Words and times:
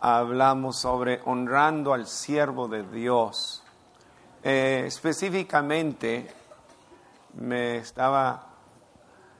hablamos 0.00 0.76
sobre 0.76 1.20
honrando 1.24 1.92
al 1.92 2.06
siervo 2.06 2.68
de 2.68 2.82
Dios. 2.84 3.62
Eh, 4.42 4.84
específicamente 4.86 6.34
me 7.34 7.76
estaba 7.76 8.46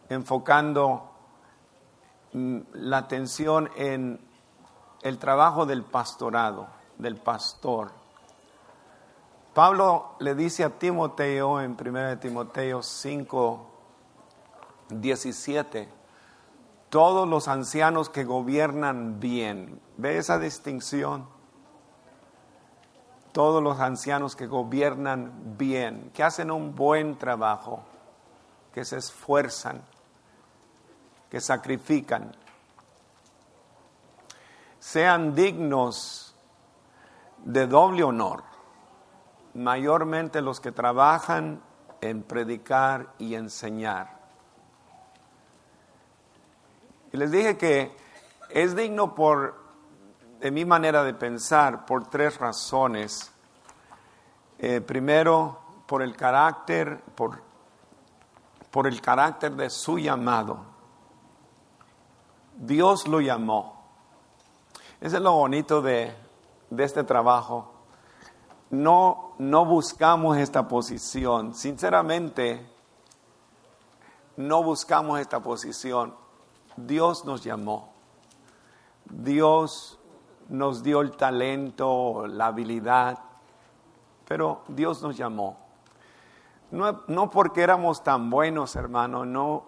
enfocando 0.09 1.11
mm, 2.33 2.59
la 2.75 2.99
atención 2.99 3.71
en 3.77 4.21
el 5.03 5.19
trabajo 5.19 5.65
del 5.65 5.83
pastorado, 5.83 6.69
del 6.99 7.17
pastor. 7.17 7.92
Pablo 9.54 10.17
le 10.21 10.35
dice 10.35 10.63
a 10.63 10.71
Timoteo 10.71 11.61
en 11.61 11.77
1 11.81 12.19
Timoteo 12.19 12.83
5, 12.83 13.71
17, 14.90 15.99
todos 16.91 17.29
los 17.29 17.47
ancianos 17.47 18.11
que 18.11 18.25
gobiernan 18.25 19.20
bien, 19.20 19.80
¿ve 19.97 20.19
esa 20.19 20.41
distinción? 20.41 21.29
Todos 23.31 23.62
los 23.62 23.79
ancianos 23.79 24.35
que 24.35 24.48
gobiernan 24.48 25.57
bien, 25.57 26.11
que 26.12 26.25
hacen 26.25 26.51
un 26.51 26.75
buen 26.75 27.17
trabajo, 27.17 27.84
que 28.75 28.84
se 28.84 28.98
esfuerzan, 28.98 29.83
que 31.31 31.41
sacrifican, 31.41 32.33
sean 34.81 35.37
dignos 35.37 36.34
de 37.45 37.69
doble 37.69 38.03
honor, 38.03 38.43
mayormente 39.55 40.43
los 40.43 40.59
que 40.59 40.73
trabajan 40.73 41.62
en 42.01 42.25
predicar 42.25 43.15
y 43.19 43.37
enseñar. 43.37 44.20
Y 47.12 47.16
les 47.16 47.30
dije 47.30 47.56
que 47.56 47.96
es 48.50 48.77
digno 48.77 49.14
por, 49.14 49.55
de 50.41 50.50
mi 50.50 50.64
manera 50.64 51.05
de 51.05 51.14
pensar, 51.14 51.86
por 51.86 52.09
tres 52.09 52.38
razones. 52.38 53.33
Eh, 54.58 54.80
primero, 54.80 55.58
por 55.86 56.02
el 56.02 56.17
carácter, 56.17 57.00
por, 57.14 57.42
por 58.70 58.86
el 58.86 59.00
carácter 59.00 59.52
de 59.52 59.70
su 59.70 59.98
llamado. 59.98 60.70
Dios 62.56 63.08
lo 63.08 63.20
llamó. 63.20 63.80
Ese 65.00 65.17
es 65.17 65.22
lo 65.22 65.33
bonito 65.33 65.80
de, 65.80 66.14
este 66.77 67.05
trabajo. 67.05 67.72
No, 68.69 69.33
no 69.39 69.64
buscamos 69.64 70.36
esta 70.36 70.69
posición. 70.69 71.55
Sinceramente, 71.55 72.70
no 74.36 74.62
buscamos 74.62 75.19
esta 75.19 75.41
posición. 75.41 76.14
Dios 76.86 77.25
nos 77.25 77.42
llamó. 77.42 77.92
Dios 79.05 79.98
nos 80.48 80.83
dio 80.83 81.00
el 81.00 81.17
talento, 81.17 82.27
la 82.27 82.47
habilidad, 82.47 83.19
pero 84.27 84.62
Dios 84.69 85.03
nos 85.03 85.17
llamó. 85.17 85.58
No, 86.70 87.03
no 87.08 87.31
porque 87.31 87.62
éramos 87.62 88.05
tan 88.05 88.31
buenos, 88.31 88.77
hermano, 88.77 89.25
no, 89.25 89.64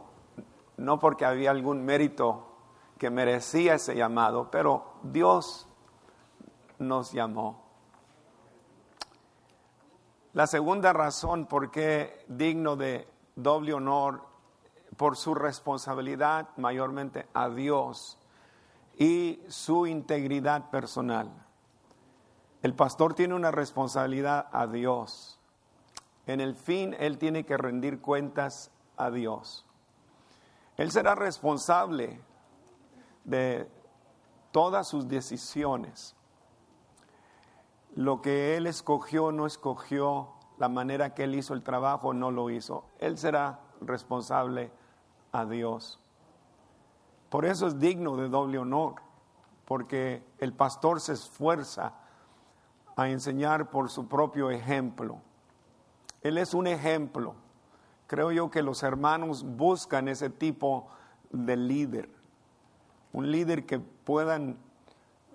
no 0.76 0.98
porque 0.98 1.24
había 1.24 1.50
algún 1.50 1.84
mérito 1.84 2.46
que 2.98 3.10
merecía 3.10 3.74
ese 3.74 3.96
llamado, 3.96 4.48
pero 4.50 4.94
Dios 5.02 5.66
nos 6.78 7.12
llamó. 7.12 7.62
La 10.34 10.46
segunda 10.46 10.92
razón 10.92 11.46
por 11.46 11.70
qué 11.70 12.24
digno 12.28 12.76
de 12.76 13.08
doble 13.36 13.74
honor, 13.74 14.22
por 14.96 15.16
su 15.16 15.34
responsabilidad 15.34 16.48
mayormente 16.56 17.26
a 17.34 17.48
Dios 17.48 18.18
y 18.98 19.40
su 19.48 19.86
integridad 19.86 20.70
personal. 20.70 21.30
El 22.62 22.74
pastor 22.74 23.14
tiene 23.14 23.34
una 23.34 23.50
responsabilidad 23.50 24.48
a 24.52 24.66
Dios. 24.66 25.40
En 26.26 26.40
el 26.40 26.54
fin, 26.54 26.94
él 26.98 27.18
tiene 27.18 27.44
que 27.44 27.56
rendir 27.56 28.00
cuentas 28.00 28.70
a 28.96 29.10
Dios. 29.10 29.66
Él 30.76 30.90
será 30.90 31.14
responsable 31.14 32.20
de 33.24 33.68
todas 34.52 34.86
sus 34.86 35.08
decisiones. 35.08 36.14
Lo 37.94 38.22
que 38.22 38.56
Él 38.56 38.66
escogió, 38.66 39.32
no 39.32 39.46
escogió, 39.46 40.28
la 40.58 40.68
manera 40.68 41.14
que 41.14 41.24
Él 41.24 41.34
hizo 41.34 41.54
el 41.54 41.62
trabajo, 41.62 42.14
no 42.14 42.30
lo 42.30 42.48
hizo. 42.50 42.84
Él 42.98 43.18
será 43.18 43.60
responsable 43.80 44.70
a 45.32 45.44
Dios. 45.46 45.98
Por 47.30 47.44
eso 47.44 47.66
es 47.66 47.78
digno 47.78 48.16
de 48.16 48.28
doble 48.28 48.58
honor, 48.58 48.96
porque 49.64 50.22
el 50.38 50.52
pastor 50.52 51.00
se 51.00 51.14
esfuerza 51.14 51.94
a 52.94 53.08
enseñar 53.08 53.70
por 53.70 53.90
su 53.90 54.06
propio 54.06 54.50
ejemplo. 54.50 55.18
Él 56.20 56.38
es 56.38 56.54
un 56.54 56.66
ejemplo. 56.66 57.34
Creo 58.06 58.30
yo 58.30 58.50
que 58.50 58.62
los 58.62 58.82
hermanos 58.82 59.44
buscan 59.44 60.08
ese 60.08 60.28
tipo 60.28 60.88
de 61.30 61.56
líder 61.56 62.22
un 63.12 63.30
líder 63.30 63.66
que 63.66 63.78
puedan 63.78 64.58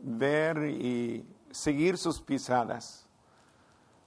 ver 0.01 0.67
y 0.67 1.25
seguir 1.51 1.97
sus 1.97 2.21
pisadas. 2.21 3.07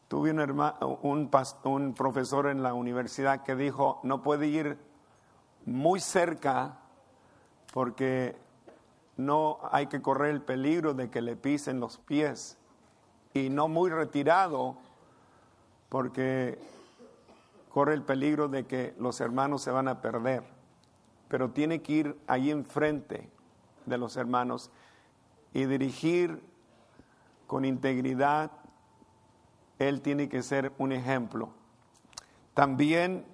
Tuve 0.08 0.32
un, 0.32 1.30
un, 1.64 1.94
profesor 1.94 2.48
en 2.48 2.62
la 2.62 2.74
universidad 2.74 3.44
que 3.44 3.54
dijo, 3.54 4.00
no 4.02 4.22
puede 4.22 4.48
ir 4.48 4.76
muy 5.66 6.00
cerca 6.00 6.78
porque 7.72 8.37
no 9.16 9.59
hay 9.71 9.87
que 9.87 10.03
correr 10.03 10.31
el 10.31 10.43
peligro 10.43 10.94
de 10.94 11.10
que 11.10 11.21
le 11.21 11.37
pisen 11.37 11.81
los 11.81 11.98
pies. 11.98 12.56
Y 13.34 13.48
no 13.48 13.69
muy 13.69 13.91
retirado 13.91 14.76
porque 15.88 16.59
corre 17.70 17.94
el 17.94 18.03
peligro 18.03 18.49
de 18.49 18.66
que 18.66 18.94
los 18.99 19.20
hermanos 19.20 19.62
se 19.62 19.70
van 19.70 19.88
a 19.88 20.00
perder, 20.00 20.43
pero 21.28 21.50
tiene 21.50 21.82
que 21.82 21.93
ir 21.93 22.19
allí 22.26 22.50
enfrente 22.50 23.31
de 23.87 23.99
los 23.99 24.16
hermanos 24.16 24.70
y 25.53 25.65
dirigir 25.66 26.43
con 27.47 27.65
integridad, 27.65 28.50
él 29.78 30.03
tiene 30.03 30.28
que 30.28 30.43
ser 30.43 30.72
un 30.78 30.93
ejemplo. 30.93 31.50
También 32.54 33.25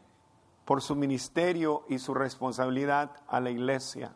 por 0.66 0.82
su 0.82 0.94
ministerio 0.94 1.84
y 1.88 1.98
su 1.98 2.12
responsabilidad 2.12 3.12
a 3.28 3.40
la 3.40 3.50
iglesia. 3.50 4.12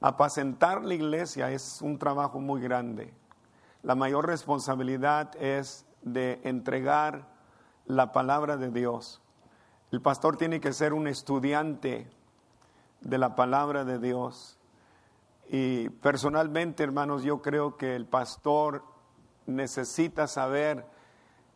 Apacentar 0.00 0.84
la 0.84 0.94
iglesia 0.94 1.50
es 1.50 1.80
un 1.80 1.98
trabajo 1.98 2.40
muy 2.40 2.60
grande. 2.60 3.14
La 3.82 3.94
mayor 3.94 4.26
responsabilidad 4.26 5.34
es 5.36 5.86
de 6.02 6.40
entregar 6.44 7.28
la 7.86 8.12
palabra 8.12 8.56
de 8.56 8.70
Dios. 8.70 9.22
El 9.92 10.02
pastor 10.02 10.36
tiene 10.36 10.60
que 10.60 10.72
ser 10.72 10.92
un 10.92 11.06
estudiante 11.06 12.10
de 13.00 13.18
la 13.18 13.36
palabra 13.36 13.84
de 13.84 13.98
Dios 13.98 14.58
y 15.48 15.90
personalmente, 15.90 16.82
hermanos, 16.82 17.22
yo 17.22 17.42
creo 17.42 17.76
que 17.76 17.94
el 17.94 18.06
pastor 18.06 18.84
necesita 19.46 20.26
saber 20.26 20.86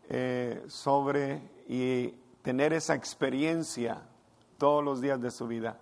eh, 0.09 0.63
sobre 0.69 1.51
y 1.69 2.15
tener 2.47 2.73
esa 2.73 2.95
experiencia 2.95 4.03
todos 4.57 4.85
los 4.85 5.01
días 5.01 5.21
de 5.21 5.33
su 5.33 5.49
vida, 5.49 5.81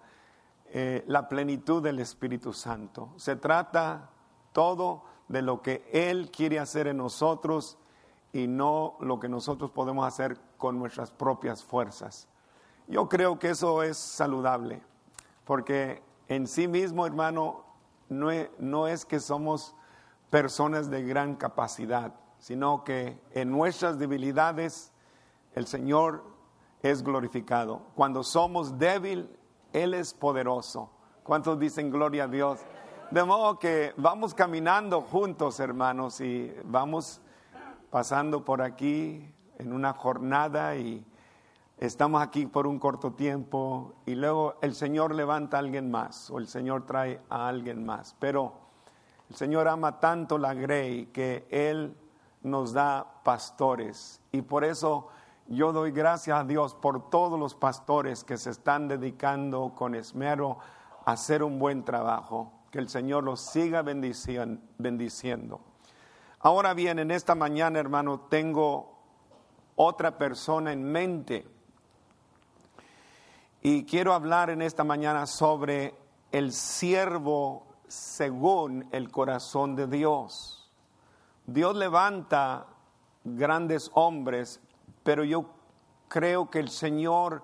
eh, 0.72 1.04
la 1.06 1.28
plenitud 1.28 1.82
del 1.82 1.98
Espíritu 1.98 2.54
Santo. 2.54 3.10
Se 3.16 3.36
trata 3.36 4.08
todo 4.54 5.04
de 5.28 5.42
lo 5.42 5.60
que 5.60 5.86
Él 5.92 6.30
quiere 6.30 6.58
hacer 6.58 6.86
en 6.86 6.96
nosotros 6.96 7.76
y 8.32 8.46
no 8.46 8.96
lo 9.00 9.20
que 9.20 9.28
nosotros 9.28 9.72
podemos 9.72 10.06
hacer 10.06 10.38
con 10.56 10.78
nuestras 10.78 11.10
propias 11.10 11.62
fuerzas. 11.62 12.28
Yo 12.88 13.10
creo 13.10 13.38
que 13.38 13.50
eso 13.50 13.82
es 13.82 13.98
saludable, 13.98 14.80
porque 15.44 16.02
en 16.28 16.46
sí 16.46 16.66
mismo, 16.66 17.04
hermano, 17.04 17.66
no 18.08 18.88
es, 18.88 19.04
que 19.04 19.20
somos 19.20 19.74
personas 20.30 20.88
de 20.88 21.02
gran 21.02 21.34
capacidad, 21.34 22.14
sino 22.38 22.84
que 22.84 23.20
en 23.32 23.50
nuestras 23.50 23.98
debilidades 23.98 24.92
el 25.54 25.66
Señor 25.66 26.32
es 26.84 27.02
glorificado. 27.02 27.80
Cuando 27.94 28.22
somos 28.22 28.78
débil, 28.78 29.30
Él 29.72 29.94
es 29.94 30.12
poderoso. 30.12 30.90
¿Cuántos 31.22 31.58
dicen 31.58 31.90
gloria 31.90 32.24
a 32.24 32.28
Dios? 32.28 32.60
De 33.10 33.24
modo 33.24 33.58
que 33.58 33.94
vamos 33.96 34.34
caminando 34.34 35.00
juntos, 35.00 35.60
hermanos, 35.60 36.20
y 36.20 36.54
vamos 36.64 37.22
pasando 37.88 38.44
por 38.44 38.60
aquí 38.60 39.26
en 39.58 39.72
una 39.72 39.94
jornada 39.94 40.76
y 40.76 41.02
estamos 41.78 42.22
aquí 42.22 42.44
por 42.44 42.66
un 42.66 42.78
corto 42.78 43.12
tiempo 43.12 43.94
y 44.04 44.14
luego 44.14 44.56
el 44.60 44.74
Señor 44.74 45.14
levanta 45.14 45.56
a 45.56 45.60
alguien 45.60 45.90
más 45.90 46.28
o 46.28 46.38
el 46.38 46.48
Señor 46.48 46.84
trae 46.84 47.18
a 47.30 47.48
alguien 47.48 47.86
más. 47.86 48.14
Pero 48.18 48.52
el 49.30 49.36
Señor 49.36 49.68
ama 49.68 50.00
tanto 50.00 50.36
la 50.36 50.52
grey 50.52 51.06
que 51.06 51.46
Él 51.48 51.96
nos 52.42 52.74
da 52.74 53.22
pastores 53.22 54.20
y 54.32 54.42
por 54.42 54.64
eso 54.64 55.08
yo 55.46 55.72
doy 55.72 55.90
gracias 55.90 56.38
a 56.38 56.44
Dios 56.44 56.74
por 56.74 57.10
todos 57.10 57.38
los 57.38 57.54
pastores 57.54 58.24
que 58.24 58.36
se 58.38 58.50
están 58.50 58.88
dedicando 58.88 59.74
con 59.74 59.94
esmero 59.94 60.58
a 61.04 61.12
hacer 61.12 61.42
un 61.42 61.58
buen 61.58 61.84
trabajo, 61.84 62.52
Que 62.70 62.78
el 62.78 62.88
Señor 62.88 63.22
los 63.22 63.40
siga 63.40 63.82
bendiciendo. 63.82 65.60
Ahora 66.40 66.74
bien, 66.74 66.98
en 66.98 67.10
esta 67.10 67.34
mañana, 67.34 67.78
hermano, 67.78 68.20
tengo 68.28 68.98
otra 69.76 70.18
persona 70.18 70.72
en 70.72 70.82
mente. 70.82 71.46
Y 73.62 73.84
quiero 73.84 74.12
hablar 74.12 74.50
en 74.50 74.60
esta 74.60 74.84
mañana 74.84 75.26
sobre 75.26 75.94
el 76.32 76.52
siervo 76.52 77.66
según 77.86 78.88
el 78.92 79.10
corazón 79.10 79.76
de 79.76 79.86
Dios. 79.86 80.70
Dios 81.46 81.76
levanta 81.76 82.66
grandes 83.24 83.90
hombres, 83.94 84.60
pero 85.04 85.22
yo 85.22 85.46
creo 86.08 86.50
que 86.50 86.58
el 86.58 86.68
Señor 86.68 87.42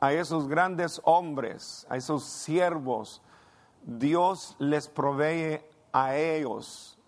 a 0.00 0.14
esos 0.14 0.48
grandes 0.48 1.00
hombres, 1.04 1.86
a 1.90 1.96
esos 1.96 2.24
siervos, 2.24 3.20
Dios 3.82 4.56
les 4.58 4.88
provee 4.88 5.60
a 5.92 6.16
ellos 6.16 6.98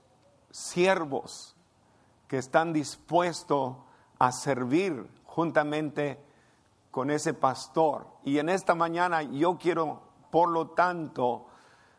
siervos 0.50 1.56
que 2.28 2.38
están 2.38 2.72
dispuestos 2.72 3.76
a 4.18 4.30
servir 4.32 5.08
juntamente 5.24 6.22
con 6.90 7.10
ese 7.10 7.34
pastor. 7.34 8.06
Y 8.22 8.38
en 8.38 8.48
esta 8.48 8.74
mañana 8.74 9.22
yo 9.22 9.56
quiero, 9.58 10.02
por 10.30 10.50
lo 10.50 10.68
tanto, 10.68 11.46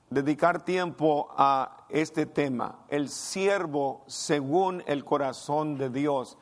dedicar 0.10 0.64
tiempo 0.64 1.30
a 1.36 1.86
este 1.90 2.28
tema, 2.28 2.80
el 2.88 3.10
siervo 3.10 4.04
según 4.08 4.84
el 4.86 5.04
corazón 5.04 5.78
de 5.78 5.90
Dios. 5.90 6.38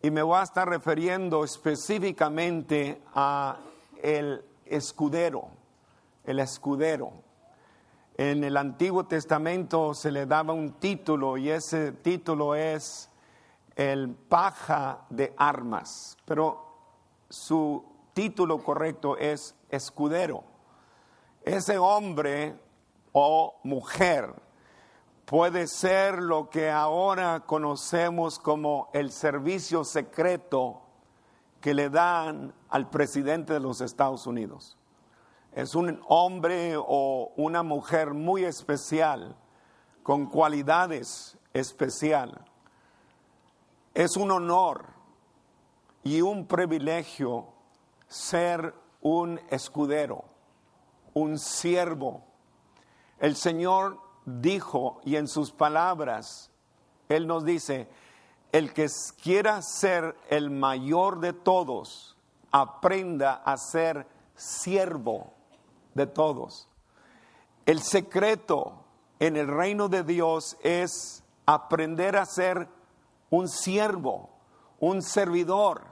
Y 0.00 0.12
me 0.12 0.22
voy 0.22 0.36
a 0.38 0.44
estar 0.44 0.68
refiriendo 0.68 1.42
específicamente 1.42 3.02
a 3.14 3.56
el 4.00 4.44
escudero, 4.64 5.48
el 6.24 6.38
escudero. 6.38 7.12
En 8.16 8.44
el 8.44 8.56
Antiguo 8.56 9.06
Testamento 9.06 9.94
se 9.94 10.12
le 10.12 10.24
daba 10.26 10.52
un 10.52 10.74
título 10.74 11.36
y 11.36 11.50
ese 11.50 11.90
título 11.90 12.54
es 12.54 13.10
el 13.74 14.10
paja 14.10 15.04
de 15.10 15.34
armas, 15.36 16.16
pero 16.24 16.64
su 17.28 17.84
título 18.12 18.62
correcto 18.62 19.16
es 19.16 19.56
escudero. 19.68 20.44
Ese 21.42 21.76
hombre 21.76 22.54
o 23.10 23.58
mujer 23.64 24.32
puede 25.28 25.66
ser 25.66 26.22
lo 26.22 26.48
que 26.50 26.70
ahora 26.70 27.44
conocemos 27.46 28.38
como 28.38 28.88
el 28.92 29.12
servicio 29.12 29.84
secreto 29.84 30.82
que 31.60 31.74
le 31.74 31.90
dan 31.90 32.54
al 32.68 32.88
presidente 32.88 33.52
de 33.52 33.60
los 33.60 33.80
Estados 33.80 34.26
Unidos 34.26 34.78
es 35.58 35.74
un 35.74 36.00
hombre 36.06 36.74
o 36.76 37.32
una 37.36 37.64
mujer 37.64 38.14
muy 38.14 38.44
especial, 38.44 39.36
con 40.04 40.26
cualidades 40.26 41.36
especiales. 41.52 42.40
Es 43.92 44.16
un 44.16 44.30
honor 44.30 44.86
y 46.04 46.20
un 46.20 46.46
privilegio 46.46 47.48
ser 48.06 48.72
un 49.00 49.40
escudero, 49.50 50.26
un 51.12 51.38
siervo. 51.38 52.22
El 53.18 53.34
Señor 53.34 53.98
dijo 54.40 55.00
y 55.04 55.16
en 55.16 55.28
sus 55.28 55.50
palabras, 55.52 56.50
Él 57.08 57.26
nos 57.26 57.44
dice, 57.44 57.88
el 58.52 58.72
que 58.72 58.86
quiera 59.22 59.60
ser 59.62 60.16
el 60.30 60.50
mayor 60.50 61.20
de 61.20 61.32
todos, 61.32 62.16
aprenda 62.50 63.34
a 63.34 63.56
ser 63.56 64.06
siervo 64.34 65.34
de 65.94 66.06
todos. 66.06 66.68
El 67.66 67.82
secreto 67.82 68.84
en 69.18 69.36
el 69.36 69.48
reino 69.48 69.88
de 69.88 70.02
Dios 70.02 70.56
es 70.62 71.22
aprender 71.44 72.16
a 72.16 72.24
ser 72.24 72.68
un 73.30 73.48
siervo, 73.48 74.30
un 74.80 75.02
servidor. 75.02 75.84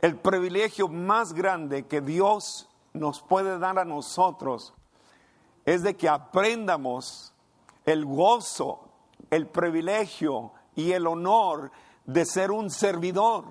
El 0.00 0.18
privilegio 0.18 0.88
más 0.88 1.32
grande 1.32 1.86
que 1.86 2.00
Dios 2.00 2.68
nos 2.92 3.22
puede 3.22 3.58
dar 3.58 3.78
a 3.78 3.84
nosotros 3.84 4.74
es 5.64 5.82
de 5.82 5.96
que 5.96 6.08
aprendamos 6.08 7.31
el 7.84 8.04
gozo, 8.04 8.88
el 9.30 9.46
privilegio 9.46 10.52
y 10.74 10.92
el 10.92 11.06
honor 11.06 11.70
de 12.04 12.24
ser 12.24 12.50
un 12.50 12.70
servidor. 12.70 13.44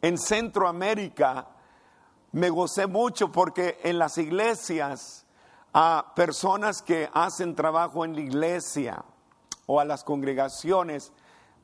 En 0.00 0.18
Centroamérica 0.18 1.48
me 2.32 2.50
gocé 2.50 2.86
mucho 2.86 3.30
porque 3.30 3.78
en 3.82 3.98
las 3.98 4.18
iglesias 4.18 5.26
a 5.72 6.12
personas 6.14 6.82
que 6.82 7.08
hacen 7.12 7.54
trabajo 7.54 8.04
en 8.04 8.14
la 8.14 8.20
iglesia 8.20 9.04
o 9.66 9.80
a 9.80 9.84
las 9.84 10.04
congregaciones 10.04 11.12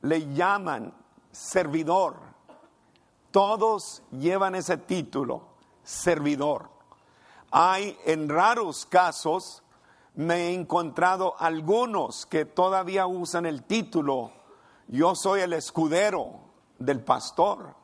le 0.03 0.33
llaman 0.35 0.95
servidor. 1.33 2.17
Todos 3.31 4.03
llevan 4.13 4.55
ese 4.55 4.77
título, 4.77 5.43
servidor. 5.83 6.71
Hay 7.51 7.99
en 8.05 8.29
raros 8.29 8.87
casos, 8.87 9.63
me 10.15 10.49
he 10.49 10.55
encontrado 10.55 11.35
algunos 11.39 12.27
que 12.27 12.45
todavía 12.45 13.07
usan 13.07 13.47
el 13.47 13.63
título, 13.63 14.33
yo 14.89 15.15
soy 15.15 15.41
el 15.41 15.53
escudero 15.53 16.41
del 16.79 17.03
pastor 17.03 17.79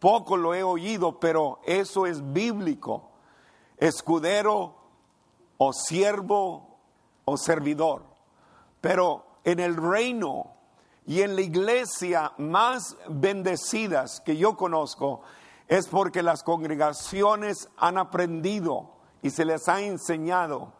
poco 0.00 0.38
lo 0.38 0.54
he 0.54 0.62
oído, 0.62 1.20
pero 1.20 1.60
eso 1.64 2.06
es 2.06 2.32
bíblico. 2.32 3.10
Escudero 3.76 4.74
o 5.58 5.72
siervo 5.72 6.78
o 7.26 7.36
servidor. 7.36 8.02
Pero 8.80 9.26
en 9.44 9.60
el 9.60 9.76
reino 9.76 10.54
y 11.06 11.20
en 11.20 11.36
la 11.36 11.42
iglesia 11.42 12.32
más 12.38 12.96
bendecidas 13.08 14.20
que 14.22 14.36
yo 14.38 14.56
conozco 14.56 15.20
es 15.68 15.86
porque 15.86 16.22
las 16.22 16.42
congregaciones 16.42 17.68
han 17.76 17.98
aprendido 17.98 18.94
y 19.22 19.30
se 19.30 19.44
les 19.44 19.68
ha 19.68 19.82
enseñado 19.82 20.72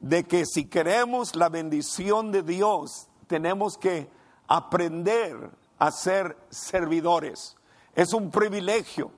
de 0.00 0.24
que 0.24 0.46
si 0.46 0.64
queremos 0.64 1.36
la 1.36 1.48
bendición 1.48 2.32
de 2.32 2.42
Dios, 2.42 3.08
tenemos 3.26 3.76
que 3.76 4.10
aprender 4.48 5.50
a 5.78 5.90
ser 5.90 6.36
servidores. 6.50 7.56
Es 7.94 8.12
un 8.12 8.30
privilegio, 8.30 9.12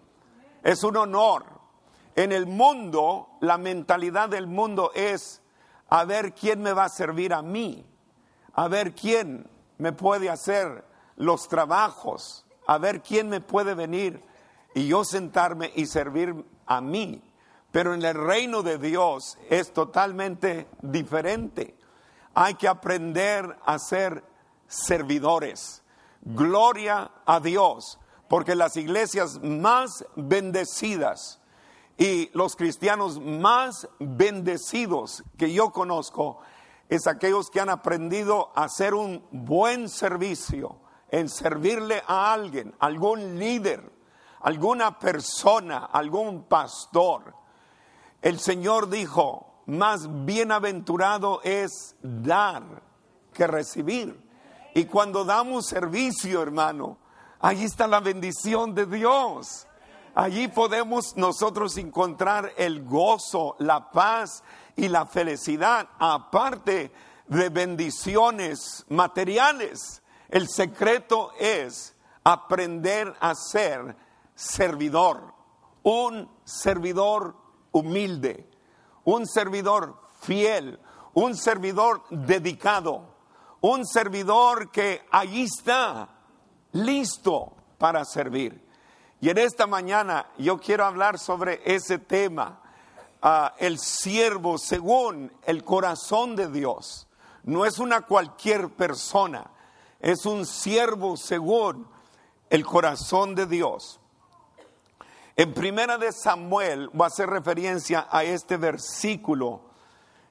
es 0.63 0.83
un 0.85 0.97
honor. 0.97 1.45
En 2.15 2.33
el 2.33 2.47
mundo, 2.47 3.29
la 3.41 3.57
mentalidad 3.57 4.29
del 4.29 4.47
mundo 4.47 4.91
es 4.95 5.41
a 5.89 6.05
ver 6.05 6.35
quién 6.35 6.61
me 6.61 6.73
va 6.73 6.85
a 6.85 6.89
servir 6.89 7.33
a 7.33 7.43
mí, 7.43 7.87
a 8.53 8.69
ver 8.69 8.95
quién 8.95 9.49
me 9.79 9.93
puede 9.93 10.29
hacer 10.29 10.85
los 11.17 11.49
trabajos, 11.49 12.45
a 12.67 12.79
ver 12.79 13.03
quién 13.03 13.29
me 13.29 13.41
puede 13.41 13.75
venir 13.75 14.23
y 14.75 14.87
yo 14.87 15.05
sentarme 15.05 15.73
y 15.75 15.87
servir 15.87 16.45
a 16.67 16.81
mí. 16.81 17.23
Pero 17.73 17.95
en 17.95 18.05
el 18.05 18.15
reino 18.15 18.63
de 18.63 18.79
Dios 18.79 19.39
es 19.51 19.73
totalmente 19.73 20.69
diferente. 20.83 21.77
Hay 22.35 22.55
que 22.55 22.69
aprender 22.69 23.59
a 23.65 23.79
ser 23.79 24.23
servidores. 24.69 25.83
Gloria 26.23 27.11
a 27.27 27.41
Dios 27.41 27.99
porque 28.33 28.55
las 28.55 28.79
iglesias 28.79 29.41
más 29.43 30.07
bendecidas 30.17 31.43
y 31.99 32.31
los 32.33 32.57
cristianos 32.57 33.21
más 33.21 33.87
bendecidos 33.99 35.23
que 35.37 35.53
yo 35.53 35.71
conozco 35.71 36.41
es 36.89 37.07
aquellos 37.07 37.51
que 37.51 37.61
han 37.61 37.69
aprendido 37.69 38.51
a 38.55 38.65
hacer 38.65 38.95
un 38.95 39.23
buen 39.31 39.89
servicio, 39.89 40.79
en 41.11 41.29
servirle 41.29 42.03
a 42.07 42.33
alguien, 42.33 42.75
algún 42.79 43.39
líder, 43.39 43.93
alguna 44.41 44.99
persona, 44.99 45.85
algún 45.93 46.45
pastor. 46.45 47.35
El 48.23 48.41
Señor 48.41 48.89
dijo, 48.89 49.63
más 49.67 50.25
bienaventurado 50.25 51.41
es 51.45 51.97
dar 52.03 52.83
que 53.35 53.47
recibir. 53.47 54.19
Y 54.75 54.87
cuando 54.87 55.25
damos 55.25 55.67
servicio, 55.67 56.41
hermano, 56.41 56.99
Allí 57.43 57.65
está 57.65 57.89
la 57.89 57.99
bendición 57.99 58.73
de 58.73 58.87
Dios. 58.87 59.67
Allí 60.15 60.47
podemos 60.47 61.17
nosotros 61.17 61.77
encontrar 61.77 62.53
el 62.57 62.85
gozo, 62.85 63.57
la 63.59 63.91
paz 63.91 64.45
y 64.77 64.87
la 64.87 65.07
felicidad, 65.07 65.89
aparte 65.99 66.93
de 67.27 67.49
bendiciones 67.49 68.87
materiales. 68.89 70.03
El 70.29 70.49
secreto 70.49 71.33
es 71.37 71.97
aprender 72.23 73.13
a 73.19 73.35
ser 73.35 73.97
servidor, 74.37 75.35
un 75.83 76.31
servidor 76.45 77.35
humilde, 77.73 78.49
un 79.05 79.27
servidor 79.27 79.97
fiel, 80.21 80.79
un 81.15 81.37
servidor 81.37 82.03
dedicado, 82.11 83.05
un 83.61 83.87
servidor 83.87 84.71
que 84.71 85.05
allí 85.11 85.43
está 85.45 86.09
listo 86.73 87.53
para 87.79 88.05
servir. 88.05 88.63
Y 89.21 89.31
en 89.31 89.39
esta 89.39 89.67
mañana 89.67 90.27
yo 90.39 90.59
quiero 90.59 90.85
hablar 90.85 91.19
sobre 91.19 91.61
ese 91.65 91.99
tema. 91.99 92.61
ah, 93.23 93.55
el 93.59 93.79
siervo 93.79 94.59
según 94.59 95.33
el 95.45 95.63
corazón 95.63 96.35
de 96.35 96.49
Dios. 96.49 97.07
No 97.45 97.65
es 97.65 97.79
una 97.79 98.03
cualquier 98.03 98.69
persona, 98.71 99.51
es 100.01 100.27
un 100.27 100.45
siervo 100.45 101.17
según 101.17 101.87
el 102.51 102.65
corazón 102.67 103.35
de 103.35 103.47
Dios. 103.47 104.01
En 105.35 105.55
primera 105.55 105.97
de 105.97 106.13
Samuel, 106.13 106.91
voy 106.93 107.05
a 107.05 107.07
hacer 107.07 107.29
referencia 107.29 108.07
a 108.11 108.23
este 108.23 108.59
versículo, 108.59 109.63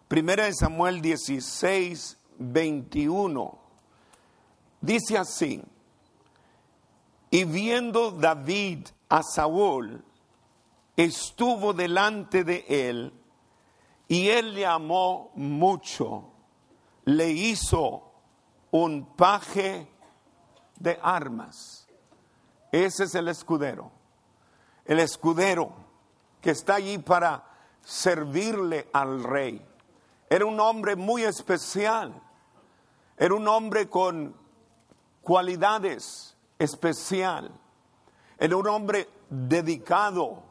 primera 0.08 0.46
de 0.46 0.54
Samuel 0.54 1.02
16, 1.02 2.18
21. 2.38 3.60
Dice 4.80 5.18
así, 5.18 5.64
y 7.32 7.46
viendo 7.46 8.12
David 8.12 8.88
a 9.10 9.24
Saúl, 9.24 10.04
estuvo 10.96 11.74
delante 11.74 12.44
de 12.44 12.66
él, 12.68 13.14
y 14.08 14.30
él 14.30 14.54
le 14.54 14.68
amó 14.68 15.32
mucho, 15.34 16.30
le 17.06 17.32
hizo 17.32 18.12
un 18.70 19.16
paje 19.16 19.88
de 20.78 21.00
armas. 21.02 21.88
Ese 22.72 23.06
es 23.06 23.16
el 23.16 23.30
escudero. 23.30 24.01
El 24.92 25.00
escudero 25.00 25.72
que 26.42 26.50
está 26.50 26.76
allí 26.76 26.98
para 26.98 27.46
servirle 27.82 28.90
al 28.92 29.24
rey. 29.24 29.66
Era 30.30 30.46
un 30.46 30.60
hombre 30.60 30.98
muy 30.98 31.24
especial. 31.24 32.22
Era 33.18 33.34
un 33.34 33.48
hombre 33.48 33.88
con 33.88 34.36
cualidades 35.22 36.36
especial. 36.60 37.58
Era 38.38 38.58
un 38.58 38.68
hombre 38.68 39.08
dedicado 39.30 40.44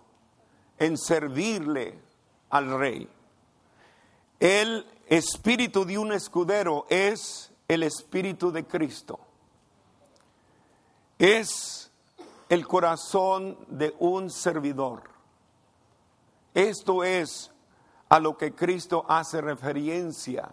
en 0.78 0.96
servirle 0.96 1.98
al 2.48 2.78
rey. 2.78 3.06
El 4.38 4.86
espíritu 5.06 5.84
de 5.84 5.98
un 5.98 6.12
escudero 6.12 6.86
es 6.88 7.52
el 7.68 7.82
espíritu 7.82 8.50
de 8.50 8.66
Cristo. 8.66 9.20
Es 11.18 11.89
el 12.50 12.66
corazón 12.66 13.56
de 13.68 13.94
un 14.00 14.28
servidor. 14.28 15.04
Esto 16.52 17.04
es 17.04 17.54
a 18.08 18.18
lo 18.18 18.36
que 18.36 18.56
Cristo 18.56 19.06
hace 19.08 19.40
referencia 19.40 20.50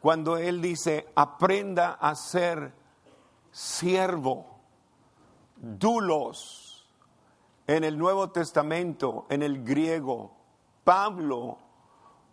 cuando 0.00 0.36
Él 0.36 0.60
dice, 0.60 1.06
aprenda 1.14 1.92
a 1.92 2.16
ser 2.16 2.74
siervo, 3.52 4.58
dulos. 5.56 6.88
En 7.68 7.84
el 7.84 7.96
Nuevo 7.96 8.30
Testamento, 8.30 9.26
en 9.28 9.44
el 9.44 9.62
griego, 9.62 10.32
Pablo 10.82 11.58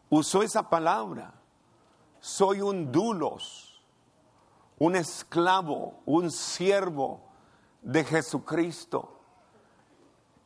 usó 0.10 0.42
esa 0.42 0.70
palabra. 0.70 1.36
Soy 2.20 2.62
un 2.62 2.92
dulos, 2.92 3.84
un 4.80 4.96
esclavo, 4.96 6.00
un 6.08 6.32
siervo 6.32 7.27
de 7.82 8.04
Jesucristo. 8.04 9.20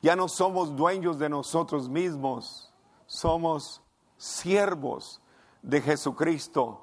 Ya 0.01 0.15
no 0.15 0.27
somos 0.27 0.75
dueños 0.75 1.19
de 1.19 1.29
nosotros 1.29 1.88
mismos, 1.88 2.73
somos 3.05 3.81
siervos 4.17 5.21
de 5.61 5.81
Jesucristo. 5.81 6.81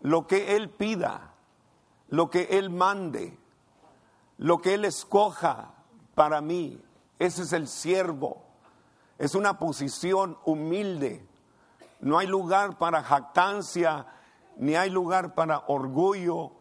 Lo 0.00 0.26
que 0.26 0.56
Él 0.56 0.70
pida, 0.70 1.34
lo 2.08 2.30
que 2.30 2.42
Él 2.50 2.70
mande, 2.70 3.38
lo 4.36 4.60
que 4.60 4.74
Él 4.74 4.84
escoja 4.84 5.74
para 6.14 6.40
mí, 6.40 6.82
ese 7.18 7.42
es 7.42 7.52
el 7.52 7.68
siervo. 7.68 8.42
Es 9.18 9.34
una 9.34 9.58
posición 9.58 10.38
humilde. 10.44 11.26
No 12.00 12.18
hay 12.18 12.26
lugar 12.26 12.78
para 12.78 13.02
jactancia, 13.02 14.06
ni 14.56 14.74
hay 14.74 14.88
lugar 14.88 15.34
para 15.34 15.64
orgullo, 15.66 16.52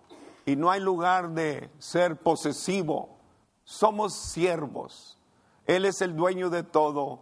y 0.46 0.56
no 0.56 0.70
hay 0.70 0.82
lugar 0.82 1.30
de 1.30 1.70
ser 1.80 2.18
posesivo. 2.18 3.19
Somos 3.70 4.16
siervos. 4.16 5.16
Él 5.68 5.86
es 5.86 6.02
el 6.02 6.16
dueño 6.16 6.50
de 6.50 6.64
todo. 6.64 7.20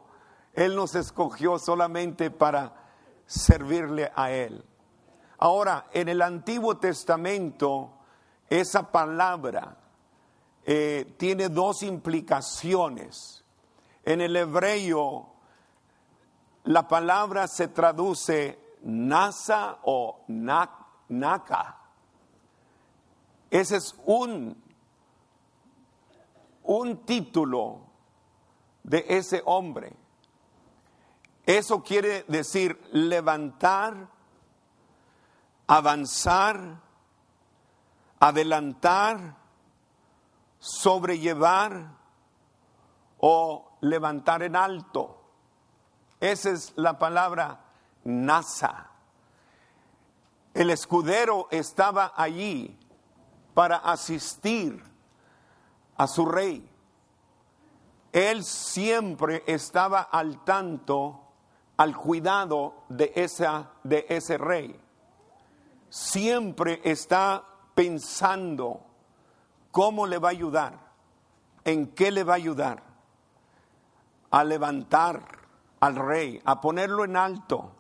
Él 0.54 0.78
nos 0.78 0.96
escogió 0.96 1.60
solamente 1.60 2.32
para 2.32 2.74
servirle 3.26 4.14
a 4.16 4.32
Él. 4.32 4.64
Ahora, 5.40 5.88
en 5.92 6.08
el 6.08 6.22
Antiguo 6.22 6.78
Testamento, 6.78 7.92
esa 8.50 8.90
palabra 8.94 9.76
eh, 10.66 11.16
tiene 11.18 11.50
dos 11.50 11.84
implicaciones. 11.84 13.44
En 14.06 14.22
el 14.22 14.34
hebreo, 14.38 15.28
la 16.64 16.88
palabra 16.88 17.50
se 17.50 17.68
traduce 17.68 18.58
nasa 18.84 19.80
o 19.84 20.22
naka. 21.10 21.78
Ese 23.52 23.76
es 23.76 23.94
un, 24.06 24.64
un 26.68 27.06
título 27.06 27.82
de 28.84 29.06
ese 29.10 29.42
hombre. 29.46 29.94
Eso 31.46 31.82
quiere 31.82 32.24
decir 32.28 32.80
levantar, 32.92 34.10
avanzar, 35.66 36.82
adelantar, 38.20 39.38
sobrellevar 40.60 41.92
o 43.20 43.78
levantar 43.82 44.44
en 44.44 44.56
alto. 44.56 45.22
Esa 46.20 46.52
es 46.52 46.74
la 46.76 47.00
palabra 47.00 47.62
NASA. 48.04 48.92
El 50.54 50.70
escudero 50.70 51.48
estaba 51.52 52.14
allí 52.16 52.78
para 53.54 53.78
asistir 53.78 54.87
a 55.98 56.08
su 56.08 56.26
rey. 56.26 56.70
Él 58.12 58.44
siempre 58.44 59.44
estaba 59.48 60.02
al 60.02 60.44
tanto, 60.44 61.22
al 61.78 61.96
cuidado 61.96 62.84
de, 62.90 63.12
esa, 63.16 63.72
de 63.84 64.06
ese 64.10 64.38
rey. 64.38 64.80
Siempre 65.90 66.82
está 66.84 67.44
pensando 67.76 68.88
¿Cómo 69.78 70.08
le 70.08 70.18
va 70.18 70.30
a 70.30 70.32
ayudar? 70.32 70.74
¿En 71.64 71.86
qué 71.94 72.10
le 72.10 72.24
va 72.24 72.34
a 72.34 72.38
ayudar? 72.38 72.82
A 74.32 74.44
levantar 74.44 75.22
al 75.80 75.96
rey, 75.96 76.42
a 76.46 76.60
ponerlo 76.60 77.06
en 77.06 77.16
alto, 77.16 77.74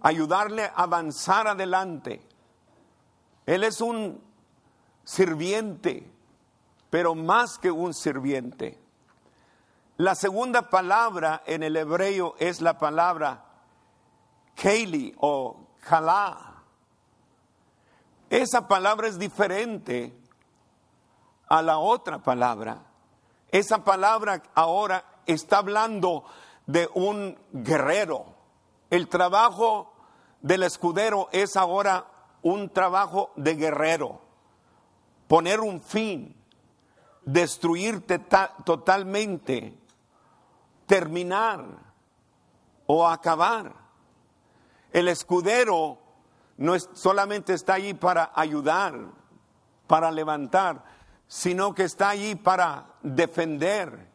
ayudarle 0.00 0.66
a 0.66 0.84
avanzar 0.84 1.48
adelante. 1.48 2.22
Él 3.46 3.64
es 3.64 3.80
un 3.80 4.22
sirviente, 5.02 6.08
pero 6.92 7.14
más 7.14 7.56
que 7.56 7.70
un 7.70 7.94
sirviente. 7.94 8.78
La 9.96 10.14
segunda 10.14 10.68
palabra 10.68 11.42
en 11.46 11.62
el 11.62 11.74
hebreo 11.74 12.34
es 12.38 12.60
la 12.60 12.76
palabra 12.76 13.46
Keli 14.54 15.14
o 15.18 15.68
Kalá. 15.80 16.64
Esa 18.28 18.68
palabra 18.68 19.08
es 19.08 19.18
diferente 19.18 20.14
a 21.48 21.62
la 21.62 21.78
otra 21.78 22.18
palabra. 22.18 22.82
Esa 23.50 23.82
palabra 23.84 24.42
ahora 24.54 25.02
está 25.24 25.58
hablando 25.58 26.24
de 26.66 26.90
un 26.92 27.38
guerrero. 27.52 28.34
El 28.90 29.08
trabajo 29.08 29.94
del 30.42 30.62
escudero 30.64 31.30
es 31.32 31.56
ahora 31.56 32.06
un 32.42 32.68
trabajo 32.68 33.30
de 33.36 33.54
guerrero. 33.54 34.20
Poner 35.26 35.60
un 35.60 35.80
fin, 35.80 36.41
destruirte 37.24 38.18
totalmente, 38.64 39.74
terminar 40.86 41.64
o 42.86 43.06
acabar. 43.06 43.72
El 44.92 45.08
escudero 45.08 45.98
no 46.56 46.74
es, 46.74 46.88
solamente 46.92 47.54
está 47.54 47.74
allí 47.74 47.94
para 47.94 48.30
ayudar, 48.34 48.94
para 49.86 50.10
levantar, 50.10 50.84
sino 51.26 51.74
que 51.74 51.84
está 51.84 52.10
allí 52.10 52.34
para 52.34 52.86
defender 53.02 54.08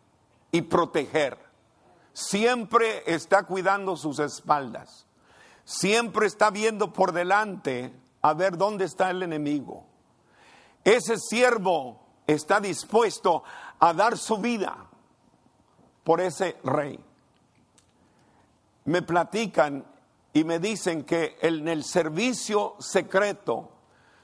y 0.52 0.62
proteger. 0.62 1.38
Siempre 2.14 3.04
está 3.06 3.44
cuidando 3.44 3.96
sus 3.96 4.20
espaldas. 4.20 5.08
Siempre 5.66 6.26
está 6.28 6.50
viendo 6.50 6.94
por 6.94 7.12
delante 7.12 7.94
a 8.22 8.34
ver 8.34 8.58
dónde 8.58 8.86
está 8.86 9.10
el 9.10 9.22
enemigo. 9.24 9.86
Ese 10.84 11.18
siervo 11.18 12.07
está 12.28 12.60
dispuesto 12.60 13.44
a 13.80 13.94
dar 13.94 14.18
su 14.18 14.38
vida 14.38 14.86
por 16.04 16.22
ese 16.22 16.58
rey. 16.64 17.00
Me 18.86 19.02
platican 19.02 19.86
y 20.34 20.44
me 20.44 20.60
dicen 20.60 21.04
que 21.04 21.38
en 21.42 21.68
el 21.68 21.84
servicio 21.84 22.76
secreto, 22.80 23.72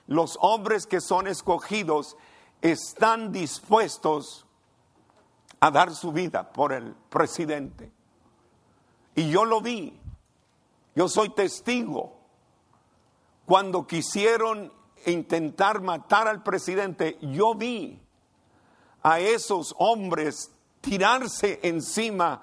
los 0.07 0.37
hombres 0.41 0.85
que 0.85 1.01
son 1.01 1.27
escogidos 1.27 2.17
están 2.61 3.31
dispuestos 3.31 4.45
a 5.59 5.71
dar 5.71 5.93
su 5.93 6.11
vida 6.11 6.51
por 6.51 6.73
el 6.73 6.93
presidente. 7.09 7.91
Y 9.15 9.29
yo 9.29 9.45
lo 9.45 9.61
vi. 9.61 9.99
Yo 10.95 11.07
soy 11.07 11.29
testigo. 11.29 12.17
Cuando 13.45 13.87
quisieron 13.87 14.71
intentar 15.11 15.81
matar 15.81 16.27
al 16.27 16.43
presidente, 16.43 17.17
yo 17.21 17.55
vi 17.55 17.99
a 19.01 19.19
esos 19.19 19.75
hombres 19.77 20.51
tirarse 20.81 21.59
encima 21.63 22.41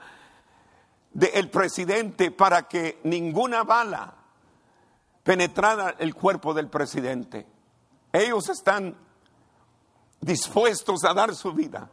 del 1.13 1.51
presidente 1.51 2.31
para 2.31 2.69
que 2.69 3.01
ninguna 3.05 3.65
bala 3.65 4.15
penetrara 5.23 5.97
el 5.99 6.15
cuerpo 6.15 6.55
del 6.55 6.69
presidente. 6.69 7.47
Ellos 8.13 8.49
están 8.49 8.97
dispuestos 10.21 11.05
a 11.05 11.15
dar 11.15 11.35
su 11.35 11.53
vida. 11.53 11.91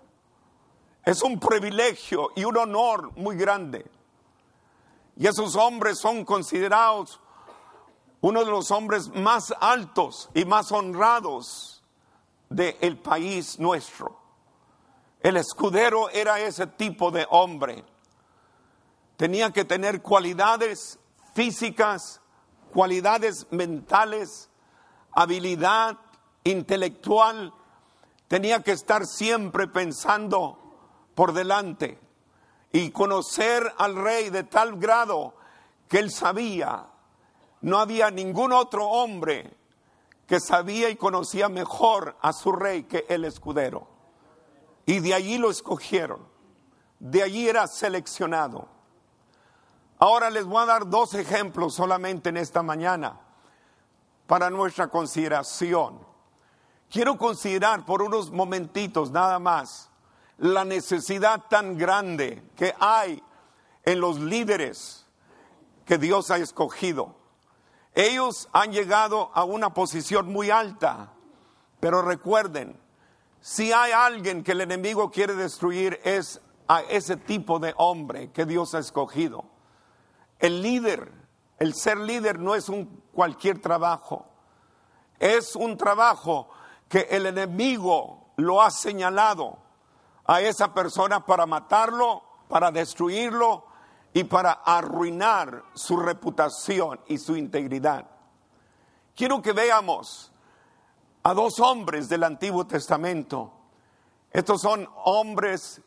Es 1.06 1.22
un 1.22 1.40
privilegio 1.40 2.32
y 2.36 2.44
un 2.44 2.58
honor 2.58 3.12
muy 3.16 3.38
grande. 3.38 3.86
Y 5.16 5.26
esos 5.26 5.56
hombres 5.56 6.00
son 6.00 6.26
considerados 6.26 7.20
uno 8.22 8.44
de 8.44 8.52
los 8.52 8.72
hombres 8.72 9.10
más 9.14 9.54
altos 9.60 10.30
y 10.34 10.46
más 10.46 10.72
honrados 10.72 11.84
del 12.50 12.98
país 12.98 13.60
nuestro. 13.60 14.20
El 15.22 15.38
escudero 15.38 16.10
era 16.10 16.40
ese 16.40 16.68
tipo 16.68 17.12
de 17.12 17.28
hombre. 17.30 17.84
Tenía 19.18 19.52
que 19.52 19.66
tener 19.66 20.02
cualidades 20.02 21.00
físicas, 21.34 22.22
cualidades 22.72 23.48
mentales, 23.52 24.50
habilidad 25.12 25.98
intelectual. 26.44 27.54
Tenía 28.28 28.62
que 28.62 28.72
estar 28.72 29.06
siempre 29.06 29.68
pensando 29.68 30.60
por 31.16 31.34
delante 31.34 32.00
y 32.72 32.92
conocer 32.92 33.74
al 33.78 33.96
rey 33.96 34.30
de 34.30 34.44
tal 34.44 34.78
grado 34.78 35.36
que 35.88 36.00
él 36.00 36.12
sabía, 36.12 36.86
no 37.68 37.80
había 37.80 38.10
ningún 38.12 38.54
otro 38.54 38.88
hombre 38.88 39.54
que 40.26 40.40
sabía 40.40 40.90
y 40.90 40.96
conocía 40.96 41.50
mejor 41.50 42.16
a 42.22 42.32
su 42.32 42.54
rey 42.54 42.84
que 42.84 43.06
el 43.10 43.26
escudero. 43.26 43.90
Y 44.86 45.02
de 45.02 45.14
allí 45.14 45.38
lo 45.38 45.52
escogieron, 45.52 46.26
de 46.98 47.24
allí 47.24 47.50
era 47.50 47.68
seleccionado. 47.68 48.70
Ahora 50.00 50.30
les 50.30 50.46
voy 50.46 50.64
a 50.64 50.66
dar 50.66 50.90
dos 50.90 51.14
ejemplos 51.14 51.74
solamente 51.74 52.30
en 52.30 52.38
esta 52.38 52.64
mañana 52.64 53.20
para 54.28 54.50
nuestra 54.50 54.88
consideración. 54.88 56.00
Quiero 56.90 57.18
considerar 57.18 57.86
por 57.86 58.02
unos 58.02 58.32
momentitos 58.32 59.12
nada 59.12 59.40
más 59.40 59.90
la 60.38 60.64
necesidad 60.64 61.44
tan 61.50 61.78
grande 61.78 62.50
que 62.56 62.74
hay 62.80 63.22
en 63.84 64.00
los 64.00 64.22
líderes 64.22 65.06
que 65.86 65.98
Dios 65.98 66.32
ha 66.32 66.38
escogido. 66.38 67.17
Ellos 67.98 68.48
han 68.54 68.72
llegado 68.72 69.32
a 69.34 69.44
una 69.44 69.74
posición 69.74 70.32
muy 70.32 70.52
alta, 70.52 71.14
pero 71.80 72.04
recuerden, 72.04 72.80
si 73.42 73.74
hay 73.74 73.92
alguien 73.92 74.44
que 74.44 74.52
el 74.52 74.62
enemigo 74.62 75.10
quiere 75.10 75.34
destruir 75.34 76.00
es 76.04 76.40
a 76.68 76.82
ese 76.82 77.18
tipo 77.18 77.58
de 77.58 77.74
hombre 77.76 78.32
que 78.32 78.46
Dios 78.46 78.76
ha 78.76 78.80
escogido. 78.80 79.46
El 80.38 80.62
líder, 80.62 81.12
el 81.58 81.74
ser 81.74 81.98
líder 81.98 82.38
no 82.38 82.54
es 82.54 82.70
un 82.70 82.86
cualquier 83.14 83.60
trabajo, 83.64 84.28
es 85.18 85.56
un 85.56 85.76
trabajo 85.76 86.50
que 86.88 87.08
el 87.10 87.26
enemigo 87.26 88.28
lo 88.36 88.62
ha 88.62 88.70
señalado 88.70 89.58
a 90.24 90.40
esa 90.42 90.72
persona 90.72 91.26
para 91.26 91.48
matarlo, 91.48 92.22
para 92.48 92.70
destruirlo 92.70 93.66
y 94.18 94.24
para 94.24 94.52
arruinar 94.52 95.64
su 95.76 95.96
reputación 95.96 97.00
y 97.06 97.20
su 97.20 97.36
integridad. 97.36 98.08
Quiero 99.16 99.44
que 99.44 99.52
veamos 99.52 100.32
a 101.22 101.36
dos 101.36 101.60
hombres 101.60 102.10
del 102.10 102.24
Antiguo 102.24 102.66
Testamento. 102.66 103.54
Estos 104.32 104.62
son 104.62 104.90
hombres, 105.06 105.84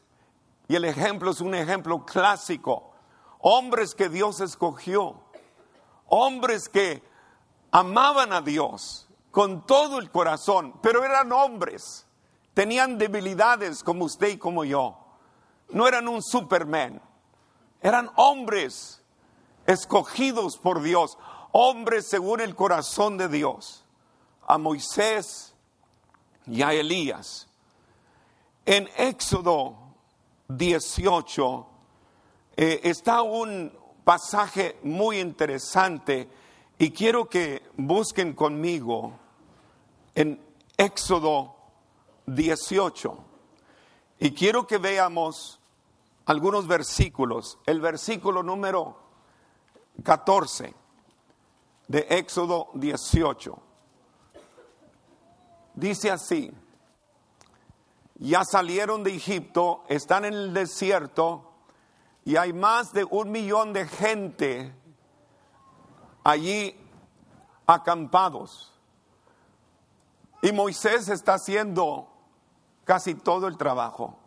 y 0.69 0.76
el 0.76 0.85
ejemplo 0.85 1.33
es 1.33 1.41
un 1.41 1.57
ejemplo 1.57 2.07
clásico, 2.07 2.93
hombres 3.41 3.97
que 3.97 4.09
Dios 4.09 4.39
escogió, 4.39 5.21
hombres 6.07 6.69
que 6.69 7.02
amaban 7.73 8.33
a 8.33 8.43
Dios 8.43 9.09
con 9.33 9.67
todo 9.67 9.99
el 9.99 10.13
corazón, 10.13 10.78
pero 10.81 11.04
eran 11.04 11.33
hombres 11.33 12.07
Tenían 12.54 12.97
debilidades 12.97 13.83
como 13.83 14.04
usted 14.04 14.28
y 14.28 14.39
como 14.39 14.65
yo. 14.65 14.97
No 15.71 15.89
eran 15.89 16.07
un 16.09 16.23
Superman. 16.23 17.00
Eran 17.82 18.10
hombres 18.16 19.02
escogidos 19.66 20.58
por 20.58 20.82
Dios, 20.82 21.16
hombres 21.52 22.08
según 22.08 22.40
el 22.40 22.54
corazón 22.54 23.16
de 23.16 23.28
Dios. 23.28 23.84
A 24.47 24.58
Moisés 24.58 25.54
y 26.47 26.62
a 26.62 26.73
Elías. 26.73 27.49
En 28.66 28.88
Éxodo 28.97 29.76
18 30.49 31.66
eh, 32.56 32.80
está 32.84 33.23
un 33.23 33.73
pasaje 34.04 34.78
muy 34.82 35.21
interesante 35.21 36.28
y 36.78 36.90
quiero 36.90 37.28
que 37.28 37.62
busquen 37.76 38.32
conmigo 38.34 39.12
en 40.14 40.40
Éxodo 40.76 41.54
18. 42.26 43.25
Y 44.19 44.32
quiero 44.32 44.66
que 44.66 44.78
veamos 44.78 45.60
algunos 46.26 46.67
versículos. 46.67 47.59
El 47.67 47.80
versículo 47.80 48.43
número 48.43 48.97
14 50.02 50.75
de 51.89 52.06
Éxodo 52.11 52.69
18. 52.75 53.59
Dice 55.75 56.11
así, 56.11 56.52
ya 58.17 58.45
salieron 58.45 59.02
de 59.02 59.15
Egipto, 59.15 59.83
están 59.89 60.25
en 60.25 60.35
el 60.35 60.54
desierto 60.54 61.50
y 62.25 62.37
hay 62.37 62.52
más 62.52 62.93
de 62.93 63.04
un 63.04 63.30
millón 63.30 63.73
de 63.73 63.89
gente 63.89 64.75
allí 66.23 66.76
acampados. 67.67 68.73
Y 70.43 70.52
Moisés 70.52 71.09
está 71.09 71.35
haciendo 71.35 72.09
casi 72.85 73.15
todo 73.15 73.47
el 73.47 73.56
trabajo. 73.56 74.20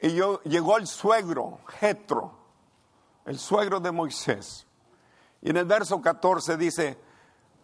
Y 0.00 0.14
yo, 0.14 0.40
llegó 0.42 0.76
el 0.76 0.86
suegro, 0.86 1.60
Jetro, 1.80 2.32
el 3.24 3.38
suegro 3.38 3.80
de 3.80 3.90
Moisés. 3.90 4.66
Y 5.42 5.50
en 5.50 5.56
el 5.56 5.64
verso 5.64 6.00
14 6.00 6.56
dice, 6.56 6.98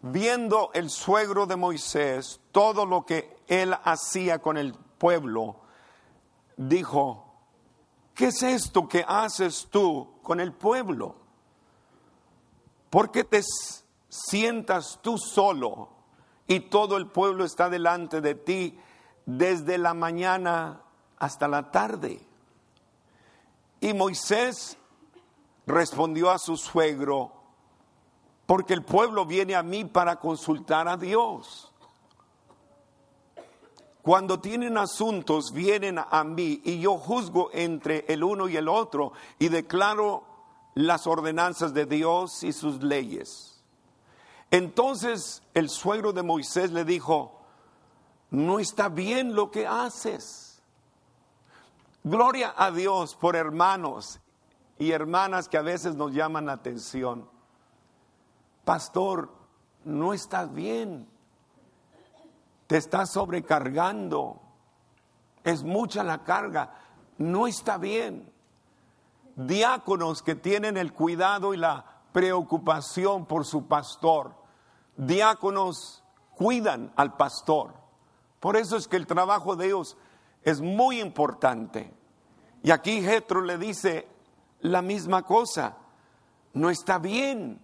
viendo 0.03 0.71
el 0.75 0.91
suegro 0.91 1.47
de 1.47 1.57
Moisés 1.57 2.41
todo 2.53 2.87
lo 2.87 3.07
que 3.07 3.39
él 3.47 3.75
hacía 3.85 4.41
con 4.41 4.57
el 4.57 4.75
pueblo, 4.75 5.61
dijo, 6.57 7.25
¿qué 8.15 8.27
es 8.27 8.43
esto 8.43 8.89
que 8.89 9.05
haces 9.07 9.69
tú 9.71 10.19
con 10.23 10.41
el 10.41 10.53
pueblo? 10.53 11.17
¿Por 12.91 13.11
qué 13.11 13.25
te 13.25 13.43
sientas 14.09 15.01
tú 15.03 15.19
solo 15.19 15.89
y 16.47 16.61
todo 16.61 16.97
el 16.97 17.09
pueblo 17.09 17.45
está 17.45 17.69
delante 17.69 18.21
de 18.21 18.35
ti 18.35 18.79
desde 19.27 19.79
la 19.79 19.95
mañana 19.95 20.84
hasta 21.25 21.49
la 21.49 21.71
tarde. 21.71 22.21
Y 23.81 23.95
Moisés 23.95 24.77
respondió 25.67 26.31
a 26.31 26.39
su 26.39 26.57
suegro, 26.57 27.33
porque 28.47 28.75
el 28.75 28.83
pueblo 28.83 29.25
viene 29.25 29.55
a 29.55 29.63
mí 29.63 29.85
para 29.87 30.17
consultar 30.17 30.87
a 30.87 30.97
Dios. 30.99 31.73
Cuando 34.03 34.39
tienen 34.39 34.77
asuntos, 34.77 35.51
vienen 35.53 35.99
a 35.99 36.25
mí 36.25 36.61
y 36.63 36.79
yo 36.81 36.99
juzgo 36.99 37.49
entre 37.55 38.05
el 38.09 38.23
uno 38.23 38.49
y 38.49 38.59
el 38.59 38.69
otro 38.69 39.13
y 39.39 39.49
declaro 39.49 40.25
las 40.75 41.07
ordenanzas 41.07 41.73
de 41.73 41.87
Dios 41.87 42.43
y 42.43 42.53
sus 42.53 42.83
leyes. 42.83 43.65
Entonces 44.51 45.43
el 45.55 45.71
suegro 45.71 46.13
de 46.13 46.23
Moisés 46.23 46.71
le 46.71 46.85
dijo, 46.85 47.41
no 48.31 48.59
está 48.59 48.91
bien 48.91 49.35
lo 49.35 49.51
que 49.51 49.67
haces. 49.67 50.54
Gloria 52.07 52.53
a 52.55 52.71
Dios 52.71 53.17
por 53.17 53.35
hermanos 53.35 54.21
y 54.79 54.91
hermanas 54.91 55.49
que 55.49 55.57
a 55.57 55.63
veces 55.63 55.95
nos 55.95 56.13
llaman 56.13 56.45
la 56.45 56.53
atención. 56.53 57.27
Pastor, 58.63 59.31
no 59.87 60.13
estás 60.13 60.53
bien. 60.53 61.09
Te 62.67 62.77
estás 62.77 63.11
sobrecargando. 63.11 64.39
Es 65.45 65.63
mucha 65.63 66.05
la 66.05 66.25
carga. 66.25 66.75
No 67.17 67.47
está 67.47 67.79
bien. 67.79 68.31
Diáconos 69.37 70.23
que 70.23 70.35
tienen 70.35 70.77
el 70.77 70.93
cuidado 70.93 71.55
y 71.55 71.57
la 71.57 72.03
preocupación 72.13 73.25
por 73.25 73.47
su 73.47 73.67
pastor. 73.67 74.35
Diáconos 74.99 76.05
cuidan 76.35 76.93
al 76.97 77.17
pastor. 77.17 77.73
Por 78.41 78.59
eso 78.59 78.77
es 78.77 78.89
que 78.89 78.97
el 78.97 79.07
trabajo 79.07 79.57
de 79.57 79.69
Dios 79.69 79.97
es 80.45 80.61
muy 80.61 81.01
importante. 81.01 81.93
Y 82.63 82.71
aquí 82.71 83.03
Jetro 83.03 83.41
le 83.41 83.59
dice 83.59 84.09
la 84.61 84.83
misma 84.83 85.23
cosa. 85.23 85.77
No 86.53 86.71
está 86.71 86.99
bien. 86.99 87.61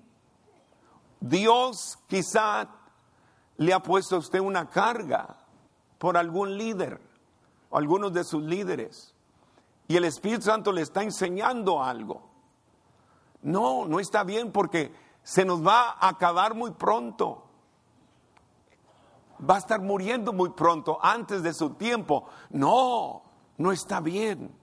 Dios 1.20 1.98
quizá 2.06 2.68
le 3.58 3.72
ha 3.72 3.82
puesto 3.82 4.16
a 4.16 4.18
usted 4.18 4.40
una 4.40 4.68
carga 4.68 5.36
por 5.98 6.16
algún 6.16 6.56
líder 6.56 7.00
o 7.68 7.76
algunos 7.76 8.12
de 8.12 8.24
sus 8.24 8.42
líderes. 8.42 9.14
Y 9.86 9.96
el 9.96 10.04
Espíritu 10.04 10.42
Santo 10.42 10.72
le 10.72 10.82
está 10.82 11.02
enseñando 11.02 11.82
algo. 11.82 12.22
No, 13.42 13.86
no 13.86 14.00
está 14.00 14.24
bien 14.24 14.52
porque 14.52 14.92
se 15.22 15.44
nos 15.44 15.66
va 15.66 15.90
a 15.90 16.08
acabar 16.08 16.54
muy 16.54 16.70
pronto. 16.70 17.49
Va 19.48 19.56
a 19.56 19.58
estar 19.58 19.80
muriendo 19.80 20.32
muy 20.32 20.50
pronto, 20.50 20.98
antes 21.02 21.42
de 21.42 21.54
su 21.54 21.70
tiempo. 21.70 22.26
No, 22.50 23.22
no 23.56 23.72
está 23.72 24.00
bien. 24.00 24.54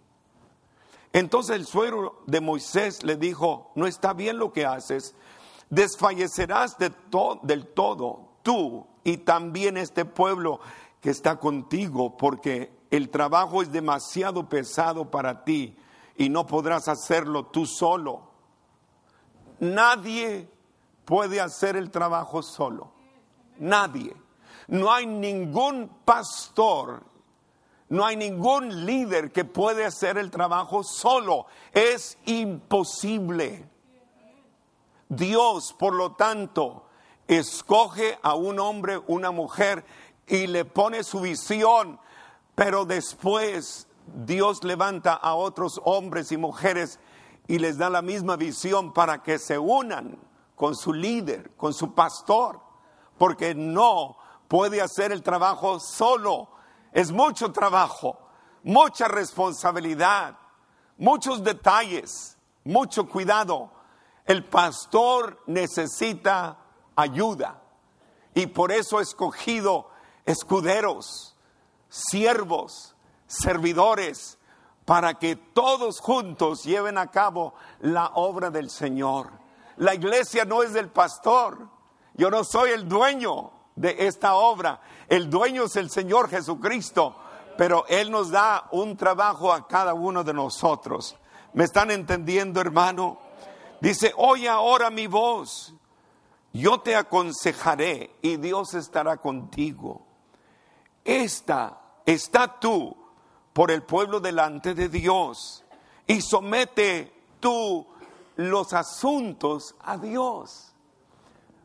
Entonces 1.14 1.56
el 1.56 1.66
suegro 1.66 2.22
de 2.28 2.42
Moisés 2.42 3.04
le 3.04 3.16
dijo, 3.16 3.72
no 3.76 3.88
está 3.88 4.14
bien 4.14 4.38
lo 4.38 4.54
que 4.54 4.66
haces, 4.66 5.16
desfallecerás 5.70 6.78
de 6.78 6.94
del 7.44 7.68
todo 7.68 8.28
tú 8.44 8.86
y 9.04 9.18
también 9.18 9.78
este 9.78 10.06
pueblo 10.06 10.60
que 11.02 11.10
está 11.10 11.38
contigo, 11.38 12.18
porque 12.18 12.72
el 12.92 13.10
trabajo 13.10 13.62
es 13.62 13.72
demasiado 13.72 14.48
pesado 14.48 15.10
para 15.10 15.44
ti 15.44 15.78
y 16.16 16.30
no 16.30 16.46
podrás 16.46 16.88
hacerlo 16.88 17.46
tú 17.48 17.66
solo. 17.66 18.32
Nadie 19.60 20.50
puede 21.06 21.42
hacer 21.42 21.76
el 21.76 21.90
trabajo 21.90 22.42
solo. 22.44 22.92
Nadie. 23.60 24.16
No 24.68 24.92
hay 24.92 25.06
ningún 25.06 25.90
pastor, 26.04 27.04
no 27.90 28.06
hay 28.06 28.18
ningún 28.18 28.86
líder 28.86 29.32
que 29.32 29.46
puede 29.46 29.86
hacer 29.86 30.18
el 30.18 30.30
trabajo 30.30 30.84
solo. 30.84 31.46
Es 31.72 32.18
imposible. 32.26 33.70
Dios, 35.10 35.74
por 35.78 35.94
lo 35.94 36.14
tanto, 36.14 36.86
escoge 37.28 38.20
a 38.22 38.36
un 38.36 38.60
hombre, 38.60 39.00
una 39.08 39.32
mujer 39.32 39.86
y 40.28 40.48
le 40.48 40.66
pone 40.66 41.04
su 41.04 41.22
visión, 41.22 42.00
pero 42.56 42.84
después 42.86 43.88
Dios 44.26 44.64
levanta 44.66 45.14
a 45.14 45.36
otros 45.36 45.80
hombres 45.86 46.32
y 46.34 46.38
mujeres 46.38 47.00
y 47.48 47.60
les 47.60 47.78
da 47.78 47.90
la 47.90 48.02
misma 48.02 48.36
visión 48.36 48.94
para 48.94 49.24
que 49.24 49.40
se 49.40 49.58
unan 49.58 50.18
con 50.56 50.76
su 50.76 50.94
líder, 50.94 51.52
con 51.56 51.74
su 51.74 51.94
pastor, 51.94 52.60
porque 53.18 53.56
no 53.56 54.18
puede 54.48 54.82
hacer 54.82 55.12
el 55.12 55.24
trabajo 55.24 55.80
solo. 55.80 56.50
Es 56.92 57.12
mucho 57.12 57.52
trabajo, 57.52 58.20
mucha 58.64 59.08
responsabilidad, 59.08 60.38
muchos 60.98 61.44
detalles, 61.44 62.38
mucho 62.64 63.08
cuidado. 63.08 63.72
El 64.26 64.46
pastor 64.46 65.42
necesita 65.46 66.58
ayuda 66.96 67.62
y 68.34 68.48
por 68.48 68.72
eso 68.72 68.98
ha 68.98 69.02
escogido 69.02 69.90
escuderos, 70.26 71.36
siervos, 71.90 72.96
servidores, 73.26 74.38
para 74.86 75.16
que 75.16 75.36
todos 75.36 76.00
juntos 76.00 76.64
lleven 76.64 76.98
a 76.98 77.08
cabo 77.08 77.54
la 77.80 78.12
obra 78.16 78.50
del 78.50 78.70
Señor. 78.70 79.32
La 79.76 79.94
iglesia 79.94 80.46
no 80.46 80.64
es 80.64 80.74
del 80.74 80.90
pastor, 80.90 81.70
yo 82.16 82.32
no 82.32 82.44
soy 82.44 82.72
el 82.72 82.88
dueño 82.88 83.52
de 83.78 84.08
esta 84.08 84.36
obra, 84.36 84.82
el 85.08 85.30
dueño 85.30 85.66
es 85.66 85.76
el 85.78 85.90
Señor 85.90 86.30
Jesucristo, 86.30 87.16
pero 87.58 87.86
Él 87.88 88.12
nos 88.12 88.32
da 88.32 88.68
un 88.72 88.98
trabajo 88.98 89.54
a 89.54 89.68
cada 89.68 89.94
uno 89.94 90.24
de 90.24 90.34
nosotros. 90.34 91.16
¿Me 91.54 91.64
están 91.64 91.92
entendiendo, 91.92 92.60
hermano? 92.60 93.20
Dice, 93.80 94.14
oye 94.18 94.50
ahora 94.50 94.90
mi 94.90 95.08
voz, 95.08 95.74
yo 96.52 96.80
te 96.80 96.96
aconsejaré 96.96 98.16
y 98.22 98.38
Dios 98.38 98.74
estará 98.74 99.18
contigo. 99.18 100.02
Esta, 101.06 101.80
está 102.06 102.60
tú 102.60 102.96
por 103.54 103.72
el 103.72 103.84
pueblo 103.84 104.20
delante 104.20 104.74
de 104.74 104.90
Dios 104.90 105.64
y 106.08 106.22
somete 106.22 107.14
tú 107.40 107.86
los 108.36 108.74
asuntos 108.74 109.76
a 109.82 109.98
Dios. 109.98 110.67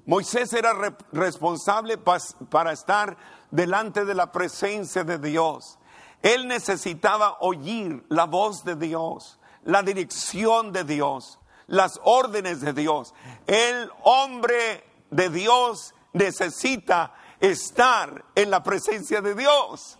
Moisés 0.04 0.52
era 0.52 0.72
responsable 1.12 1.96
para 1.96 2.72
estar 2.72 3.16
delante 3.50 4.04
de 4.04 4.14
la 4.14 4.32
presencia 4.32 5.04
de 5.04 5.18
Dios. 5.18 5.78
Él 6.22 6.48
necesitaba 6.48 7.38
oír 7.40 8.04
la 8.08 8.24
voz 8.24 8.64
de 8.64 8.76
Dios, 8.76 9.38
la 9.64 9.82
dirección 9.82 10.72
de 10.72 10.84
Dios, 10.84 11.38
las 11.66 12.00
órdenes 12.02 12.60
de 12.60 12.72
Dios. 12.72 13.14
El 13.46 13.90
hombre 14.02 14.84
de 15.10 15.28
Dios 15.30 15.94
necesita 16.12 17.14
estar 17.40 18.24
en 18.34 18.50
la 18.50 18.62
presencia 18.62 19.20
de 19.20 19.34
Dios. 19.34 19.98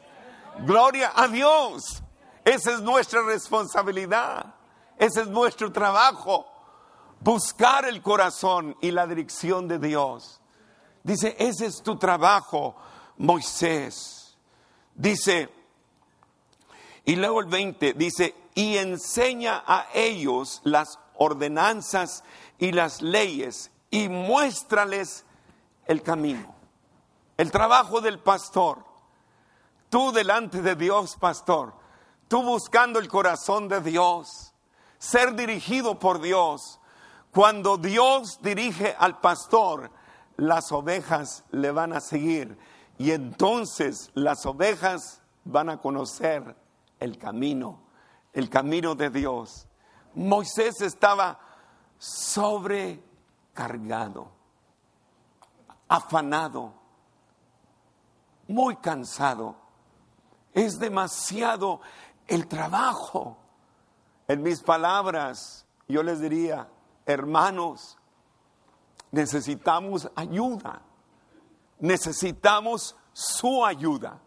Gloria 0.61 1.13
a 1.15 1.29
Dios. 1.29 2.03
Esa 2.45 2.73
es 2.73 2.81
nuestra 2.81 3.23
responsabilidad. 3.23 4.55
Ese 4.99 5.23
es 5.23 5.29
nuestro 5.29 5.73
trabajo. 5.73 6.52
Buscar 7.23 7.85
el 7.85 8.03
corazón 8.03 8.77
y 8.81 8.91
la 8.91 9.07
dirección 9.07 9.69
de 9.69 9.79
Dios. 9.79 10.41
Dice, 11.03 11.37
ese 11.39 11.67
es 11.67 11.83
tu 11.83 11.97
trabajo, 11.97 12.77
Moisés. 13.19 14.37
Dice, 14.95 15.49
y 17.05 17.17
luego 17.17 17.41
el 17.41 17.47
20 17.47 17.95
dice, 17.95 18.35
y 18.55 18.77
enseña 18.77 19.63
a 19.67 19.87
ellos 19.95 20.61
las 20.65 20.99
ordenanzas 21.15 22.25
y 22.59 22.73
las 22.73 23.03
leyes 23.03 23.71
y 23.91 24.09
muéstrales 24.09 25.25
el 25.87 26.03
camino. 26.03 26.55
El 27.37 27.51
trabajo 27.51 28.01
del 28.01 28.19
pastor 28.19 28.93
Tú 29.93 30.11
delante 30.11 30.63
de 30.63 30.75
Dios, 30.75 31.17
pastor. 31.17 31.75
Tú 32.27 32.43
buscando 32.43 32.99
el 32.99 33.09
corazón 33.09 33.69
de 33.69 33.83
Dios. 33.83 34.55
Ser 34.99 35.35
dirigido 35.35 35.99
por 35.99 36.23
Dios. 36.23 36.81
Cuando 37.33 37.79
Dios 37.79 38.41
dirige 38.43 38.97
al 38.99 39.21
pastor, 39.21 39.93
las 40.37 40.73
ovejas 40.73 41.45
le 41.51 41.71
van 41.71 41.93
a 41.93 42.01
seguir. 42.01 42.59
Y 42.99 43.13
entonces 43.13 44.11
las 44.15 44.45
ovejas 44.47 45.21
van 45.45 45.71
a 45.71 45.81
conocer 45.81 46.57
el 47.01 47.17
camino, 47.19 47.81
el 48.33 48.51
camino 48.51 48.95
de 48.95 49.11
Dios. 49.11 49.67
Moisés 50.15 50.81
estaba 50.83 51.41
sobrecargado, 51.99 54.31
afanado, 55.89 56.75
muy 58.47 58.77
cansado 58.77 59.63
es 60.53 60.79
demasiado 60.79 61.81
el 62.27 62.47
trabajo. 62.47 63.39
En 64.29 64.43
mis 64.43 64.63
palabras, 64.63 65.67
yo 65.89 66.03
les 66.03 66.21
diría, 66.21 66.69
hermanos, 67.07 67.99
necesitamos 69.11 70.11
ayuda. 70.15 70.83
Necesitamos 71.79 72.97
su 73.13 73.65
ayuda. 73.65 74.21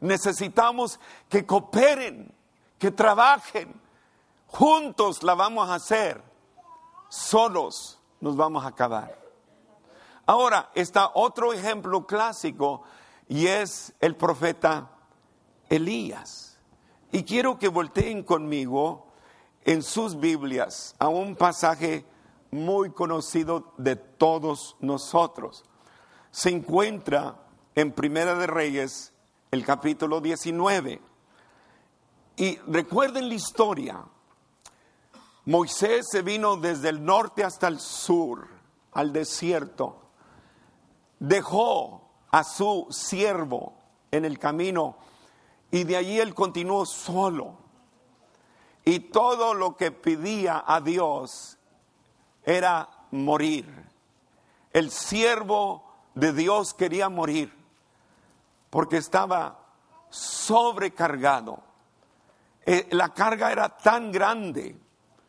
Necesitamos 0.00 1.00
que 1.28 1.44
cooperen, 1.44 2.32
que 2.78 2.90
trabajen. 2.90 3.80
Juntos 4.46 5.22
la 5.22 5.34
vamos 5.34 5.68
a 5.68 5.74
hacer. 5.74 6.22
Solos 7.08 7.98
nos 8.20 8.36
vamos 8.36 8.64
a 8.64 8.68
acabar. 8.68 9.18
Ahora 10.26 10.70
está 10.74 11.10
otro 11.14 11.52
ejemplo 11.52 12.06
clásico 12.06 12.82
y 13.28 13.46
es 13.46 13.94
el 14.00 14.14
profeta 14.14 14.90
Elías. 15.68 16.58
Y 17.10 17.24
quiero 17.24 17.58
que 17.58 17.68
volteen 17.68 18.22
conmigo 18.22 19.07
en 19.68 19.82
sus 19.82 20.18
Biblias 20.18 20.96
a 20.98 21.08
un 21.08 21.36
pasaje 21.36 22.06
muy 22.50 22.90
conocido 22.90 23.74
de 23.76 23.96
todos 23.96 24.76
nosotros. 24.80 25.62
Se 26.30 26.48
encuentra 26.48 27.36
en 27.74 27.92
Primera 27.92 28.34
de 28.34 28.46
Reyes, 28.46 29.12
el 29.50 29.66
capítulo 29.66 30.22
19. 30.22 31.02
Y 32.38 32.56
recuerden 32.66 33.28
la 33.28 33.34
historia. 33.34 34.02
Moisés 35.44 36.06
se 36.10 36.22
vino 36.22 36.56
desde 36.56 36.88
el 36.88 37.04
norte 37.04 37.44
hasta 37.44 37.68
el 37.68 37.78
sur, 37.78 38.48
al 38.92 39.12
desierto. 39.12 40.00
Dejó 41.18 42.08
a 42.30 42.42
su 42.42 42.86
siervo 42.88 43.74
en 44.10 44.24
el 44.24 44.38
camino 44.38 44.96
y 45.70 45.84
de 45.84 45.98
allí 45.98 46.18
él 46.18 46.34
continuó 46.34 46.86
solo. 46.86 47.67
Y 48.84 49.00
todo 49.00 49.54
lo 49.54 49.76
que 49.76 49.90
pedía 49.90 50.64
a 50.66 50.80
Dios 50.80 51.58
era 52.44 52.88
morir. 53.10 53.66
El 54.72 54.90
siervo 54.90 55.84
de 56.14 56.32
Dios 56.32 56.74
quería 56.74 57.08
morir 57.08 57.52
porque 58.70 58.98
estaba 58.98 59.58
sobrecargado. 60.10 61.62
Eh, 62.64 62.88
la 62.90 63.10
carga 63.14 63.52
era 63.52 63.68
tan 63.68 64.12
grande, 64.12 64.76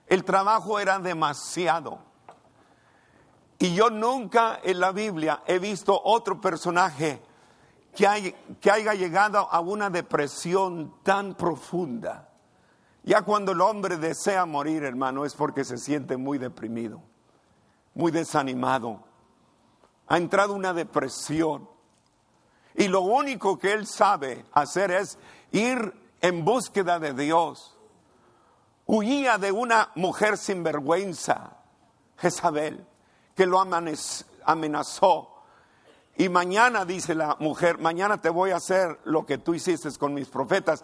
El 0.08 0.24
trabajo 0.24 0.80
era 0.80 0.98
demasiado. 0.98 2.00
Y 3.60 3.76
yo 3.76 3.90
nunca 3.90 4.60
en 4.64 4.80
la 4.80 4.92
Biblia 4.92 5.44
he 5.46 5.60
visto 5.60 6.02
otro 6.04 6.42
personaje 6.42 7.22
que, 7.96 8.36
que 8.60 8.72
haya 8.72 8.94
llegado 8.94 9.48
a 9.52 9.60
una 9.60 9.90
depresión 9.90 10.96
tan 11.04 11.36
profunda. 11.36 12.29
Ya 13.10 13.24
cuando 13.24 13.54
el 13.54 13.62
hombre 13.62 13.98
desea 13.98 14.46
morir, 14.46 14.84
hermano, 14.84 15.26
es 15.26 15.34
porque 15.34 15.64
se 15.64 15.80
siente 15.80 16.16
muy 16.16 16.38
deprimido, 16.38 17.02
muy 17.96 18.12
desanimado. 18.12 19.04
Ha 20.06 20.18
entrado 20.18 20.54
una 20.54 20.76
depresión. 20.76 21.68
Y 22.76 22.88
lo 22.88 23.02
único 23.02 23.58
que 23.58 23.74
él 23.74 23.88
sabe 23.88 24.46
hacer 24.52 24.92
es 24.92 25.18
ir 25.52 25.92
en 26.22 26.46
búsqueda 26.46 27.00
de 27.00 27.16
Dios. 27.16 27.76
Huía 28.86 29.40
de 29.40 29.52
una 29.54 29.90
mujer 29.96 30.38
sin 30.38 30.62
vergüenza, 30.62 31.58
Jezabel 32.16 32.86
que 33.36 33.48
lo 33.48 33.60
amenazó. 34.46 35.44
Y 36.16 36.30
mañana, 36.30 36.86
dice 36.86 37.16
la 37.16 37.38
mujer, 37.40 37.80
mañana 37.80 38.22
te 38.22 38.30
voy 38.30 38.52
a 38.52 38.58
hacer 38.58 39.00
lo 39.06 39.26
que 39.26 39.40
tú 39.40 39.56
hiciste 39.56 39.90
con 39.98 40.14
mis 40.14 40.28
profetas. 40.28 40.84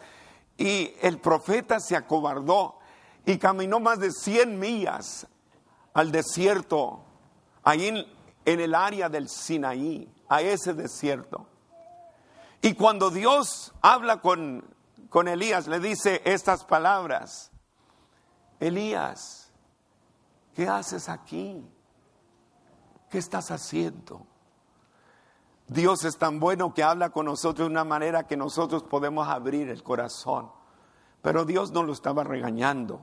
Y 0.57 0.93
el 1.01 1.19
profeta 1.19 1.79
se 1.79 1.95
acobardó 1.95 2.79
y 3.25 3.37
caminó 3.37 3.79
más 3.79 3.99
de 3.99 4.11
100 4.11 4.59
millas 4.59 5.27
al 5.93 6.11
desierto, 6.11 7.03
ahí 7.63 7.87
en, 7.87 8.05
en 8.45 8.59
el 8.59 8.75
área 8.75 9.09
del 9.09 9.29
Sinaí, 9.29 10.13
a 10.27 10.41
ese 10.41 10.73
desierto. 10.73 11.47
Y 12.61 12.73
cuando 12.73 13.09
Dios 13.09 13.73
habla 13.81 14.21
con, 14.21 14.65
con 15.09 15.27
Elías, 15.27 15.67
le 15.67 15.79
dice 15.79 16.21
estas 16.25 16.65
palabras, 16.65 17.51
Elías, 18.59 19.51
¿qué 20.55 20.67
haces 20.67 21.09
aquí? 21.09 21.63
¿Qué 23.09 23.17
estás 23.17 23.51
haciendo? 23.51 24.25
Dios 25.67 26.03
es 26.03 26.17
tan 26.17 26.39
bueno 26.39 26.73
que 26.73 26.83
habla 26.83 27.09
con 27.09 27.25
nosotros 27.25 27.67
de 27.67 27.71
una 27.71 27.83
manera 27.83 28.27
que 28.27 28.37
nosotros 28.37 28.83
podemos 28.83 29.27
abrir 29.27 29.69
el 29.69 29.81
corazón. 29.81 30.51
Pero 31.21 31.43
Dios 31.43 31.71
no 31.71 31.81
lo 31.81 31.91
estaba 31.91 32.23
regañando, 32.23 33.01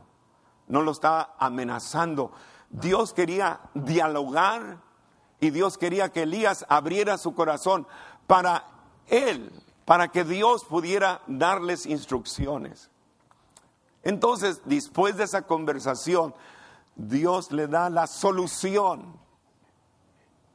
no 0.69 0.83
lo 0.83 0.93
estaba 0.93 1.35
amenazando. 1.39 2.31
Dios 2.71 3.13
quería 3.13 3.61
dialogar 3.75 4.79
y 5.41 5.51
Dios 5.51 5.77
quería 5.77 6.11
que 6.11 6.23
Elías 6.23 6.65
abriera 6.69 7.19
su 7.19 7.35
corazón 7.35 7.87
para 8.29 8.65
él, 9.09 9.51
para 9.85 10.09
que 10.09 10.23
Dios 10.23 10.65
pudiera 10.65 11.21
darles 11.27 11.85
instrucciones. 11.85 12.91
Entonces, 14.05 14.63
después 14.65 15.17
de 15.17 15.25
esa 15.25 15.43
conversación, 15.43 16.33
Dios 16.95 17.51
le 17.51 17.67
da 17.67 17.91
la 17.91 18.07
solución 18.07 19.22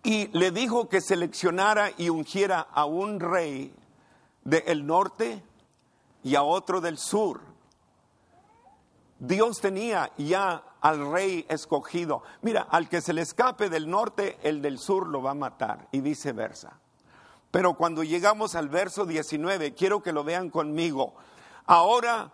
y 0.08 0.28
le 0.28 0.52
dijo 0.52 0.88
que 0.88 1.02
seleccionara 1.02 1.92
y 1.98 2.08
ungiera 2.08 2.62
a 2.62 2.86
un 2.86 3.20
rey 3.20 3.76
del 4.46 4.88
norte 4.88 5.44
y 6.24 6.36
a 6.36 6.44
otro 6.44 6.80
del 6.80 6.98
sur. 6.98 7.42
Dios 9.20 9.60
tenía 9.60 10.14
ya 10.18 10.64
al 10.80 11.12
rey 11.12 11.46
escogido. 11.50 12.24
Mira, 12.42 12.62
al 12.72 12.88
que 12.88 13.02
se 13.02 13.12
le 13.12 13.22
escape 13.22 13.70
del 13.70 13.90
norte, 13.90 14.40
el 14.44 14.62
del 14.62 14.80
sur 14.80 15.08
lo 15.08 15.22
va 15.22 15.32
a 15.32 15.34
matar 15.34 15.90
y 15.92 16.00
viceversa. 16.00 16.80
Pero 17.52 17.74
cuando 17.74 18.02
llegamos 18.02 18.56
al 18.56 18.70
verso 18.70 19.06
19, 19.06 19.74
quiero 19.74 20.02
que 20.02 20.14
lo 20.14 20.24
vean 20.24 20.50
conmigo. 20.50 21.16
Ahora 21.66 22.32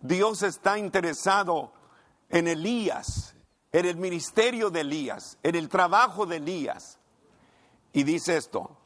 Dios 0.00 0.42
está 0.42 0.78
interesado 0.78 1.72
en 2.30 2.48
Elías 2.48 3.33
en 3.74 3.86
el 3.86 3.96
ministerio 3.96 4.70
de 4.70 4.82
Elías, 4.82 5.36
en 5.42 5.56
el 5.56 5.68
trabajo 5.68 6.26
de 6.26 6.36
Elías. 6.36 7.00
Y 7.92 8.04
dice 8.04 8.36
esto, 8.36 8.78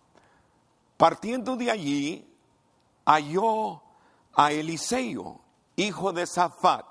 partiendo 0.97 1.57
de 1.57 1.71
allí, 1.71 2.27
halló 3.05 3.83
a 4.33 4.51
Eliseo, 4.51 5.43
hijo 5.77 6.15
de 6.15 6.27
Safat, 6.27 6.87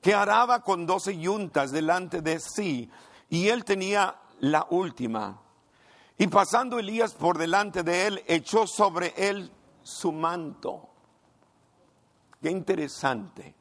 que 0.00 0.14
araba 0.14 0.64
con 0.64 0.84
doce 0.84 1.16
yuntas 1.16 1.70
delante 1.70 2.22
de 2.22 2.40
sí, 2.40 2.90
y 3.28 3.50
él 3.50 3.64
tenía 3.64 4.16
la 4.40 4.66
última. 4.70 5.40
Y 6.18 6.26
pasando 6.26 6.80
Elías 6.80 7.14
por 7.14 7.38
delante 7.38 7.84
de 7.84 8.08
él, 8.08 8.24
echó 8.26 8.66
sobre 8.66 9.14
él 9.16 9.52
su 9.84 10.10
manto. 10.10 10.88
Qué 12.42 12.50
interesante. 12.50 13.54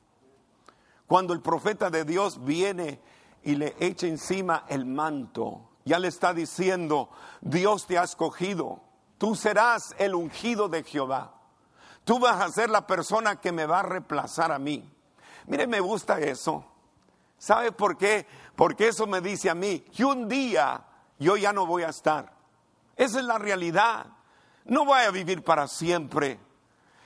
Cuando 1.06 1.34
el 1.34 1.42
profeta 1.42 1.92
de 1.92 2.06
Dios 2.06 2.44
viene 2.44 3.00
y 3.44 3.56
le 3.56 3.76
echa 3.80 4.08
encima 4.08 4.66
el 4.68 4.86
manto. 4.86 5.70
Ya 5.86 6.00
le 6.00 6.08
está 6.08 6.34
diciendo, 6.34 7.10
Dios 7.42 7.88
te 7.88 7.98
ha 7.98 8.04
escogido, 8.04 8.82
tú 9.18 9.36
serás 9.36 9.96
el 9.98 10.16
ungido 10.16 10.70
de 10.70 10.84
Jehová. 10.84 11.34
Tú 12.04 12.20
vas 12.20 12.42
a 12.42 12.50
ser 12.50 12.70
la 12.70 12.88
persona 12.88 13.38
que 13.38 13.52
me 13.52 13.66
va 13.66 13.80
a 13.80 13.84
reemplazar 13.84 14.52
a 14.52 14.60
mí. 14.60 14.92
Mire, 15.48 15.68
me 15.68 15.80
gusta 15.80 16.20
eso. 16.20 16.66
¿Sabe 17.38 17.72
por 17.72 17.98
qué? 17.98 18.28
Porque 18.56 18.88
eso 18.90 19.08
me 19.08 19.22
dice 19.22 19.50
a 19.50 19.56
mí 19.56 19.80
que 19.80 20.04
un 20.04 20.28
día 20.28 20.86
yo 21.18 21.38
ya 21.38 21.54
no 21.54 21.66
voy 21.66 21.84
a 21.84 21.90
estar. 21.90 22.34
Esa 22.96 23.20
es 23.20 23.26
la 23.26 23.38
realidad. 23.38 24.08
No 24.66 24.86
voy 24.86 25.00
a 25.02 25.12
vivir 25.12 25.44
para 25.44 25.68
siempre. 25.68 26.40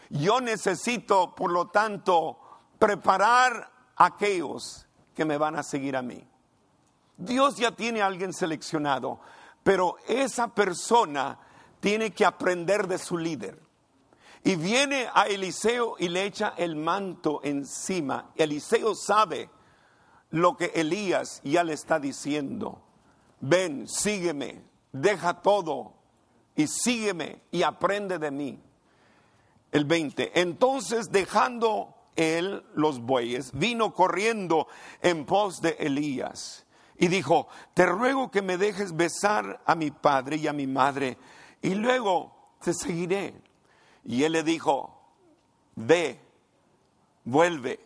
Yo 0.09 0.41
necesito, 0.41 1.35
por 1.35 1.51
lo 1.51 1.67
tanto, 1.67 2.39
preparar 2.79 3.71
aquellos 3.95 4.82
que 5.13 5.25
me 5.25 5.37
van 5.37 5.55
a 5.55 5.63
seguir 5.63 5.95
a 5.95 6.01
mí. 6.01 6.23
Dios 7.17 7.57
ya 7.57 7.71
tiene 7.71 8.01
a 8.01 8.07
alguien 8.07 8.33
seleccionado, 8.33 9.19
pero 9.63 9.97
esa 10.07 10.47
persona 10.47 11.39
tiene 11.79 12.11
que 12.11 12.25
aprender 12.25 12.87
de 12.87 12.97
su 12.97 13.17
líder. 13.17 13.59
Y 14.43 14.55
viene 14.55 15.07
a 15.13 15.27
Eliseo 15.27 15.95
y 15.97 16.09
le 16.09 16.23
echa 16.25 16.53
el 16.57 16.75
manto 16.75 17.39
encima. 17.43 18.31
Eliseo 18.35 18.93
sabe 18.95 19.49
lo 20.31 20.57
que 20.57 20.71
Elías 20.75 21.39
ya 21.43 21.63
le 21.63 21.73
está 21.73 21.99
diciendo. 21.99 22.81
Ven, 23.39 23.87
sígueme, 23.87 24.63
deja 24.91 25.41
todo 25.41 25.93
y 26.55 26.67
sígueme 26.67 27.41
y 27.51 27.63
aprende 27.63 28.19
de 28.19 28.31
mí. 28.31 28.59
El 29.71 29.85
20. 29.85 30.39
Entonces 30.39 31.11
dejando 31.11 31.95
él 32.15 32.63
los 32.75 32.99
bueyes, 32.99 33.51
vino 33.53 33.93
corriendo 33.93 34.67
en 35.01 35.25
pos 35.25 35.61
de 35.61 35.75
Elías 35.79 36.65
y 36.97 37.07
dijo, 37.07 37.47
te 37.73 37.85
ruego 37.85 38.31
que 38.31 38.41
me 38.41 38.57
dejes 38.57 38.95
besar 38.95 39.61
a 39.65 39.75
mi 39.75 39.91
padre 39.91 40.37
y 40.37 40.47
a 40.47 40.53
mi 40.53 40.67
madre 40.67 41.17
y 41.61 41.75
luego 41.75 42.33
te 42.61 42.73
seguiré. 42.73 43.33
Y 44.05 44.23
él 44.23 44.33
le 44.33 44.43
dijo, 44.43 45.01
ve, 45.75 46.19
vuelve, 47.23 47.79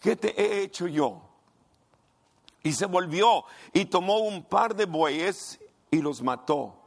¿qué 0.00 0.16
te 0.16 0.40
he 0.40 0.62
hecho 0.62 0.86
yo? 0.86 1.22
Y 2.62 2.72
se 2.72 2.86
volvió 2.86 3.44
y 3.72 3.86
tomó 3.86 4.18
un 4.18 4.42
par 4.42 4.74
de 4.74 4.86
bueyes 4.86 5.60
y 5.90 5.98
los 5.98 6.22
mató. 6.22 6.80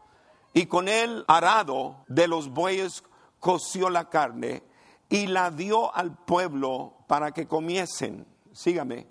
Y 0.54 0.66
con 0.66 0.88
el 0.88 1.24
arado 1.28 2.04
de 2.08 2.28
los 2.28 2.50
bueyes 2.50 3.04
coció 3.40 3.90
la 3.90 4.10
carne 4.10 4.64
y 5.10 5.28
la 5.28 5.52
dio 5.52 5.96
al 5.96 6.16
pueblo 6.16 6.94
para 7.08 7.32
que 7.32 7.48
comiesen. 7.48 8.26
Sígame. 8.52 9.08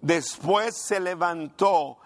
Después 0.00 0.76
se 0.76 1.00
levantó 1.00 1.98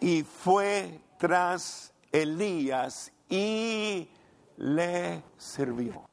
y 0.00 0.22
fue 0.22 1.00
tras 1.18 1.92
Elías 2.10 3.12
y 3.28 4.08
le 4.56 5.22
sirvió. 5.36 6.08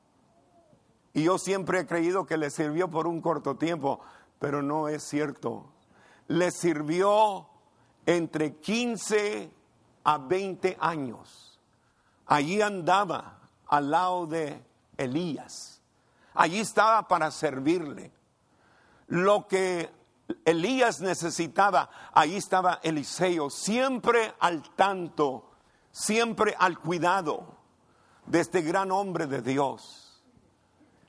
Y 1.13 1.23
yo 1.23 1.37
siempre 1.37 1.79
he 1.79 1.87
creído 1.87 2.25
que 2.25 2.37
le 2.37 2.51
sirvió 2.51 2.89
por 2.89 3.07
un 3.07 3.21
corto 3.21 3.55
tiempo, 3.55 4.01
pero 4.39 4.61
no 4.61 4.87
es 4.87 5.03
cierto. 5.03 5.65
Le 6.27 6.51
sirvió 6.51 7.47
entre 8.05 8.57
15 8.57 9.51
a 10.03 10.17
20 10.17 10.77
años. 10.79 11.59
Allí 12.27 12.61
andaba 12.61 13.39
al 13.67 13.89
lado 13.89 14.27
de 14.27 14.63
Elías 14.97 15.76
allí 16.37 16.59
estaba 16.59 17.07
para 17.07 17.31
servirle. 17.31 18.11
Lo 19.07 19.47
que 19.47 19.91
Elías 20.45 21.01
necesitaba, 21.01 21.89
allí 22.13 22.37
estaba 22.37 22.79
Eliseo, 22.83 23.49
siempre 23.49 24.33
al 24.39 24.61
tanto, 24.75 25.49
siempre 25.91 26.55
al 26.57 26.79
cuidado 26.79 27.57
de 28.25 28.39
este 28.39 28.61
gran 28.61 28.91
hombre 28.91 29.25
de 29.25 29.41
Dios. 29.41 30.23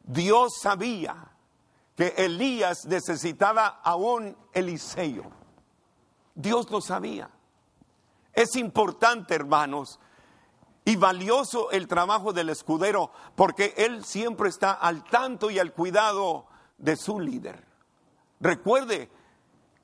Dios 0.03 0.55
sabía 0.61 1.33
que 1.95 2.15
Elías 2.17 2.87
necesitaba 2.87 3.81
a 3.83 3.97
un 3.97 4.37
Eliseo. 4.53 5.31
Dios 6.35 6.71
lo 6.71 6.81
sabía. 6.81 7.29
Es 8.33 8.55
importante, 8.57 9.35
hermanos, 9.35 9.99
y 10.89 10.97
valioso 10.97 11.71
el 11.71 11.87
trabajo 11.87 12.33
del 12.33 12.49
escudero 12.49 13.11
porque 13.37 13.75
él 13.77 14.07
siempre 14.07 14.49
está 14.49 14.73
al 14.73 15.05
tanto 15.05 15.51
y 15.51 15.59
al 15.59 15.75
cuidado 15.75 16.47
de 16.79 16.97
su 16.97 17.21
líder. 17.21 17.63
Recuerde 18.41 19.11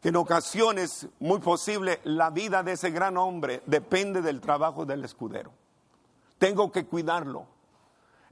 que 0.01 0.09
en 0.09 0.17
ocasiones, 0.17 1.07
muy 1.21 1.41
posible, 1.41 2.01
la 2.05 2.31
vida 2.31 2.63
de 2.63 2.73
ese 2.73 2.91
gran 2.91 3.19
hombre 3.19 3.63
depende 3.67 4.23
del 4.23 4.41
trabajo 4.41 4.87
del 4.87 5.05
escudero. 5.05 5.53
Tengo 6.39 6.73
que 6.73 6.87
cuidarlo. 6.87 7.49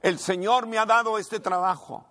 El 0.01 0.17
Señor 0.17 0.65
me 0.65 0.79
ha 0.79 0.87
dado 0.87 1.19
este 1.19 1.39
trabajo. 1.39 2.03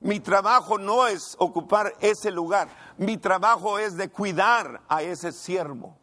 Mi 0.00 0.18
trabajo 0.18 0.76
no 0.76 1.06
es 1.06 1.36
ocupar 1.38 1.94
ese 2.00 2.32
lugar, 2.32 2.68
mi 2.96 3.16
trabajo 3.16 3.78
es 3.78 3.96
de 3.96 4.10
cuidar 4.10 4.80
a 4.88 5.02
ese 5.02 5.30
siervo. 5.30 5.96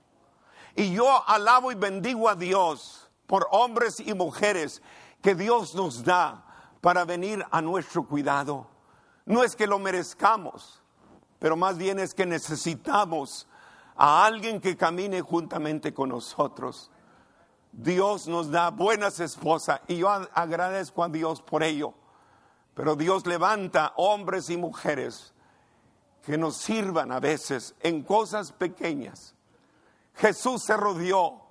Y 0.78 0.94
yo 0.94 1.28
alabo 1.28 1.74
y 1.74 1.76
bendigo 1.76 2.30
a 2.30 2.36
Dios 2.36 3.05
por 3.28 3.48
hombres 3.52 4.00
y 4.00 4.14
mujeres 4.14 4.82
que 5.22 5.36
Dios 5.36 5.76
nos 5.76 6.04
da 6.04 6.46
para 6.82 7.06
venir 7.06 7.44
a 7.52 7.62
nuestro 7.62 8.08
cuidado. 8.08 8.68
No 9.26 9.44
es 9.44 9.56
que 9.56 9.68
lo 9.68 9.80
merezcamos, 9.80 10.82
pero 11.40 11.56
más 11.56 11.78
bien 11.78 12.00
es 12.00 12.14
que 12.14 12.26
necesitamos 12.26 13.48
a 13.96 14.26
alguien 14.26 14.62
que 14.62 14.78
camine 14.78 15.22
juntamente 15.22 15.94
con 15.94 16.10
nosotros. 16.10 16.92
Dios 17.72 18.28
nos 18.28 18.52
da 18.52 18.70
buenas 18.70 19.20
esposas 19.20 19.82
y 19.88 19.98
yo 19.98 20.10
agradezco 20.10 21.04
a 21.04 21.10
Dios 21.10 21.42
por 21.42 21.64
ello. 21.64 21.94
Pero 22.74 22.96
Dios 22.96 23.26
levanta 23.26 23.94
hombres 23.96 24.50
y 24.50 24.58
mujeres 24.58 25.34
que 26.26 26.38
nos 26.38 26.58
sirvan 26.58 27.12
a 27.12 27.20
veces 27.20 27.76
en 27.82 28.04
cosas 28.04 28.52
pequeñas. 28.52 29.36
Jesús 30.16 30.64
se 30.64 30.76
rodeó 30.76 31.45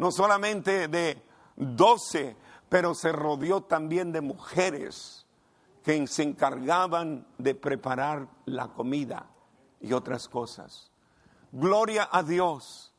no 0.00 0.10
solamente 0.10 0.88
de 0.88 1.22
doce, 1.56 2.34
pero 2.70 2.94
se 2.94 3.12
rodeó 3.12 3.64
también 3.64 4.12
de 4.12 4.22
mujeres 4.22 5.26
que 5.84 6.06
se 6.06 6.22
encargaban 6.22 7.26
de 7.36 7.54
preparar 7.54 8.26
la 8.46 8.68
comida 8.68 9.26
y 9.78 9.92
otras 9.92 10.26
cosas. 10.26 10.90
Gloria 11.52 12.08
a 12.10 12.22
Dios 12.22 12.94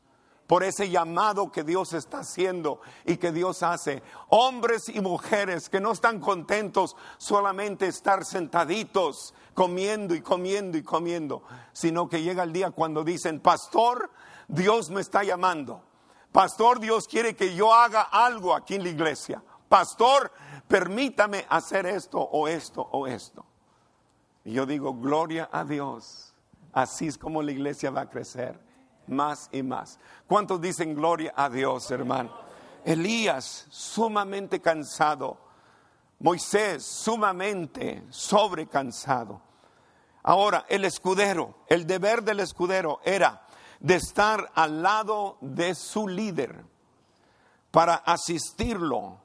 por 0.46 0.62
ese 0.62 0.90
llamado 0.90 1.50
que 1.50 1.64
Dios 1.64 1.92
está 1.92 2.20
haciendo 2.20 2.80
y 3.04 3.16
que 3.16 3.32
Dios 3.32 3.64
hace. 3.64 4.00
Hombres 4.28 4.88
y 4.88 5.00
mujeres 5.00 5.68
que 5.68 5.80
no 5.80 5.90
están 5.90 6.20
contentos 6.20 6.94
solamente 7.18 7.88
estar 7.88 8.24
sentaditos 8.24 9.34
comiendo 9.54 10.14
y 10.14 10.20
comiendo 10.20 10.78
y 10.78 10.84
comiendo, 10.84 11.42
sino 11.72 12.08
que 12.08 12.22
llega 12.22 12.44
el 12.44 12.52
día 12.52 12.70
cuando 12.70 13.02
dicen, 13.02 13.40
pastor, 13.40 14.12
Dios 14.46 14.88
me 14.90 15.00
está 15.00 15.24
llamando. 15.24 15.82
Pastor, 16.32 16.80
Dios 16.80 17.06
quiere 17.06 17.36
que 17.36 17.54
yo 17.54 17.74
haga 17.74 18.02
algo 18.02 18.54
aquí 18.54 18.74
en 18.74 18.84
la 18.84 18.88
iglesia. 18.88 19.42
Pastor, 19.68 20.32
permítame 20.66 21.46
hacer 21.48 21.86
esto 21.86 22.18
o 22.18 22.48
esto 22.48 22.88
o 22.90 23.06
esto. 23.06 23.44
Y 24.44 24.54
yo 24.54 24.66
digo, 24.66 24.94
gloria 24.94 25.48
a 25.52 25.64
Dios. 25.64 26.34
Así 26.72 27.06
es 27.06 27.18
como 27.18 27.42
la 27.42 27.52
iglesia 27.52 27.90
va 27.90 28.02
a 28.02 28.10
crecer 28.10 28.58
más 29.06 29.48
y 29.52 29.62
más. 29.62 29.98
¿Cuántos 30.26 30.60
dicen 30.60 30.94
gloria 30.94 31.34
a 31.36 31.50
Dios, 31.50 31.90
hermano? 31.90 32.32
Elías, 32.84 33.66
sumamente 33.68 34.60
cansado. 34.60 35.38
Moisés, 36.18 36.84
sumamente 36.84 38.04
sobrecansado. 38.10 39.42
Ahora, 40.22 40.64
el 40.68 40.84
escudero, 40.84 41.56
el 41.68 41.86
deber 41.86 42.22
del 42.22 42.40
escudero 42.40 43.00
era 43.04 43.41
de 43.82 43.96
estar 43.96 44.52
al 44.54 44.80
lado 44.80 45.38
de 45.40 45.74
su 45.74 46.06
líder 46.06 46.64
para 47.72 47.96
asistirlo, 47.96 49.18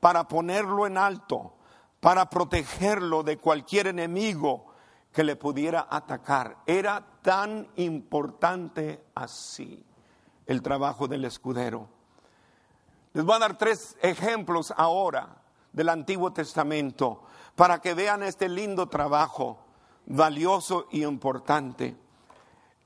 para 0.00 0.26
ponerlo 0.26 0.88
en 0.88 0.98
alto, 0.98 1.54
para 2.00 2.28
protegerlo 2.28 3.22
de 3.22 3.38
cualquier 3.38 3.86
enemigo 3.86 4.66
que 5.12 5.22
le 5.22 5.36
pudiera 5.36 5.86
atacar. 5.88 6.56
Era 6.66 7.06
tan 7.22 7.68
importante 7.76 9.04
así 9.14 9.86
el 10.46 10.62
trabajo 10.62 11.06
del 11.06 11.24
escudero. 11.24 11.88
Les 13.12 13.24
voy 13.24 13.36
a 13.36 13.38
dar 13.38 13.56
tres 13.56 13.96
ejemplos 14.02 14.74
ahora 14.76 15.42
del 15.72 15.88
Antiguo 15.90 16.32
Testamento 16.32 17.22
para 17.54 17.78
que 17.80 17.94
vean 17.94 18.24
este 18.24 18.48
lindo 18.48 18.88
trabajo 18.88 19.58
valioso 20.06 20.88
y 20.90 21.04
importante. 21.04 21.96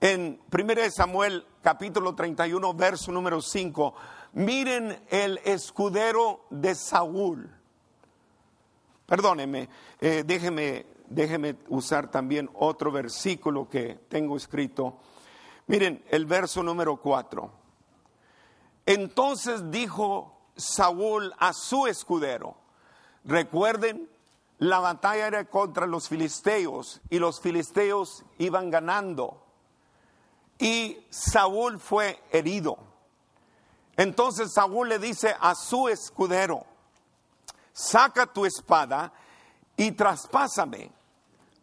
En 0.09 0.39
1 0.53 0.91
Samuel 0.93 1.45
capítulo 1.61 2.15
31, 2.15 2.75
verso 2.75 3.11
número 3.11 3.43
5, 3.43 3.93
miren 4.35 5.03
el 5.11 5.39
escudero 5.39 6.47
de 6.49 6.77
Saúl. 6.77 7.51
Perdóneme, 9.05 9.69
eh, 10.01 10.23
déjeme 10.25 10.87
déjeme 11.09 11.57
usar 11.71 12.09
también 12.09 12.49
otro 12.55 12.93
versículo 12.93 13.69
que 13.69 13.99
tengo 14.09 14.37
escrito. 14.37 14.97
Miren, 15.67 16.05
el 16.09 16.25
verso 16.25 16.63
número 16.63 16.99
4. 16.99 17.51
Entonces 18.87 19.73
dijo 19.73 20.39
Saúl 20.55 21.35
a 21.41 21.53
su 21.53 21.89
escudero, 21.89 22.57
recuerden, 23.25 24.09
la 24.59 24.79
batalla 24.79 25.27
era 25.27 25.47
contra 25.47 25.85
los 25.85 26.09
filisteos 26.09 27.01
y 27.11 27.19
los 27.19 27.41
filisteos 27.41 28.25
iban 28.39 28.71
ganando 28.71 29.46
y 30.59 30.99
Saúl 31.11 31.79
fue 31.79 32.23
herido. 32.31 32.79
Entonces 33.97 34.53
Saúl 34.53 34.89
le 34.89 34.99
dice 34.99 35.35
a 35.41 35.55
su 35.55 35.89
escudero, 35.89 36.65
saca 37.73 38.27
tu 38.27 38.45
espada 38.45 39.13
y 39.77 39.93
traspásame 39.93 40.91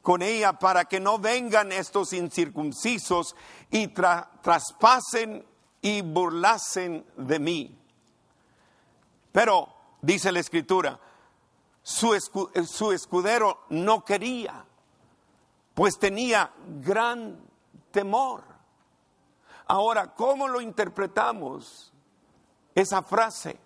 con 0.01 0.21
ella 0.21 0.53
para 0.53 0.85
que 0.85 0.99
no 0.99 1.17
vengan 1.17 1.71
estos 1.71 2.13
incircuncisos 2.13 3.35
y 3.71 3.87
traspasen 3.87 5.45
y 5.81 6.01
burlasen 6.01 7.05
de 7.17 7.39
mí. 7.39 7.79
Pero, 9.31 9.67
dice 10.01 10.31
la 10.31 10.39
escritura, 10.39 10.99
su, 11.81 12.17
su 12.67 12.91
escudero 12.91 13.65
no 13.69 14.03
quería, 14.03 14.65
pues 15.73 15.97
tenía 15.97 16.51
gran 16.81 17.39
temor. 17.91 18.52
Ahora, 19.67 20.13
¿cómo 20.13 20.47
lo 20.47 20.61
interpretamos 20.61 21.93
esa 22.75 23.01
frase? 23.01 23.59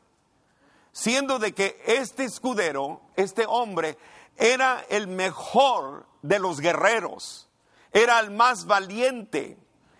Siendo 0.92 1.40
de 1.40 1.54
que 1.54 1.82
este 1.86 2.24
escudero, 2.24 3.02
este 3.16 3.46
hombre, 3.48 3.98
era 4.36 4.86
el 4.90 5.08
mejor 5.08 6.06
de 6.22 6.40
los 6.40 6.60
guerreros, 6.60 7.50
era 7.92 8.20
el 8.20 8.32
más 8.32 8.66
valiente, 8.66 9.58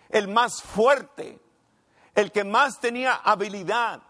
el 0.08 0.28
más 0.28 0.62
fuerte, 0.62 1.40
el 2.14 2.32
que 2.32 2.44
más 2.44 2.80
tenía 2.80 3.14
habilidad, 3.14 4.02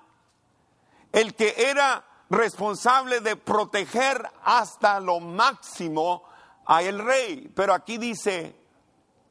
el 1.12 1.35
que 1.35 1.55
era 1.70 2.05
responsable 2.31 3.20
de 3.20 3.37
proteger 3.37 4.31
hasta 4.42 5.01
lo 5.01 5.20
máximo 5.20 6.24
a 6.66 6.83
el 6.83 6.98
rey. 6.98 7.51
Pero 7.55 7.72
aquí 7.72 7.96
dice, 7.98 8.55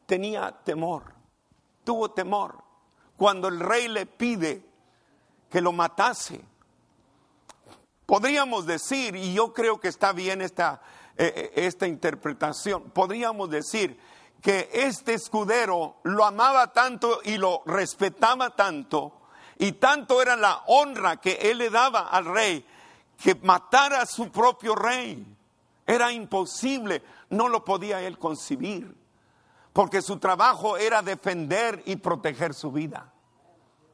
tenía 0.05 0.51
temor, 0.63 1.13
tuvo 1.87 2.11
temor. 2.11 2.63
Cuando 3.15 3.47
el 3.47 3.59
rey 3.59 3.87
le 3.87 4.05
pide 4.05 4.63
que 5.49 5.61
lo 5.61 5.71
matase, 5.71 6.43
Podríamos 8.07 8.65
decir, 8.65 9.17
y 9.17 9.33
yo 9.33 9.53
creo 9.53 9.81
que 9.81 9.89
está 9.89 10.13
bien 10.13 10.41
esta, 10.41 10.81
eh, 11.17 11.33
eh, 11.35 11.65
esta 11.65 11.87
interpretación, 11.87 12.83
podríamos 12.91 13.49
decir 13.49 13.99
que 14.41 14.69
este 14.71 15.15
escudero 15.15 15.97
lo 16.03 16.23
amaba 16.23 16.71
tanto 16.71 17.19
y 17.25 17.37
lo 17.37 17.63
respetaba 17.65 18.51
tanto, 18.51 19.11
y 19.57 19.73
tanto 19.73 20.21
era 20.21 20.37
la 20.37 20.63
honra 20.67 21.17
que 21.17 21.33
él 21.33 21.57
le 21.57 21.69
daba 21.69 22.07
al 22.07 22.23
rey, 22.23 22.65
que 23.21 23.35
matara 23.35 24.03
a 24.03 24.05
su 24.05 24.31
propio 24.31 24.73
rey. 24.73 25.25
Era 25.85 26.09
imposible, 26.13 27.03
no 27.31 27.49
lo 27.49 27.65
podía 27.65 28.01
él 28.01 28.17
concebir, 28.17 28.95
porque 29.77 30.01
su 30.01 30.17
trabajo 30.17 30.75
era 30.75 31.03
defender 31.03 31.83
y 31.85 31.97
proteger 31.97 32.55
su 32.55 32.71
vida. 32.71 33.13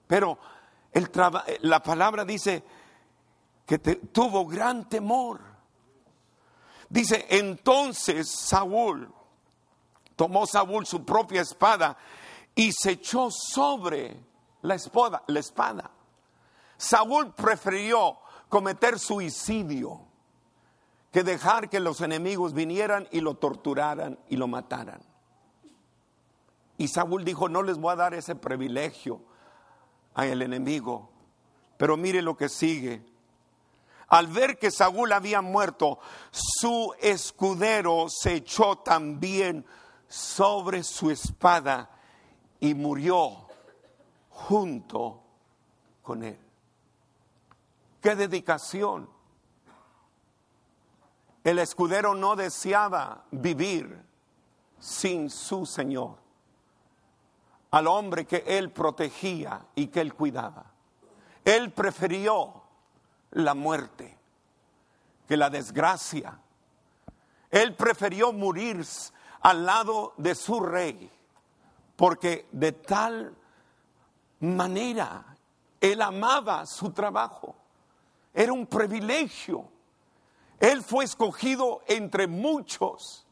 Pero 0.08 0.40
el 0.94 1.12
la 1.60 1.84
palabra 1.84 2.24
dice, 2.24 2.64
que 3.66 3.78
tuvo 3.78 4.46
gran 4.46 4.88
temor. 4.88 5.42
Dice, 6.88 7.28
entonces 7.30 8.32
Saúl, 8.32 9.14
tomó 10.16 10.48
Saúl 10.48 10.86
su 10.86 11.04
propia 11.04 11.42
espada 11.42 11.98
y 12.56 12.72
se 12.72 12.92
echó 12.92 13.30
sobre 13.30 14.24
la 14.62 14.76
espada. 14.76 15.22
La 15.28 15.42
espada. 15.42 15.92
Saúl 16.78 17.34
prefirió 17.34 18.20
cometer 18.48 18.98
suicidio 18.98 20.00
que 21.12 21.24
dejar 21.24 21.70
que 21.70 21.82
los 21.82 22.00
enemigos 22.00 22.54
vinieran 22.54 23.06
y 23.12 23.20
lo 23.20 23.36
torturaran 23.36 24.18
y 24.30 24.38
lo 24.38 24.48
mataran. 24.48 25.12
Y 26.78 26.88
Saúl 26.88 27.24
dijo, 27.24 27.50
no 27.50 27.62
les 27.64 27.78
voy 27.78 27.94
a 27.94 27.98
dar 27.98 28.14
ese 28.14 28.36
privilegio 28.36 29.22
al 30.14 30.42
enemigo. 30.42 31.10
Pero 31.78 31.98
mire 31.98 32.22
lo 32.22 32.36
que 32.36 32.50
sigue. 32.50 33.04
Al 34.08 34.28
ver 34.28 34.58
que 34.58 34.72
Saúl 34.72 35.12
había 35.12 35.42
muerto, 35.42 36.00
su 36.32 36.94
escudero 37.02 38.08
se 38.10 38.36
echó 38.36 38.78
también 38.78 39.66
sobre 40.08 40.84
su 40.84 41.10
espada 41.10 41.90
y 42.60 42.76
murió 42.76 43.48
junto 44.30 45.24
con 46.02 46.24
él. 46.24 46.40
Qué 48.02 48.16
dedicación. 48.16 49.10
El 51.44 51.60
escudero 51.60 52.14
no 52.14 52.36
deseaba 52.36 53.26
vivir 53.32 54.06
sin 54.80 55.30
su 55.30 55.66
Señor, 55.66 56.18
al 57.74 57.88
hombre 57.88 58.26
que 58.26 58.44
él 58.46 58.70
protegía 58.70 59.66
y 59.74 59.88
que 59.88 60.00
él 60.00 60.14
cuidaba. 60.14 60.64
Él 61.44 61.72
prefirió 61.72 62.62
la 63.32 63.56
muerte 63.56 64.16
que 65.28 65.36
la 65.36 65.50
desgracia. 65.50 66.38
Él 67.50 67.74
prefirió 67.74 68.32
morir 68.32 68.86
al 69.42 69.66
lado 69.66 70.14
de 70.18 70.36
su 70.36 70.60
rey, 70.60 71.10
porque 71.96 72.48
de 72.52 72.74
tal 72.74 73.36
manera 74.42 75.36
él 75.82 76.00
amaba 76.04 76.68
su 76.68 76.92
trabajo. 76.92 77.56
Era 78.36 78.54
un 78.54 78.68
privilegio. 78.68 79.68
Él 80.60 80.84
fue 80.84 81.06
escogido 81.06 81.82
entre 81.88 82.28
muchos 82.28 83.26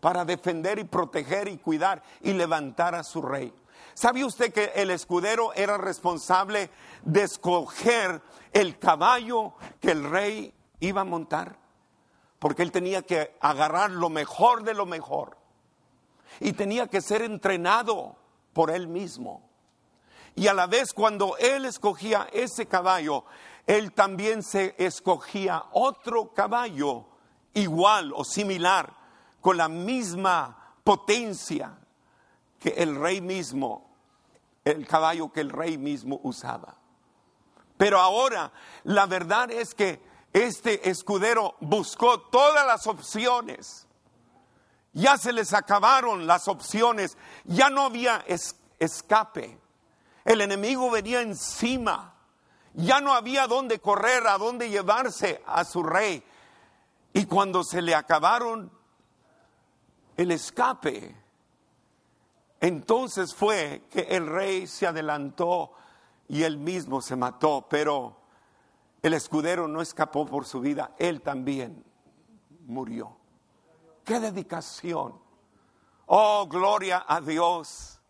para 0.00 0.24
defender 0.24 0.80
y 0.80 0.84
proteger 0.84 1.46
y 1.46 1.58
cuidar 1.58 2.02
y 2.22 2.32
levantar 2.32 2.96
a 2.96 3.04
su 3.04 3.22
rey. 3.22 3.54
¿Sabe 3.94 4.24
usted 4.24 4.52
que 4.52 4.72
el 4.74 4.90
escudero 4.90 5.52
era 5.54 5.78
responsable 5.78 6.68
de 7.04 7.22
escoger 7.22 8.20
el 8.52 8.78
caballo 8.78 9.54
que 9.80 9.92
el 9.92 10.10
rey 10.10 10.52
iba 10.80 11.02
a 11.02 11.04
montar? 11.04 11.56
Porque 12.40 12.62
él 12.62 12.72
tenía 12.72 13.02
que 13.02 13.36
agarrar 13.40 13.92
lo 13.92 14.10
mejor 14.10 14.64
de 14.64 14.74
lo 14.74 14.84
mejor 14.84 15.36
y 16.40 16.52
tenía 16.52 16.88
que 16.88 17.00
ser 17.00 17.22
entrenado 17.22 18.16
por 18.52 18.72
él 18.72 18.88
mismo. 18.88 19.48
Y 20.34 20.48
a 20.48 20.54
la 20.54 20.66
vez 20.66 20.92
cuando 20.92 21.36
él 21.38 21.64
escogía 21.64 22.26
ese 22.32 22.66
caballo, 22.66 23.24
él 23.64 23.92
también 23.92 24.42
se 24.42 24.74
escogía 24.76 25.66
otro 25.72 26.34
caballo 26.34 27.06
igual 27.54 28.12
o 28.12 28.24
similar, 28.24 28.92
con 29.40 29.56
la 29.56 29.68
misma 29.68 30.74
potencia 30.82 31.78
que 32.64 32.82
el 32.82 32.96
rey 32.96 33.20
mismo, 33.20 33.94
el 34.64 34.88
caballo 34.88 35.30
que 35.30 35.42
el 35.42 35.50
rey 35.50 35.76
mismo 35.76 36.18
usaba. 36.22 36.78
Pero 37.76 38.00
ahora 38.00 38.50
la 38.84 39.04
verdad 39.04 39.50
es 39.50 39.74
que 39.74 40.00
este 40.32 40.88
escudero 40.88 41.56
buscó 41.60 42.20
todas 42.22 42.66
las 42.66 42.86
opciones 42.86 43.84
ya 44.94 45.18
se 45.18 45.32
les 45.32 45.52
acabaron 45.52 46.26
las 46.26 46.46
opciones, 46.46 47.18
ya 47.44 47.68
no 47.68 47.82
había 47.82 48.24
escape. 48.78 49.58
El 50.24 50.40
enemigo 50.40 50.88
venía 50.88 51.20
encima, 51.20 52.14
ya 52.74 53.00
no 53.00 53.12
había 53.12 53.48
dónde 53.48 53.80
correr, 53.80 54.26
a 54.28 54.38
dónde 54.38 54.70
llevarse 54.70 55.42
a 55.46 55.64
su 55.64 55.82
rey. 55.82 56.24
Y 57.12 57.26
cuando 57.26 57.64
se 57.64 57.82
le 57.82 57.94
acabaron 57.94 58.70
el 60.16 60.30
escape, 60.30 61.23
entonces 62.60 63.34
fue 63.34 63.82
que 63.90 64.00
el 64.00 64.26
rey 64.26 64.66
se 64.66 64.86
adelantó 64.86 65.72
y 66.28 66.42
él 66.42 66.58
mismo 66.58 67.00
se 67.02 67.16
mató, 67.16 67.66
pero 67.68 68.16
el 69.02 69.14
escudero 69.14 69.68
no 69.68 69.82
escapó 69.82 70.26
por 70.26 70.46
su 70.46 70.60
vida, 70.60 70.92
él 70.98 71.20
también 71.20 71.84
murió. 72.66 73.16
Qué 74.04 74.20
dedicación. 74.20 75.18
Oh, 76.06 76.46
gloria 76.46 77.04
a 77.06 77.20
Dios. 77.20 78.00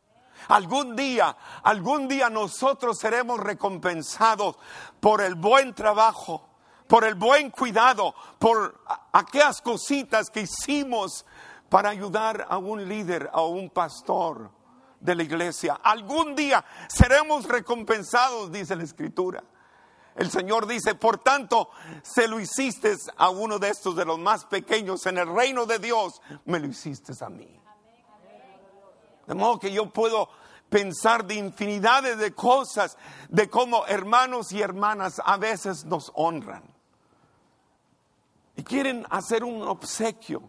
Algún 0.48 0.94
día, 0.94 1.36
algún 1.62 2.08
día 2.08 2.28
nosotros 2.28 2.98
seremos 2.98 3.40
recompensados 3.40 4.56
por 5.00 5.20
el 5.20 5.36
buen 5.36 5.74
trabajo, 5.74 6.48
por 6.86 7.04
el 7.04 7.14
buen 7.14 7.50
cuidado, 7.50 8.14
por 8.38 8.82
aquellas 9.12 9.60
cositas 9.62 10.30
que 10.30 10.42
hicimos 10.42 11.24
para 11.68 11.90
ayudar 11.90 12.46
a 12.48 12.58
un 12.58 12.88
líder, 12.88 13.30
a 13.32 13.42
un 13.42 13.70
pastor 13.70 14.50
de 15.00 15.14
la 15.14 15.22
iglesia. 15.22 15.74
Algún 15.82 16.34
día 16.34 16.64
seremos 16.88 17.46
recompensados, 17.46 18.50
dice 18.50 18.76
la 18.76 18.84
escritura. 18.84 19.42
El 20.16 20.30
Señor 20.30 20.66
dice, 20.66 20.94
por 20.94 21.18
tanto, 21.18 21.70
se 22.02 22.28
lo 22.28 22.38
hiciste 22.38 22.94
a 23.16 23.30
uno 23.30 23.58
de 23.58 23.70
estos 23.70 23.96
de 23.96 24.04
los 24.04 24.18
más 24.18 24.44
pequeños 24.44 25.04
en 25.06 25.18
el 25.18 25.26
reino 25.26 25.66
de 25.66 25.78
Dios, 25.78 26.22
me 26.44 26.60
lo 26.60 26.68
hiciste 26.68 27.12
a 27.24 27.28
mí. 27.28 27.60
De 29.26 29.34
modo 29.34 29.58
que 29.58 29.72
yo 29.72 29.90
puedo 29.90 30.28
pensar 30.68 31.24
de 31.24 31.34
infinidades 31.34 32.18
de 32.18 32.32
cosas, 32.32 32.96
de 33.28 33.48
cómo 33.50 33.86
hermanos 33.86 34.52
y 34.52 34.62
hermanas 34.62 35.20
a 35.24 35.36
veces 35.36 35.84
nos 35.84 36.12
honran. 36.14 36.62
Y 38.56 38.62
quieren 38.62 39.04
hacer 39.10 39.42
un 39.42 39.62
obsequio, 39.62 40.48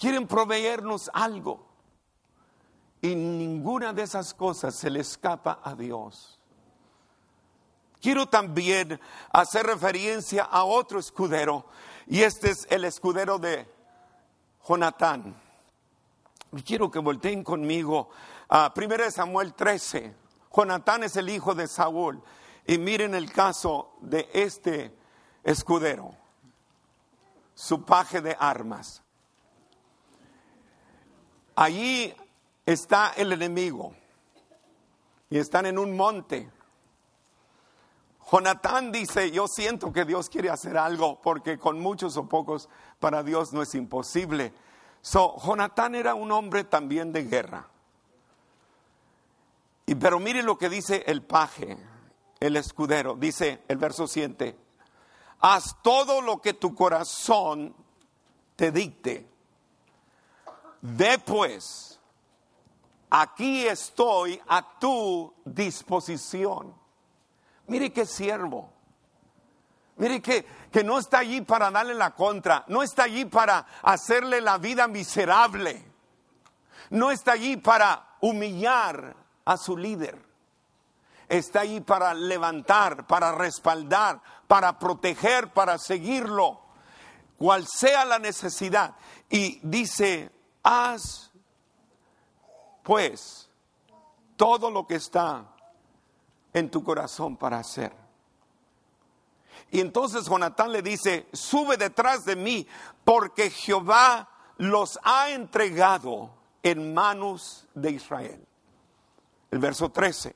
quieren 0.00 0.26
proveernos 0.26 1.10
algo. 1.12 1.68
Y 3.02 3.14
ninguna 3.14 3.92
de 3.92 4.02
esas 4.02 4.34
cosas 4.34 4.74
se 4.74 4.90
le 4.90 5.00
escapa 5.00 5.60
a 5.62 5.74
Dios. 5.74 6.40
Quiero 8.00 8.26
también 8.26 8.98
hacer 9.30 9.66
referencia 9.66 10.44
a 10.44 10.64
otro 10.64 10.98
escudero, 10.98 11.66
y 12.06 12.22
este 12.22 12.50
es 12.50 12.66
el 12.70 12.84
escudero 12.86 13.38
de 13.38 13.70
Jonatán. 14.66 15.38
Y 16.52 16.62
quiero 16.62 16.90
que 16.90 16.98
volteen 16.98 17.44
conmigo 17.44 18.08
a 18.48 18.72
1 18.74 19.10
Samuel 19.10 19.54
13. 19.54 20.16
Jonatán 20.54 21.04
es 21.04 21.14
el 21.16 21.28
hijo 21.28 21.54
de 21.54 21.68
Saúl. 21.68 22.22
Y 22.66 22.78
miren 22.78 23.14
el 23.14 23.32
caso 23.32 23.92
de 24.00 24.28
este 24.32 24.96
escudero, 25.44 26.10
su 27.54 27.84
paje 27.84 28.20
de 28.20 28.36
armas. 28.38 29.02
Allí 31.60 32.14
está 32.64 33.12
el 33.16 33.32
enemigo 33.32 33.92
y 35.28 35.36
están 35.36 35.66
en 35.66 35.78
un 35.78 35.94
monte 35.94 36.48
Jonatán 38.30 38.92
dice, 38.92 39.30
yo 39.32 39.48
siento 39.48 39.92
que 39.92 40.04
Dios 40.04 40.28
quiere 40.28 40.50
hacer 40.50 40.76
algo 40.76 41.20
porque 41.20 41.58
con 41.58 41.80
muchos 41.80 42.16
o 42.16 42.28
pocos 42.28 42.68
para 43.00 43.24
Dios 43.24 43.52
no 43.52 43.62
es 43.62 43.74
imposible. 43.74 44.52
So, 45.00 45.36
Jonatán 45.44 45.96
era 45.96 46.14
un 46.14 46.30
hombre 46.30 46.62
también 46.62 47.12
de 47.12 47.24
guerra. 47.24 47.66
Y, 49.86 49.96
pero 49.96 50.20
mire 50.20 50.44
lo 50.44 50.56
que 50.56 50.68
dice 50.68 51.02
el 51.08 51.22
paje, 51.22 51.76
el 52.38 52.54
escudero. 52.56 53.16
Dice 53.16 53.62
el 53.66 53.78
verso 53.78 54.06
7, 54.06 54.56
haz 55.40 55.76
todo 55.82 56.20
lo 56.20 56.40
que 56.40 56.54
tu 56.54 56.72
corazón 56.72 57.74
te 58.54 58.70
dicte. 58.70 59.28
Después, 60.80 62.00
aquí 63.10 63.66
estoy 63.66 64.40
a 64.48 64.78
tu 64.78 65.32
disposición. 65.44 66.74
Mire 67.66 67.92
qué 67.92 68.06
siervo. 68.06 68.72
Mire 69.96 70.22
que, 70.22 70.46
que 70.72 70.82
no 70.82 70.98
está 70.98 71.18
allí 71.18 71.42
para 71.42 71.70
darle 71.70 71.94
la 71.94 72.12
contra, 72.12 72.64
no 72.68 72.82
está 72.82 73.02
allí 73.02 73.26
para 73.26 73.66
hacerle 73.82 74.40
la 74.40 74.56
vida 74.56 74.88
miserable, 74.88 75.84
no 76.88 77.10
está 77.10 77.32
allí 77.32 77.58
para 77.58 78.16
humillar 78.20 79.14
a 79.44 79.58
su 79.58 79.76
líder, 79.76 80.18
está 81.28 81.60
allí 81.60 81.82
para 81.82 82.14
levantar, 82.14 83.06
para 83.06 83.32
respaldar, 83.32 84.22
para 84.48 84.78
proteger, 84.78 85.52
para 85.52 85.76
seguirlo, 85.76 86.62
cual 87.36 87.66
sea 87.68 88.06
la 88.06 88.18
necesidad. 88.18 88.96
Y 89.28 89.60
dice, 89.62 90.32
haz 90.62 91.30
pues 92.82 93.48
todo 94.36 94.70
lo 94.70 94.86
que 94.86 94.96
está 94.96 95.46
en 96.52 96.70
tu 96.70 96.82
corazón 96.82 97.36
para 97.36 97.58
hacer. 97.58 97.92
Y 99.70 99.80
entonces 99.80 100.26
Jonatán 100.26 100.72
le 100.72 100.82
dice, 100.82 101.28
sube 101.32 101.76
detrás 101.76 102.24
de 102.24 102.36
mí, 102.36 102.66
porque 103.04 103.50
Jehová 103.50 104.28
los 104.56 104.98
ha 105.02 105.30
entregado 105.30 106.30
en 106.62 106.92
manos 106.92 107.68
de 107.74 107.92
Israel. 107.92 108.44
El 109.50 109.58
verso 109.58 109.90
13. 109.90 110.34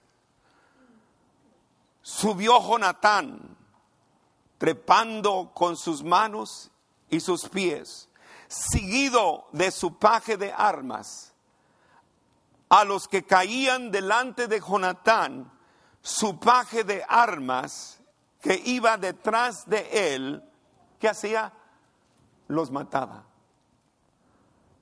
Subió 2.02 2.60
Jonatán, 2.60 3.56
trepando 4.58 5.50
con 5.54 5.76
sus 5.76 6.02
manos 6.02 6.70
y 7.08 7.20
sus 7.20 7.48
pies, 7.48 8.08
seguido 8.54 9.48
de 9.52 9.70
su 9.70 9.98
paje 9.98 10.36
de 10.36 10.52
armas, 10.52 11.34
a 12.68 12.84
los 12.84 13.08
que 13.08 13.24
caían 13.24 13.90
delante 13.90 14.48
de 14.48 14.60
Jonatán 14.60 15.52
su 16.00 16.38
paje 16.38 16.84
de 16.84 17.04
armas 17.08 18.00
que 18.40 18.60
iba 18.66 18.96
detrás 18.98 19.66
de 19.68 20.14
él, 20.14 20.44
¿qué 20.98 21.08
hacía? 21.08 21.52
Los 22.46 22.70
mataba. 22.70 23.24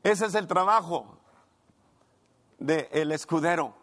Ese 0.03 0.27
es 0.27 0.35
el 0.35 0.49
trabajo 0.49 1.19
del 2.59 3.13
escudero. 3.13 3.75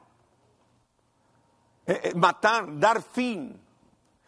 Eh, 1.86 2.02
eh, 2.04 2.14
matar, 2.16 2.78
dar 2.78 3.02
fin. 3.02 3.60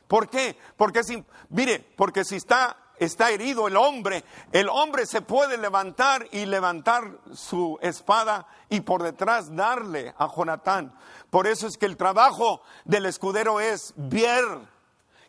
¿Por 0.08 0.30
qué? 0.30 0.58
Porque 0.78 1.04
si, 1.04 1.24
mire, 1.50 1.80
porque 1.98 2.24
si 2.24 2.38
está, 2.38 2.78
está 3.06 3.32
herido 3.32 3.68
el 3.68 3.78
hombre, 3.78 4.24
el 4.52 4.70
hombre 4.70 5.08
se 5.08 5.22
puede 5.22 5.58
levantar 5.58 6.28
y 6.32 6.46
levantar 6.46 7.18
su 7.34 7.80
espada 7.82 8.46
y 8.70 8.82
por 8.82 9.02
detrás 9.02 9.56
darle 9.56 10.14
a 10.18 10.28
Jonatán. 10.28 10.94
Por 11.32 11.48
eso 11.48 11.66
es 11.66 11.78
que 11.78 11.88
el 11.88 11.98
trabajo 11.98 12.62
del 12.86 13.08
escudero 13.08 13.60
es 13.60 13.94
ver 13.96 14.46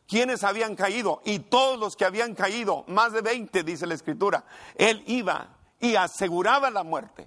quienes 0.07 0.45
habían 0.45 0.77
caído 0.77 1.23
y 1.25 1.39
todos 1.39 1.79
los 1.79 1.97
que 1.97 2.05
habían 2.05 2.35
caído, 2.35 2.85
más 2.89 3.13
de 3.13 3.23
20 3.23 3.63
dice 3.63 3.87
la 3.87 3.95
escritura, 3.95 4.45
él 4.75 5.03
iba 5.07 5.49
y 5.81 5.97
aseguraba 5.97 6.71
la 6.71 6.83
muerte, 6.83 7.27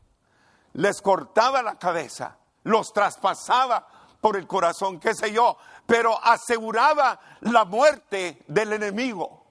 les 0.73 1.01
cortaba 1.01 1.63
la 1.63 1.79
cabeza, 1.79 2.37
los 2.63 2.93
traspasaba 2.93 3.87
por 4.21 4.37
el 4.37 4.45
corazón, 4.45 4.99
qué 4.99 5.15
sé 5.15 5.31
yo, 5.31 5.57
pero 5.87 6.23
aseguraba 6.23 7.19
la 7.41 7.65
muerte 7.65 8.43
del 8.47 8.73
enemigo. 8.73 9.44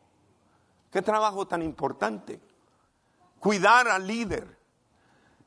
Qué 0.94 1.02
trabajo 1.02 1.44
tan 1.44 1.60
importante. 1.60 2.40
Cuidar 3.40 3.88
al 3.88 4.06
líder, 4.06 4.56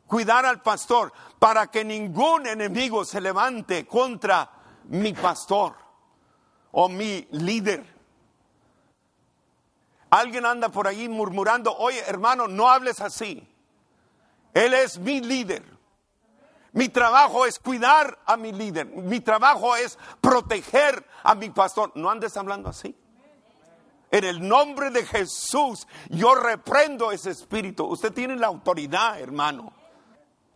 cuidar 0.06 0.46
al 0.46 0.62
pastor, 0.62 1.14
para 1.40 1.68
que 1.68 1.86
ningún 1.86 2.46
enemigo 2.46 3.06
se 3.06 3.22
levante 3.22 3.88
contra 3.88 4.52
mi 4.90 5.14
pastor 5.14 5.74
o 6.74 6.90
mi 6.90 7.26
líder. 7.32 7.82
Alguien 10.10 10.46
anda 10.46 10.68
por 10.68 10.86
ahí 10.86 11.08
murmurando, 11.08 11.74
oye 11.78 12.04
hermano, 12.06 12.50
no 12.50 12.68
hables 12.68 13.00
así. 13.00 13.48
Él 14.54 14.74
es 14.74 15.00
mi 15.00 15.22
líder. 15.22 15.64
Mi 16.74 16.90
trabajo 16.90 17.46
es 17.46 17.58
cuidar 17.58 18.20
a 18.26 18.36
mi 18.36 18.52
líder. 18.52 18.86
Mi 18.88 19.22
trabajo 19.22 19.78
es 19.78 19.98
proteger 20.20 21.08
a 21.24 21.36
mi 21.36 21.52
pastor. 21.52 21.94
No 21.96 22.10
andes 22.10 22.36
hablando 22.36 22.68
así. 22.68 22.94
En 24.10 24.24
el 24.24 24.48
nombre 24.48 24.90
de 24.90 25.06
Jesús, 25.06 25.88
yo 26.10 26.34
reprendo 26.36 27.12
ese 27.12 27.32
espíritu. 27.32 27.86
Usted 27.86 28.14
tiene 28.14 28.36
la 28.36 28.48
autoridad, 28.48 29.20
hermano. 29.20 29.74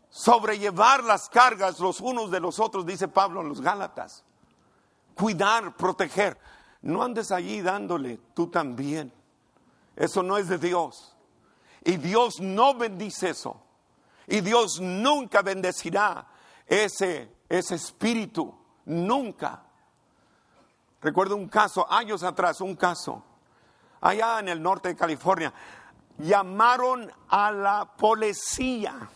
Sobrellevar 0.10 1.04
las 1.04 1.30
cargas 1.30 1.80
los 1.80 2.00
unos 2.00 2.32
de 2.32 2.40
los 2.40 2.60
otros, 2.60 2.86
dice 2.86 3.08
Pablo 3.08 3.42
en 3.42 3.50
los 3.50 3.62
Gálatas. 3.62 4.24
Cuidar, 5.16 5.76
proteger. 5.76 6.38
No 6.82 7.04
andes 7.04 7.32
allí 7.32 7.62
dándole 7.62 8.20
tú 8.34 8.48
también. 8.48 9.14
Eso 9.96 10.24
no 10.24 10.38
es 10.38 10.48
de 10.48 10.58
Dios. 10.58 11.16
Y 11.84 11.98
Dios 11.98 12.40
no 12.40 12.74
bendice 12.74 13.30
eso. 13.30 13.62
Y 14.28 14.42
Dios 14.42 14.80
nunca 14.80 15.42
bendecirá 15.42 16.26
ese, 16.66 17.36
ese 17.50 17.76
espíritu, 17.76 18.54
nunca. 18.86 19.64
Recuerdo 21.02 21.36
un 21.36 21.50
caso, 21.50 21.92
años 21.92 22.24
atrás, 22.24 22.62
un 22.62 22.76
caso, 22.76 23.24
allá 24.02 24.40
en 24.40 24.50
el 24.50 24.62
norte 24.62 24.90
de 24.90 24.96
California, 24.96 25.54
llamaron 26.18 27.12
a 27.30 27.52
la 27.52 27.86
policía. 27.86 29.10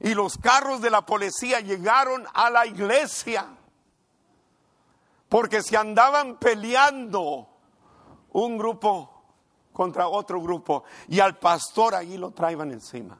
Y 0.00 0.14
los 0.14 0.36
carros 0.38 0.80
de 0.80 0.90
la 0.90 1.06
policía 1.06 1.60
llegaron 1.60 2.26
a 2.34 2.50
la 2.50 2.66
iglesia. 2.66 3.46
Porque 5.28 5.62
se 5.62 5.76
andaban 5.76 6.36
peleando 6.36 7.48
un 8.32 8.58
grupo 8.58 9.22
contra 9.72 10.08
otro 10.08 10.40
grupo. 10.40 10.84
Y 11.08 11.20
al 11.20 11.38
pastor 11.38 11.94
allí 11.94 12.18
lo 12.18 12.32
traían 12.32 12.72
encima. 12.72 13.16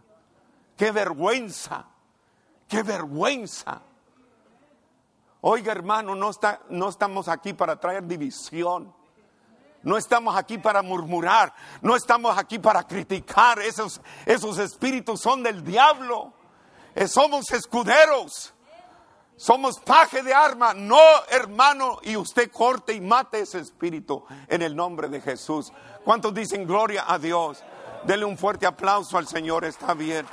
Qué 0.76 0.90
vergüenza, 0.90 1.86
qué 2.66 2.82
vergüenza. 2.82 3.80
Oiga 5.42 5.72
hermano, 5.72 6.14
no, 6.14 6.30
está, 6.30 6.60
no 6.70 6.88
estamos 6.88 7.28
aquí 7.28 7.52
para 7.52 7.78
traer 7.78 8.06
división. 8.06 8.92
No 9.82 9.96
estamos 9.96 10.36
aquí 10.36 10.58
para 10.58 10.82
murmurar, 10.82 11.52
no 11.80 11.96
estamos 11.96 12.36
aquí 12.38 12.58
para 12.58 12.84
criticar. 12.84 13.58
Esos, 13.58 14.00
esos 14.26 14.58
espíritus 14.58 15.20
son 15.20 15.42
del 15.42 15.64
diablo. 15.64 16.32
Eh, 16.94 17.08
somos 17.08 17.50
escuderos. 17.50 18.54
Somos 19.36 19.80
paje 19.80 20.22
de 20.22 20.32
arma. 20.32 20.72
No, 20.72 21.00
hermano, 21.28 21.98
y 22.02 22.16
usted 22.16 22.50
corte 22.50 22.92
y 22.92 23.00
mate 23.00 23.40
ese 23.40 23.58
espíritu 23.58 24.24
en 24.46 24.62
el 24.62 24.76
nombre 24.76 25.08
de 25.08 25.20
Jesús. 25.20 25.72
¿Cuántos 26.04 26.32
dicen 26.32 26.66
gloria 26.66 27.04
a 27.08 27.18
Dios? 27.18 27.64
Dele 28.04 28.24
un 28.24 28.38
fuerte 28.38 28.66
aplauso 28.66 29.18
al 29.18 29.26
Señor, 29.26 29.64
está 29.64 29.94
bien. 29.94 30.26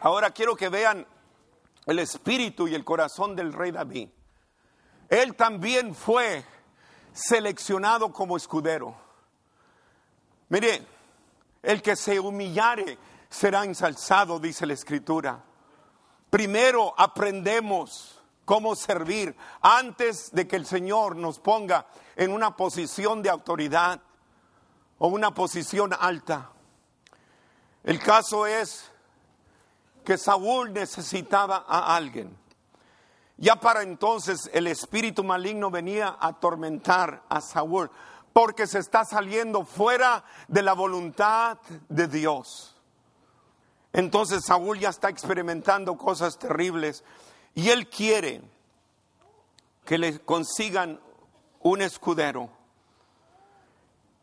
Ahora 0.00 0.30
quiero 0.32 0.54
que 0.54 0.68
vean 0.68 1.06
el 1.86 1.98
espíritu 1.98 2.68
y 2.68 2.74
el 2.74 2.84
corazón 2.84 3.36
del 3.36 3.52
rey 3.52 3.70
David. 3.70 4.08
Él 5.08 5.34
también 5.36 5.94
fue 5.94 6.44
seleccionado 7.12 8.12
como 8.12 8.36
escudero. 8.36 8.94
Mire, 10.48 10.86
el 11.62 11.82
que 11.82 11.96
se 11.96 12.18
humillare 12.18 12.98
será 13.28 13.64
ensalzado, 13.64 14.38
dice 14.38 14.66
la 14.66 14.74
escritura. 14.74 15.42
Primero 16.30 16.94
aprendemos 16.96 18.20
cómo 18.44 18.74
servir 18.76 19.36
antes 19.60 20.30
de 20.32 20.46
que 20.46 20.56
el 20.56 20.66
Señor 20.66 21.16
nos 21.16 21.38
ponga 21.38 21.86
en 22.16 22.32
una 22.32 22.56
posición 22.56 23.22
de 23.22 23.30
autoridad 23.30 24.00
o 24.98 25.08
una 25.08 25.32
posición 25.32 25.92
alta. 25.98 26.50
El 27.82 27.98
caso 28.00 28.46
es 28.46 28.90
que 30.04 30.18
Saúl 30.18 30.72
necesitaba 30.72 31.64
a 31.66 31.96
alguien. 31.96 32.36
Ya 33.36 33.56
para 33.56 33.82
entonces 33.82 34.48
el 34.52 34.66
espíritu 34.66 35.24
maligno 35.24 35.70
venía 35.70 36.08
a 36.08 36.28
atormentar 36.28 37.22
a 37.28 37.40
Saúl 37.40 37.90
porque 38.32 38.66
se 38.66 38.78
está 38.78 39.04
saliendo 39.04 39.64
fuera 39.64 40.24
de 40.48 40.62
la 40.62 40.72
voluntad 40.72 41.58
de 41.88 42.06
Dios. 42.06 42.76
Entonces 43.92 44.44
Saúl 44.44 44.78
ya 44.78 44.90
está 44.90 45.08
experimentando 45.08 45.96
cosas 45.96 46.38
terribles 46.38 47.04
y 47.54 47.70
él 47.70 47.88
quiere 47.88 48.42
que 49.84 49.98
le 49.98 50.18
consigan 50.20 51.00
un 51.60 51.82
escudero. 51.82 52.50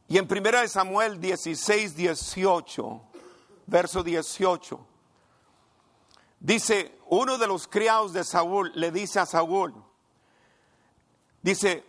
Y 0.07 0.17
en 0.17 0.27
1 0.29 0.67
Samuel 0.67 1.21
16, 1.21 1.95
18, 1.95 3.01
verso 3.67 4.03
18, 4.03 4.87
Dice, 6.41 6.97
uno 7.05 7.37
de 7.37 7.45
los 7.45 7.67
criados 7.67 8.13
de 8.13 8.23
Saúl 8.23 8.71
le 8.73 8.91
dice 8.91 9.19
a 9.19 9.27
Saúl, 9.27 9.75
dice, 11.43 11.85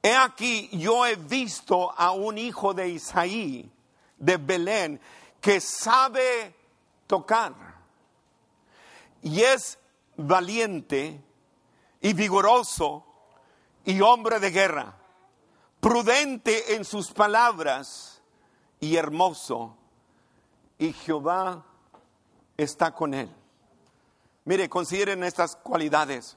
he 0.00 0.14
aquí, 0.14 0.70
yo 0.72 1.04
he 1.04 1.16
visto 1.16 1.92
a 1.98 2.12
un 2.12 2.38
hijo 2.38 2.72
de 2.72 2.88
Isaí, 2.88 3.68
de 4.16 4.36
Belén, 4.36 5.00
que 5.40 5.60
sabe 5.60 6.54
tocar 7.08 7.52
y 9.22 9.40
es 9.42 9.76
valiente 10.16 11.20
y 12.00 12.12
vigoroso 12.12 13.04
y 13.84 14.00
hombre 14.02 14.38
de 14.38 14.52
guerra, 14.52 14.96
prudente 15.80 16.76
en 16.76 16.84
sus 16.84 17.10
palabras 17.10 18.22
y 18.78 18.94
hermoso, 18.94 19.76
y 20.78 20.92
Jehová 20.92 21.64
está 22.56 22.94
con 22.94 23.14
él. 23.14 23.39
Mire, 24.50 24.68
consideren 24.68 25.22
estas 25.22 25.54
cualidades. 25.54 26.36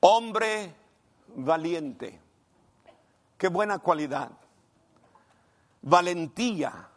Hombre 0.00 0.74
valiente. 1.36 2.18
Qué 3.36 3.48
buena 3.48 3.80
cualidad. 3.80 4.30
Valentía, 5.82 6.88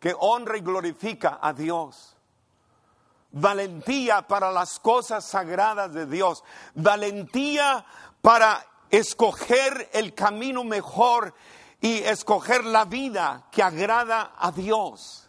que 0.00 0.16
honra 0.18 0.56
y 0.56 0.62
glorifica 0.62 1.38
a 1.40 1.52
Dios. 1.52 2.16
Valentía 3.30 4.22
para 4.22 4.50
las 4.50 4.80
cosas 4.80 5.24
sagradas 5.24 5.94
de 5.94 6.06
Dios. 6.06 6.42
Valentía 6.74 7.86
para 8.20 8.66
escoger 8.90 9.90
el 9.92 10.12
camino 10.12 10.64
mejor 10.64 11.34
y 11.80 11.98
escoger 11.98 12.64
la 12.64 12.84
vida 12.84 13.46
que 13.52 13.62
agrada 13.62 14.34
a 14.36 14.50
Dios. 14.50 15.27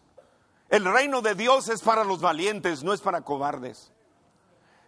El 0.69 0.85
reino 0.85 1.21
de 1.21 1.35
Dios 1.35 1.67
es 1.69 1.81
para 1.81 2.03
los 2.03 2.21
valientes, 2.21 2.83
no 2.83 2.93
es 2.93 3.01
para 3.01 3.21
cobardes. 3.21 3.91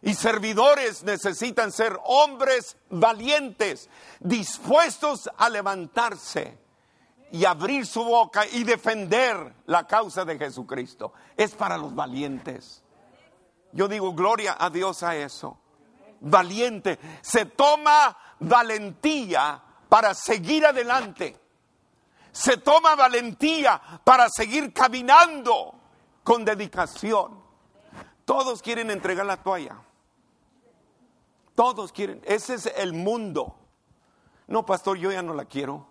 Y 0.03 0.13
servidores 0.15 1.03
necesitan 1.03 1.71
ser 1.71 1.99
hombres 2.05 2.77
valientes, 2.89 3.89
dispuestos 4.19 5.29
a 5.37 5.49
levantarse 5.49 6.57
y 7.31 7.45
abrir 7.45 7.85
su 7.85 8.03
boca 8.03 8.45
y 8.45 8.63
defender 8.63 9.53
la 9.67 9.85
causa 9.87 10.25
de 10.25 10.37
Jesucristo. 10.37 11.13
Es 11.37 11.51
para 11.51 11.77
los 11.77 11.93
valientes. 11.93 12.83
Yo 13.73 13.87
digo 13.87 14.13
gloria 14.13 14.57
a 14.59 14.69
Dios 14.69 15.03
a 15.03 15.15
eso. 15.15 15.57
Valiente. 16.19 16.99
Se 17.21 17.45
toma 17.45 18.17
valentía 18.39 19.61
para 19.87 20.13
seguir 20.13 20.65
adelante. 20.65 21.39
Se 22.31 22.57
toma 22.57 22.95
valentía 22.95 23.81
para 24.03 24.29
seguir 24.29 24.73
caminando 24.73 25.73
con 26.23 26.45
dedicación. 26.45 27.41
Todos 28.25 28.61
quieren 28.61 28.91
entregar 28.91 29.25
la 29.25 29.37
toalla. 29.37 29.77
Todos 31.55 31.91
quieren. 31.91 32.21
Ese 32.25 32.55
es 32.55 32.65
el 32.77 32.93
mundo. 32.93 33.55
No, 34.47 34.65
pastor, 34.65 34.97
yo 34.97 35.11
ya 35.11 35.21
no 35.21 35.33
la 35.33 35.45
quiero. 35.45 35.87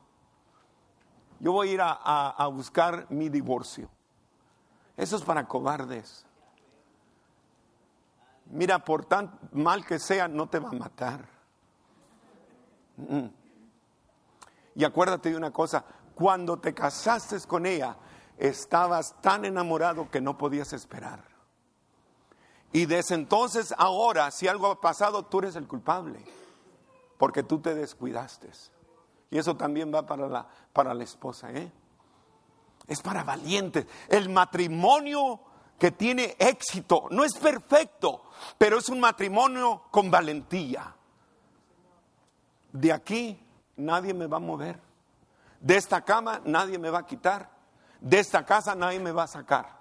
Yo 1.39 1.53
voy 1.53 1.71
a 1.71 1.73
ir 1.73 1.81
a, 1.83 2.47
buscar 2.53 3.07
mi 3.11 3.29
divorcio. 3.29 3.89
Eso 4.97 5.17
es 5.17 5.23
para 5.23 5.47
cobardes. 5.47 6.27
Mira, 8.47 8.85
por 8.85 9.05
tan 9.07 9.39
mal 9.53 9.85
que 9.87 9.99
sea, 9.99 10.29
no 10.29 10.49
te 10.49 10.59
va 10.59 10.69
a 10.69 10.73
matar. 10.73 11.27
Y 14.75 14.85
acuérdate 14.85 15.31
de 15.31 15.37
una 15.37 15.51
cosa, 15.51 15.85
cuando 16.21 16.59
te 16.59 16.75
casaste 16.75 17.41
con 17.49 17.65
ella, 17.65 17.97
estabas 18.37 19.19
tan 19.23 19.47
enamorado 19.47 20.11
que 20.11 20.21
no 20.21 20.37
podías 20.37 20.75
esperar. 20.75 21.25
Y 22.73 22.85
desde 22.85 23.15
entonces, 23.15 23.73
ahora, 23.79 24.31
si 24.31 24.47
algo 24.47 24.67
ha 24.67 24.83
pasado, 24.83 25.25
tú 25.25 25.39
eres 25.39 25.57
el 25.57 25.67
culpable, 25.67 26.23
porque 27.17 27.43
tú 27.43 27.59
te 27.61 27.75
descuidaste. 27.75 28.51
Y 29.31 29.39
eso 29.39 29.57
también 29.57 29.91
va 29.95 30.05
para 30.05 30.29
la, 30.29 30.47
para 30.75 30.93
la 30.93 31.05
esposa, 31.05 31.53
¿eh? 31.53 31.73
Es 32.87 33.01
para 33.01 33.25
valientes. 33.25 33.87
El 34.07 34.29
matrimonio 34.29 35.41
que 35.79 35.91
tiene 35.91 36.37
éxito 36.39 37.07
no 37.11 37.25
es 37.25 37.33
perfecto, 37.33 38.25
pero 38.59 38.77
es 38.77 38.91
un 38.91 39.01
matrimonio 39.01 39.85
con 39.91 40.11
valentía. 40.11 40.95
De 42.73 42.93
aquí 42.93 43.43
nadie 43.77 44.13
me 44.13 44.27
va 44.27 44.37
a 44.37 44.41
mover. 44.41 44.90
De 45.61 45.77
esta 45.77 46.03
cama 46.03 46.41
nadie 46.45 46.79
me 46.79 46.91
va 46.91 47.01
a 47.01 47.07
quitar. 47.07 47.51
De 48.01 48.19
esta 48.19 48.45
casa 48.45 48.75
nadie 48.75 48.99
me 48.99 49.13
va 49.13 49.25
a 49.25 49.29
sacar. 49.29 49.79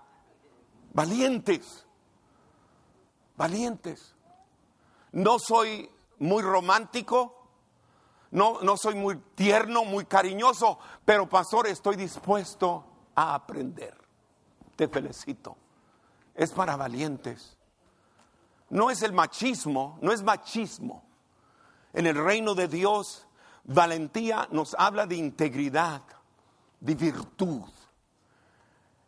Valientes. 0.94 1.86
Valientes. 3.38 4.14
No 5.14 5.40
soy 5.40 5.90
muy 6.20 6.44
romántico. 6.44 7.36
No, 8.32 8.62
no 8.62 8.78
soy 8.78 8.94
muy 8.94 9.16
tierno, 9.36 9.86
muy 9.86 10.06
cariñoso. 10.06 10.78
Pero 11.06 11.28
pastor, 11.28 11.68
estoy 11.68 11.96
dispuesto 11.96 12.86
a 13.16 13.34
aprender. 13.34 13.98
Te 14.76 14.88
felicito. 14.88 15.58
Es 16.36 16.52
para 16.52 16.76
valientes. 16.76 17.58
No 18.70 18.92
es 18.92 19.02
el 19.02 19.14
machismo, 19.14 19.98
no 20.02 20.12
es 20.12 20.22
machismo. 20.22 21.04
En 21.94 22.06
el 22.06 22.16
reino 22.16 22.54
de 22.54 22.68
Dios 22.68 23.26
Valentía 23.72 24.48
nos 24.52 24.76
habla 24.80 25.06
de 25.06 25.16
integridad, 25.16 26.02
de 26.80 26.96
virtud. 26.96 27.70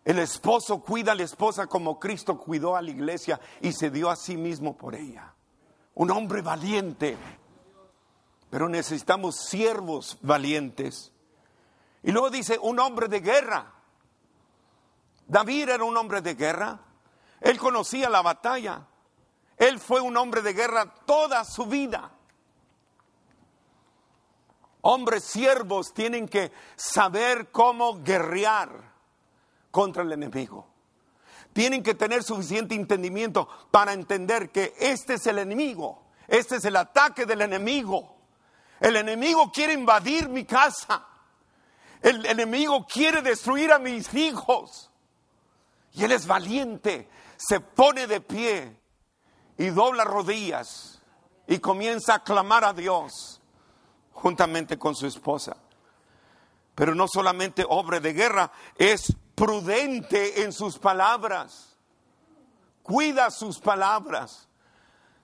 El 0.05 0.19
esposo 0.19 0.81
cuida 0.81 1.13
a 1.13 1.15
la 1.15 1.23
esposa 1.23 1.65
como 1.65 1.99
Cristo 1.99 2.37
cuidó 2.37 2.75
a 2.75 2.81
la 2.83 2.91
iglesia 2.91 3.39
y 3.59 3.73
se 3.73 3.89
dio 3.89 4.11
a 4.11 4.15
sí 4.15 4.37
mismo 4.37 4.77
por 4.77 4.93
ella. 4.93 5.33
Un 5.95 6.11
hombre 6.11 6.43
valiente. 6.43 7.17
Pero 8.51 8.69
necesitamos 8.69 9.35
siervos 9.37 10.19
valientes. 10.21 11.11
Y 12.03 12.11
luego 12.11 12.29
dice, 12.29 12.59
un 12.61 12.79
hombre 12.79 13.07
de 13.07 13.19
guerra. 13.19 13.73
David 15.25 15.69
era 15.69 15.83
un 15.83 15.97
hombre 15.97 16.21
de 16.21 16.35
guerra. 16.35 16.81
Él 17.39 17.57
conocía 17.57 18.11
la 18.11 18.21
batalla. 18.21 18.85
Él 19.57 19.79
fue 19.79 20.01
un 20.01 20.15
hombre 20.17 20.43
de 20.43 20.53
guerra 20.53 20.93
toda 21.07 21.45
su 21.45 21.65
vida. 21.65 22.11
Hombres 24.81 25.23
siervos 25.23 25.93
tienen 25.93 26.27
que 26.27 26.51
saber 26.75 27.51
cómo 27.51 28.01
guerrear 28.01 28.91
contra 29.69 30.03
el 30.03 30.11
enemigo. 30.11 30.67
Tienen 31.53 31.83
que 31.83 31.93
tener 31.93 32.23
suficiente 32.23 32.75
entendimiento 32.75 33.47
para 33.69 33.93
entender 33.93 34.51
que 34.51 34.73
este 34.79 35.15
es 35.15 35.27
el 35.27 35.37
enemigo, 35.37 36.03
este 36.27 36.55
es 36.55 36.65
el 36.65 36.77
ataque 36.77 37.25
del 37.25 37.41
enemigo. 37.41 38.15
El 38.79 38.95
enemigo 38.95 39.51
quiere 39.51 39.73
invadir 39.73 40.29
mi 40.29 40.45
casa. 40.45 41.05
El 42.01 42.25
enemigo 42.25 42.85
quiere 42.87 43.21
destruir 43.21 43.71
a 43.71 43.77
mis 43.77 44.11
hijos. 44.15 44.89
Y 45.93 46.03
él 46.03 46.13
es 46.13 46.25
valiente, 46.25 47.07
se 47.37 47.59
pone 47.59 48.07
de 48.07 48.21
pie 48.21 48.79
y 49.57 49.67
dobla 49.67 50.03
rodillas 50.03 51.01
y 51.47 51.59
comienza 51.59 52.15
a 52.15 52.23
clamar 52.23 52.63
a 52.63 52.73
Dios 52.73 53.40
juntamente 54.21 54.77
con 54.77 54.93
su 54.93 55.07
esposa. 55.07 55.57
Pero 56.75 56.93
no 56.93 57.07
solamente 57.07 57.65
hombre 57.67 57.99
de 57.99 58.13
guerra, 58.13 58.51
es 58.77 59.15
prudente 59.33 60.43
en 60.43 60.53
sus 60.53 60.77
palabras. 60.77 61.75
Cuida 62.83 63.31
sus 63.31 63.59
palabras. 63.59 64.47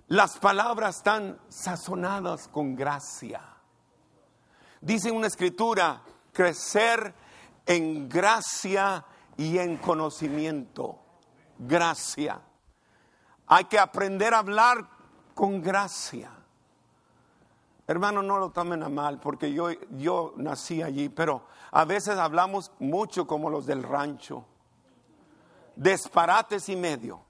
Las 0.07 0.37
palabras 0.39 0.97
están 0.97 1.39
sazonadas 1.47 2.47
con 2.47 2.75
gracia. 2.75 3.41
Dice 4.81 5.11
una 5.11 5.27
escritura, 5.27 6.01
crecer 6.33 7.13
en 7.65 8.09
gracia 8.09 9.05
y 9.37 9.59
en 9.59 9.77
conocimiento. 9.77 10.99
Gracia. 11.59 12.41
Hay 13.47 13.65
que 13.65 13.77
aprender 13.77 14.33
a 14.33 14.39
hablar 14.39 14.89
con 15.35 15.61
gracia. 15.61 16.36
Hermano, 17.89 18.21
no 18.21 18.37
lo 18.37 18.49
tomen 18.49 18.83
a 18.83 18.89
mal, 18.89 19.17
porque 19.17 19.53
yo, 19.53 19.69
yo 19.91 20.33
nací 20.35 20.81
allí, 20.81 21.07
pero 21.07 21.43
a 21.71 21.85
veces 21.85 22.17
hablamos 22.17 22.69
mucho 22.79 23.25
como 23.25 23.49
los 23.49 23.65
del 23.65 23.81
rancho. 23.81 24.43
Disparates 25.73 26.67
y 26.67 26.75
medio. 26.75 27.21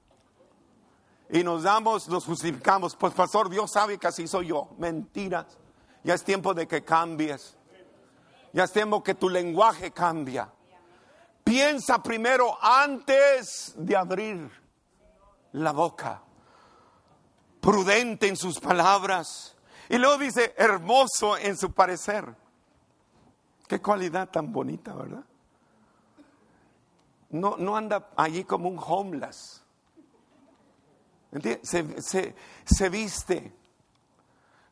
Y 1.29 1.43
nos 1.43 1.61
damos, 1.61 2.07
nos 2.07 2.25
justificamos. 2.25 2.95
Pues 2.95 3.13
pastor, 3.13 3.49
Dios 3.49 3.71
sabe 3.71 3.99
que 3.99 4.07
así 4.07 4.27
soy 4.27 4.47
yo. 4.47 4.69
Mentiras. 4.79 5.45
Ya 6.03 6.15
es 6.15 6.23
tiempo 6.23 6.55
de 6.55 6.67
que 6.67 6.83
cambies. 6.83 7.55
Ya 8.51 8.63
es 8.63 8.71
tiempo 8.71 9.03
que 9.03 9.13
tu 9.13 9.29
lenguaje 9.29 9.91
cambia. 9.91 10.49
Piensa 11.43 12.01
primero 12.01 12.57
antes 12.61 13.73
de 13.77 13.95
abrir 13.95 14.49
la 15.51 15.71
boca. 15.71 16.23
Prudente 17.59 18.27
en 18.27 18.37
sus 18.37 18.59
palabras 18.59 19.56
y 19.89 19.97
luego 19.97 20.17
dice, 20.17 20.53
hermoso 20.57 21.37
en 21.37 21.55
su 21.57 21.71
parecer. 21.71 22.35
Qué 23.67 23.81
cualidad 23.81 24.29
tan 24.29 24.51
bonita, 24.51 24.93
¿verdad? 24.93 25.23
No, 27.29 27.57
no 27.57 27.75
anda 27.75 28.09
allí 28.15 28.43
como 28.43 28.69
un 28.69 28.79
homeless. 28.79 29.63
Se, 31.61 32.01
se, 32.01 32.89
viste, 32.89 33.53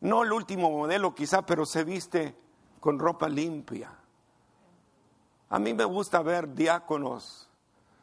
no 0.01 0.23
el 0.23 0.31
último 0.31 0.69
modelo 0.71 1.13
quizá, 1.13 1.45
pero 1.45 1.65
se 1.65 1.83
viste 1.83 2.35
con 2.79 2.97
ropa 2.97 3.27
limpia. 3.27 3.91
A 5.49 5.59
mí 5.59 5.73
me 5.73 5.83
gusta 5.83 6.21
ver 6.21 6.53
diáconos, 6.53 7.49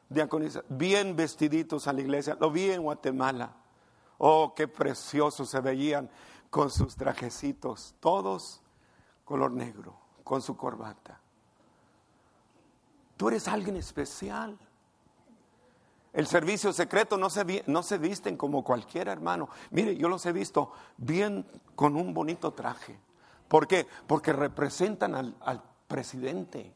diáconos 0.09 0.63
bien 0.69 1.17
vestiditos 1.17 1.89
a 1.89 1.93
la 1.93 2.03
iglesia. 2.03 2.37
Lo 2.39 2.51
vi 2.51 2.71
en 2.71 2.83
Guatemala. 2.83 3.57
Oh, 4.19 4.55
qué 4.55 4.69
preciosos 4.69 5.51
se 5.51 5.61
veían 5.61 6.09
con 6.53 6.69
sus 6.69 6.97
trajecitos, 6.97 7.95
todos 7.99 8.61
color 9.25 9.53
negro, 9.53 9.97
con 10.23 10.43
su 10.43 10.55
corbata. 10.55 11.19
Tú 13.17 13.29
eres 13.29 13.49
alguien 13.49 13.75
especial. 13.77 14.59
El 16.13 16.27
servicio 16.27 16.75
secreto 16.75 17.17
no 17.17 17.31
se, 17.31 17.65
no 17.67 17.83
se 17.83 17.97
visten 17.97 18.37
como 18.37 18.63
cualquier 18.63 19.09
hermano. 19.09 19.49
Mire, 19.71 19.97
yo 19.97 20.11
los 20.11 20.27
he 20.27 20.33
visto 20.33 20.73
bien 20.99 21.47
con 21.75 21.97
un 21.97 22.13
bonito 22.13 22.53
traje. 22.53 23.01
¿Por 23.49 23.67
qué? 23.67 23.87
Porque 24.07 24.35
representan 24.35 25.15
al, 25.15 25.35
al 25.41 25.63
presidente. 25.89 26.71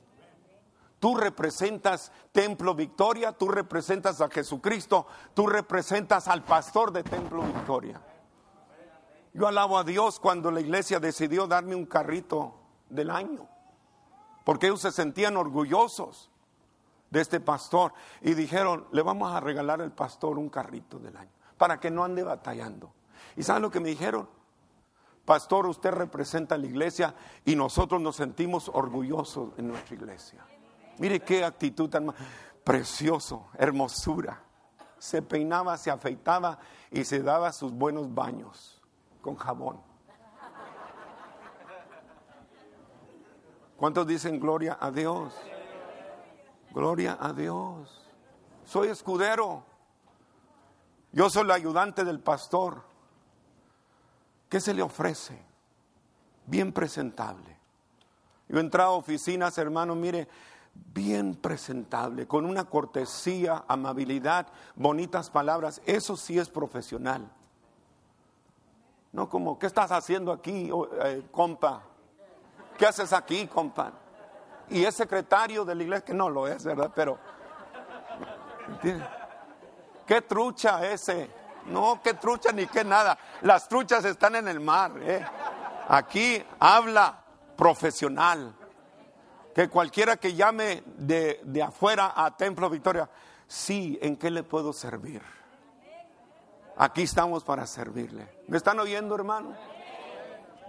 Tú 0.98 1.18
representas 1.18 2.12
Templo 2.32 2.74
Victoria, 2.74 3.32
tú 3.32 3.48
representas 3.48 4.22
a 4.22 4.30
Jesucristo, 4.30 5.06
tú 5.34 5.46
representas 5.46 6.28
al 6.28 6.42
pastor 6.44 6.92
de 6.92 7.02
Templo 7.02 7.42
Victoria. 7.42 8.00
Yo 9.36 9.46
alabo 9.46 9.76
a 9.76 9.84
Dios 9.84 10.18
cuando 10.18 10.50
la 10.50 10.62
iglesia 10.62 10.98
decidió 10.98 11.46
darme 11.46 11.74
un 11.74 11.84
carrito 11.84 12.54
del 12.88 13.10
año, 13.10 13.46
porque 14.44 14.66
ellos 14.66 14.80
se 14.80 14.90
sentían 14.90 15.36
orgullosos 15.36 16.30
de 17.10 17.20
este 17.20 17.38
pastor 17.38 17.92
y 18.22 18.32
dijeron, 18.32 18.86
le 18.92 19.02
vamos 19.02 19.34
a 19.34 19.40
regalar 19.40 19.82
al 19.82 19.92
pastor 19.92 20.38
un 20.38 20.48
carrito 20.48 20.98
del 20.98 21.18
año, 21.18 21.30
para 21.58 21.78
que 21.78 21.90
no 21.90 22.02
ande 22.02 22.22
batallando. 22.22 22.94
¿Y 23.36 23.42
saben 23.42 23.60
lo 23.60 23.70
que 23.70 23.78
me 23.78 23.90
dijeron? 23.90 24.26
Pastor, 25.26 25.66
usted 25.66 25.90
representa 25.90 26.54
a 26.54 26.58
la 26.58 26.66
iglesia 26.66 27.14
y 27.44 27.56
nosotros 27.56 28.00
nos 28.00 28.16
sentimos 28.16 28.70
orgullosos 28.72 29.50
en 29.58 29.68
nuestra 29.68 29.96
iglesia. 29.96 30.46
Mire 30.96 31.20
qué 31.20 31.44
actitud 31.44 31.90
tan 31.90 32.14
precioso, 32.64 33.48
hermosura. 33.58 34.40
Se 34.98 35.20
peinaba, 35.20 35.76
se 35.76 35.90
afeitaba 35.90 36.58
y 36.90 37.04
se 37.04 37.22
daba 37.22 37.52
sus 37.52 37.70
buenos 37.72 38.14
baños 38.14 38.75
con 39.26 39.34
jabón. 39.34 39.80
¿Cuántos 43.76 44.06
dicen 44.06 44.38
gloria 44.38 44.78
a 44.80 44.92
Dios? 44.92 45.34
Gloria 46.70 47.18
a 47.20 47.32
Dios. 47.32 48.08
Soy 48.64 48.86
escudero. 48.88 49.64
Yo 51.10 51.28
soy 51.28 51.42
el 51.42 51.50
ayudante 51.50 52.04
del 52.04 52.20
pastor. 52.20 52.84
¿Qué 54.48 54.60
se 54.60 54.72
le 54.72 54.82
ofrece? 54.82 55.42
Bien 56.46 56.72
presentable. 56.72 57.58
Yo 58.48 58.58
he 58.58 58.60
entrado 58.60 58.92
a 58.92 58.96
oficinas, 58.96 59.58
hermano, 59.58 59.96
mire, 59.96 60.28
bien 60.72 61.34
presentable, 61.34 62.28
con 62.28 62.46
una 62.46 62.66
cortesía, 62.66 63.64
amabilidad, 63.66 64.46
bonitas 64.76 65.30
palabras. 65.30 65.82
Eso 65.84 66.16
sí 66.16 66.38
es 66.38 66.48
profesional. 66.48 67.28
No 69.16 69.30
como, 69.30 69.58
¿qué 69.58 69.66
estás 69.66 69.90
haciendo 69.92 70.30
aquí, 70.30 70.70
eh, 71.02 71.26
compa? 71.32 71.80
¿Qué 72.76 72.84
haces 72.84 73.14
aquí, 73.14 73.46
compa? 73.46 73.90
Y 74.68 74.84
es 74.84 74.94
secretario 74.94 75.64
de 75.64 75.74
la 75.74 75.82
iglesia, 75.84 76.04
que 76.04 76.12
no 76.12 76.28
lo 76.28 76.46
es, 76.46 76.62
¿verdad? 76.62 76.92
Pero, 76.94 77.18
¿qué 80.06 80.20
trucha 80.20 80.86
ese? 80.86 81.30
No, 81.64 81.98
qué 82.04 82.12
trucha 82.12 82.52
ni 82.52 82.66
qué 82.66 82.84
nada. 82.84 83.16
Las 83.40 83.66
truchas 83.70 84.04
están 84.04 84.34
en 84.34 84.48
el 84.48 84.60
mar. 84.60 84.92
¿eh? 85.00 85.24
Aquí 85.88 86.44
habla 86.60 87.18
profesional. 87.56 88.54
Que 89.54 89.70
cualquiera 89.70 90.18
que 90.18 90.34
llame 90.34 90.82
de, 90.84 91.40
de 91.42 91.62
afuera 91.62 92.12
a 92.14 92.36
Templo 92.36 92.68
Victoria, 92.68 93.08
sí, 93.46 93.98
¿en 94.02 94.18
qué 94.18 94.30
le 94.30 94.42
puedo 94.42 94.74
servir? 94.74 95.22
Aquí 96.78 97.02
estamos 97.02 97.42
para 97.42 97.66
servirle. 97.66 98.28
¿Me 98.48 98.58
están 98.58 98.78
oyendo, 98.78 99.14
hermano? 99.14 99.54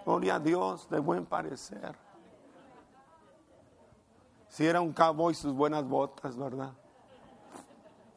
Gloria 0.05 0.35
a 0.35 0.39
Dios, 0.39 0.89
de 0.89 0.99
buen 0.99 1.25
parecer. 1.25 1.97
Si 4.47 4.65
era 4.65 4.79
un 4.79 4.93
cowboy, 4.93 5.35
sus 5.35 5.53
buenas 5.53 5.85
botas, 5.85 6.37
¿verdad? 6.37 6.71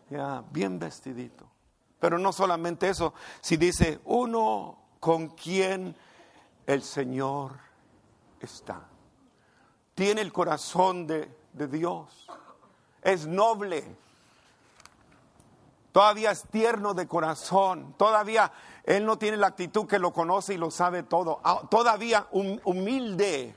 Ya, 0.09 0.45
bien 0.53 0.79
vestidito. 0.79 1.51
Pero 1.99 2.17
no 2.17 2.33
solamente 2.33 2.89
eso, 2.89 3.13
si 3.41 3.57
dice 3.57 4.01
uno 4.05 4.79
con 5.01 5.31
quien 5.31 5.97
el 6.67 6.83
Señor 6.83 7.59
está. 8.39 8.87
Tiene 9.97 10.21
el 10.21 10.33
corazón 10.33 11.09
de, 11.09 11.37
de 11.53 11.67
Dios. 11.67 12.29
Es 13.03 13.27
noble 13.27 13.97
Todavía 15.93 16.31
es 16.31 16.45
tierno 16.51 16.95
de 16.95 17.09
corazón. 17.09 17.95
Todavía 17.97 18.53
Él 18.85 19.05
no 19.05 19.19
tiene 19.19 19.37
la 19.37 19.49
actitud 19.49 19.87
que 19.87 19.99
lo 19.99 20.13
conoce 20.13 20.55
y 20.55 20.59
lo 20.59 20.71
sabe 20.71 21.03
todo. 21.03 21.41
Ah, 21.43 21.63
todavía 21.69 22.29
humilde. 22.31 23.57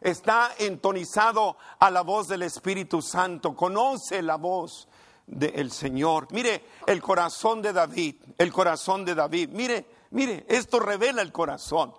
Está 0.00 0.50
entonizado 0.58 1.56
a 1.78 1.90
la 1.90 2.02
voz 2.02 2.28
del 2.28 2.42
Espíritu 2.42 3.02
Santo. 3.02 3.54
Conoce 3.54 4.22
la 4.22 4.36
voz 4.36 4.88
del 5.26 5.70
Señor. 5.70 6.26
Mire 6.32 6.64
el 6.86 7.00
corazón 7.02 7.62
de 7.62 7.72
David. 7.72 8.16
El 8.38 8.52
corazón 8.52 9.04
de 9.04 9.14
David. 9.14 9.50
Mire, 9.52 9.86
mire, 10.10 10.44
esto 10.48 10.80
revela 10.80 11.22
el 11.22 11.32
corazón. 11.32 11.94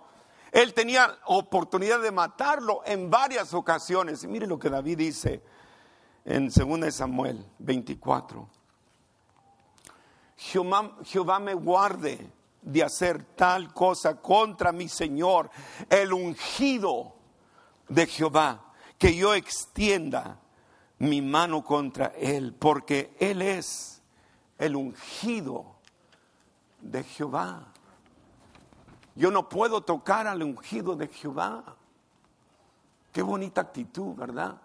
Él 0.52 0.74
tenía 0.74 1.18
oportunidad 1.26 2.00
de 2.00 2.12
matarlo 2.12 2.82
en 2.84 3.10
varias 3.10 3.54
ocasiones. 3.54 4.24
Mire 4.26 4.46
lo 4.46 4.58
que 4.58 4.70
David 4.70 4.98
dice 4.98 5.42
en 6.24 6.48
2 6.48 6.94
Samuel 6.94 7.44
24. 7.58 8.53
Jehová, 10.36 11.38
me 11.38 11.54
guarde 11.54 12.30
de 12.60 12.82
hacer 12.82 13.24
tal 13.36 13.72
cosa 13.72 14.20
contra 14.20 14.72
mi 14.72 14.88
Señor, 14.88 15.50
el 15.88 16.12
ungido 16.12 17.14
de 17.88 18.06
Jehová, 18.06 18.72
que 18.98 19.14
yo 19.14 19.34
extienda 19.34 20.38
mi 20.98 21.20
mano 21.20 21.62
contra 21.62 22.06
él, 22.16 22.54
porque 22.54 23.14
él 23.20 23.42
es 23.42 24.02
el 24.58 24.76
ungido 24.76 25.76
de 26.80 27.04
Jehová. 27.04 27.68
Yo 29.14 29.30
no 29.30 29.48
puedo 29.48 29.82
tocar 29.82 30.26
al 30.26 30.42
ungido 30.42 30.96
de 30.96 31.08
Jehová. 31.08 31.76
Qué 33.12 33.22
bonita 33.22 33.60
actitud, 33.60 34.14
¿verdad? 34.14 34.60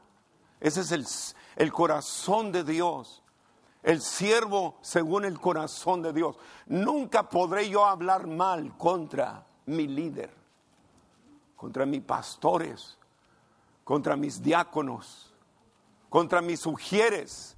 Ese 0.60 0.82
es 0.82 0.92
el, 0.92 1.06
el 1.56 1.72
corazón 1.72 2.52
de 2.52 2.64
Dios 2.64 3.22
el 3.84 4.02
siervo 4.02 4.78
según 4.82 5.26
el 5.26 5.40
corazón 5.40 6.02
de 6.02 6.14
Dios. 6.14 6.38
Nunca 6.68 7.30
podré 7.30 7.70
yo 7.70 7.86
hablar 7.86 8.28
mal 8.28 8.76
contra 8.78 9.46
mi 9.66 9.88
líder, 9.88 10.32
contra 11.56 11.86
mis 11.86 12.02
pastores, 12.02 12.98
contra 13.84 14.16
mis 14.16 14.42
diáconos, 14.42 15.34
contra 16.10 16.42
mis 16.42 16.60
sugieres. 16.60 17.56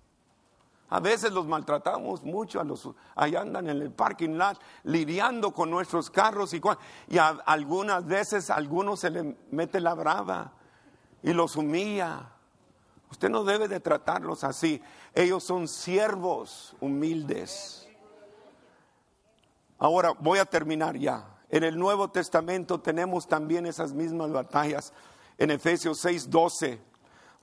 A 0.90 1.00
veces 1.00 1.32
los 1.32 1.48
maltratamos 1.48 2.22
mucho, 2.22 2.60
a 2.60 2.66
los, 2.66 2.90
ahí 3.16 3.36
andan 3.36 3.70
en 3.70 3.82
el 3.82 3.92
parking 3.92 4.32
lot 4.32 4.60
lidiando 4.84 5.54
con 5.54 5.70
nuestros 5.70 6.10
carros 6.10 6.54
y, 6.54 6.62
y 7.08 7.18
algunas 7.18 8.06
veces 8.06 8.50
a 8.50 8.56
algunos 8.56 9.00
se 9.00 9.10
le 9.10 9.38
mete 9.52 9.80
la 9.80 9.94
brava 9.94 10.52
y 11.24 11.32
los 11.32 11.56
humilla. 11.56 12.31
Usted 13.12 13.30
no 13.30 13.44
debe 13.44 13.68
de 13.68 13.80
tratarlos 13.80 14.44
así. 14.44 14.82
Ellos 15.14 15.44
son 15.44 15.68
siervos 15.68 16.76
humildes. 16.80 17.88
Ahora 19.78 20.14
voy 20.20 20.40
a 20.40 20.46
terminar 20.46 20.98
ya. 20.98 21.28
En 21.50 21.64
el 21.66 21.78
Nuevo 21.78 22.10
Testamento 22.10 22.80
tenemos 22.80 23.28
también 23.28 23.66
esas 23.66 23.94
mismas 23.94 24.32
batallas. 24.32 24.94
En 25.38 25.52
Efesios 25.52 26.00
6:12, 26.06 26.80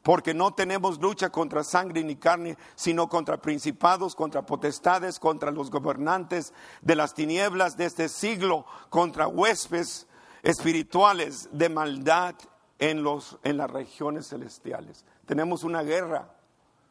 porque 0.03 0.33
no 0.33 0.55
tenemos 0.55 0.99
lucha 1.01 1.29
contra 1.29 1.63
sangre 1.63 2.03
ni 2.03 2.17
carne, 2.17 2.57
sino 2.75 3.09
contra 3.09 3.37
principados, 3.37 4.15
contra 4.15 4.47
potestades, 4.47 5.19
contra 5.19 5.51
los 5.51 5.71
gobernantes 5.71 6.55
de 6.81 6.97
las 6.97 7.13
tinieblas 7.13 7.77
de 7.77 7.85
este 7.85 8.09
siglo, 8.09 8.65
contra 8.89 9.29
huéspedes 9.29 10.07
espirituales 10.43 11.51
de 11.53 11.69
maldad 11.69 12.37
en, 12.79 13.03
los, 13.03 13.39
en 13.43 13.59
las 13.59 13.71
regiones 13.71 14.29
celestiales. 14.29 15.05
Tenemos 15.29 15.63
una 15.63 15.83
guerra. 15.83 16.27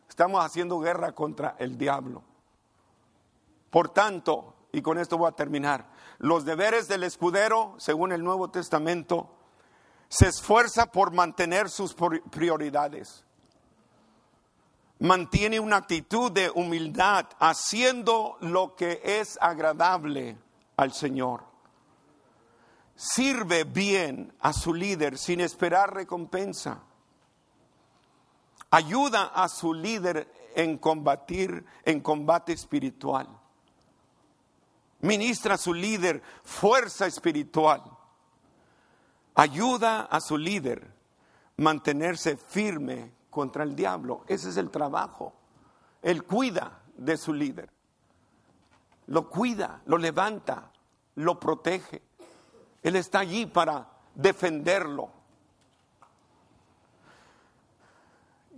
Estamos 0.08 0.46
haciendo 0.46 0.80
guerra 0.80 1.12
contra 1.14 1.56
el 1.58 1.76
diablo. 1.76 2.22
Por 3.72 3.90
tanto, 3.90 4.54
y 4.72 4.84
con 4.84 5.00
esto 5.00 5.18
voy 5.18 5.28
a 5.28 5.36
terminar, 5.36 5.90
los 6.20 6.46
deberes 6.46 6.88
del 6.88 7.04
escudero, 7.04 7.74
según 7.80 8.12
el 8.12 8.24
Nuevo 8.24 8.52
Testamento, 8.52 9.28
se 10.08 10.28
esfuerza 10.28 10.92
por 10.92 11.12
mantener 11.12 11.68
sus 11.68 11.96
prioridades. 12.30 13.26
Mantiene 15.00 15.60
una 15.60 15.78
actitud 15.78 16.32
de 16.32 16.52
humildad, 16.52 17.26
haciendo 17.40 18.38
lo 18.42 18.76
que 18.76 19.02
es 19.04 19.40
agradable 19.42 20.38
al 20.76 20.94
Señor. 20.94 21.44
Sirve 22.96 23.64
bien 23.64 24.32
a 24.42 24.54
su 24.54 24.76
líder 24.76 25.18
sin 25.18 25.42
esperar 25.42 25.92
recompensa 25.92 26.84
ayuda 28.70 29.32
a 29.34 29.48
su 29.48 29.74
líder 29.74 30.32
en 30.56 30.78
combatir, 30.78 31.66
en 31.86 32.02
combate 32.02 32.54
espiritual. 32.54 33.28
Ministra 35.02 35.56
a 35.56 35.58
su 35.58 35.74
líder 35.74 36.22
fuerza 36.44 37.06
espiritual. 37.06 37.84
Ayuda 39.36 40.02
a 40.02 40.20
su 40.20 40.38
líder 40.38 40.92
mantenerse 41.58 42.38
firme 42.38 43.14
contra 43.30 43.64
el 43.64 43.76
diablo. 43.76 44.24
Ese 44.28 44.50
es 44.50 44.58
el 44.58 44.72
trabajo. 44.72 45.34
Él 46.02 46.24
cuida 46.24 46.82
de 46.96 47.18
su 47.18 47.34
líder. 47.34 47.70
Lo 49.08 49.30
cuida, 49.30 49.82
lo 49.86 49.98
levanta, 49.98 50.72
lo 51.16 51.40
protege. 51.40 52.02
Él 52.82 52.96
está 52.96 53.20
allí 53.20 53.46
para 53.46 53.88
defenderlo. 54.16 55.12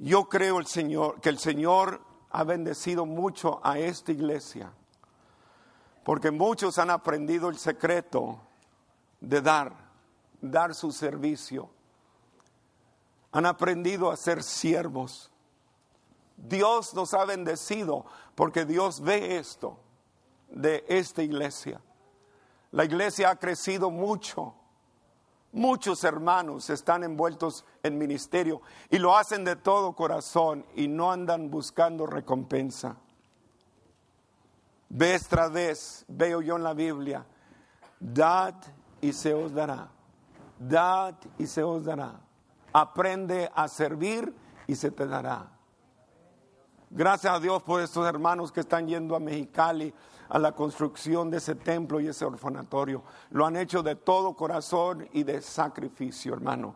Yo 0.02 0.30
creo 0.30 0.60
el 0.60 0.66
Señor, 0.66 1.20
que 1.20 1.28
el 1.28 1.40
Señor 1.40 2.02
ha 2.30 2.46
bendecido 2.46 3.06
mucho 3.06 3.60
a 3.64 3.80
esta 3.80 4.14
iglesia, 4.14 4.72
porque 6.06 6.32
muchos 6.32 6.80
han 6.80 6.90
aprendido 6.90 7.50
el 7.50 7.58
secreto 7.58 8.40
de 9.20 9.42
dar, 9.42 9.76
dar 10.42 10.74
su 10.74 10.94
servicio. 10.94 11.70
Han 13.34 13.46
aprendido 13.46 14.10
a 14.10 14.16
ser 14.16 14.42
siervos. 14.42 15.32
Dios 16.38 16.94
nos 16.94 17.14
ha 17.14 17.26
bendecido 17.26 18.06
porque 18.36 18.64
Dios 18.64 19.02
ve 19.02 19.38
esto 19.38 19.78
de 20.50 20.86
esta 20.88 21.22
iglesia. 21.22 21.82
La 22.72 22.86
iglesia 22.86 23.32
ha 23.32 23.36
crecido 23.36 23.92
mucho 23.92 24.56
Muchos 25.52 26.04
hermanos 26.04 26.70
están 26.70 27.04
envueltos 27.04 27.66
en 27.82 27.98
ministerio 27.98 28.62
y 28.90 29.00
lo 29.00 29.18
hacen 29.18 29.44
de 29.44 29.56
todo 29.56 29.94
corazón 29.94 30.64
y 30.76 30.88
no 30.88 31.12
andan 31.12 31.50
buscando 31.50 32.06
recompensa. 32.06 32.98
Vez 34.90 35.28
vez 35.52 36.06
veo 36.08 36.42
yo 36.42 36.56
en 36.56 36.64
la 36.64 36.74
Biblia, 36.74 37.26
dad 38.00 38.56
y 39.02 39.12
se 39.12 39.34
os 39.34 39.54
dará, 39.54 39.90
dad 40.60 41.16
y 41.38 41.48
se 41.48 41.64
os 41.64 41.84
dará. 41.84 42.20
Aprende 42.72 43.50
a 43.54 43.68
servir 43.68 44.32
y 44.68 44.76
se 44.76 44.92
te 44.92 45.08
dará. 45.08 45.50
Gracias 46.92 47.34
a 47.34 47.40
Dios 47.40 47.64
por 47.64 47.82
estos 47.82 48.08
hermanos 48.08 48.52
que 48.52 48.60
están 48.62 48.88
yendo 48.88 49.16
a 49.16 49.20
Mexicali 49.20 49.94
a 50.30 50.38
la 50.38 50.54
construcción 50.54 51.30
de 51.30 51.38
ese 51.38 51.56
templo 51.56 52.00
y 52.00 52.08
ese 52.08 52.24
orfanatorio. 52.24 53.04
Lo 53.32 53.46
han 53.46 53.58
hecho 53.58 53.82
de 53.82 53.96
todo 53.96 54.36
corazón 54.36 55.10
y 55.12 55.24
de 55.24 55.42
sacrificio, 55.42 56.34
hermano. 56.34 56.76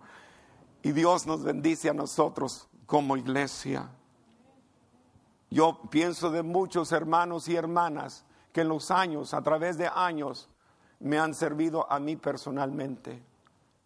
Y 0.81 0.91
Dios 0.91 1.25
nos 1.27 1.43
bendice 1.43 1.89
a 1.89 1.93
nosotros 1.93 2.67
como 2.87 3.15
iglesia. 3.15 3.89
Yo 5.49 5.79
pienso 5.91 6.31
de 6.31 6.41
muchos 6.41 6.91
hermanos 6.91 7.47
y 7.47 7.55
hermanas 7.55 8.25
que 8.51 8.61
en 8.61 8.69
los 8.69 8.89
años, 8.89 9.35
a 9.35 9.41
través 9.41 9.77
de 9.77 9.87
años, 9.87 10.49
me 10.99 11.19
han 11.19 11.35
servido 11.35 11.89
a 11.91 11.99
mí 11.99 12.15
personalmente. 12.15 13.23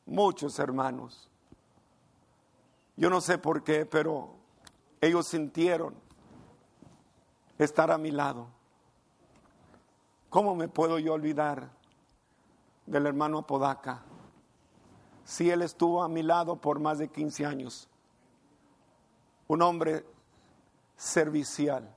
Muchos 0.06 0.60
hermanos. 0.60 1.30
Yo 2.96 3.10
no 3.10 3.20
sé 3.20 3.38
por 3.38 3.64
qué, 3.64 3.86
pero 3.86 4.30
ellos 5.02 5.28
sintieron 5.28 5.94
estar 7.58 7.92
a 7.92 7.98
mi 7.98 8.12
lado. 8.12 8.57
¿Cómo 10.30 10.56
me 10.56 10.68
puedo 10.68 11.00
yo 11.00 11.14
olvidar 11.14 11.70
del 12.86 13.06
hermano 13.06 13.40
Apodaca? 13.40 14.04
Si 15.24 15.50
él 15.50 15.62
estuvo 15.62 16.04
a 16.04 16.10
mi 16.10 16.22
lado 16.22 16.60
por 16.60 16.80
más 16.80 16.98
de 16.98 17.08
15 17.08 17.46
años. 17.46 17.90
Un 19.48 19.62
hombre 19.62 20.06
servicial. 20.98 21.94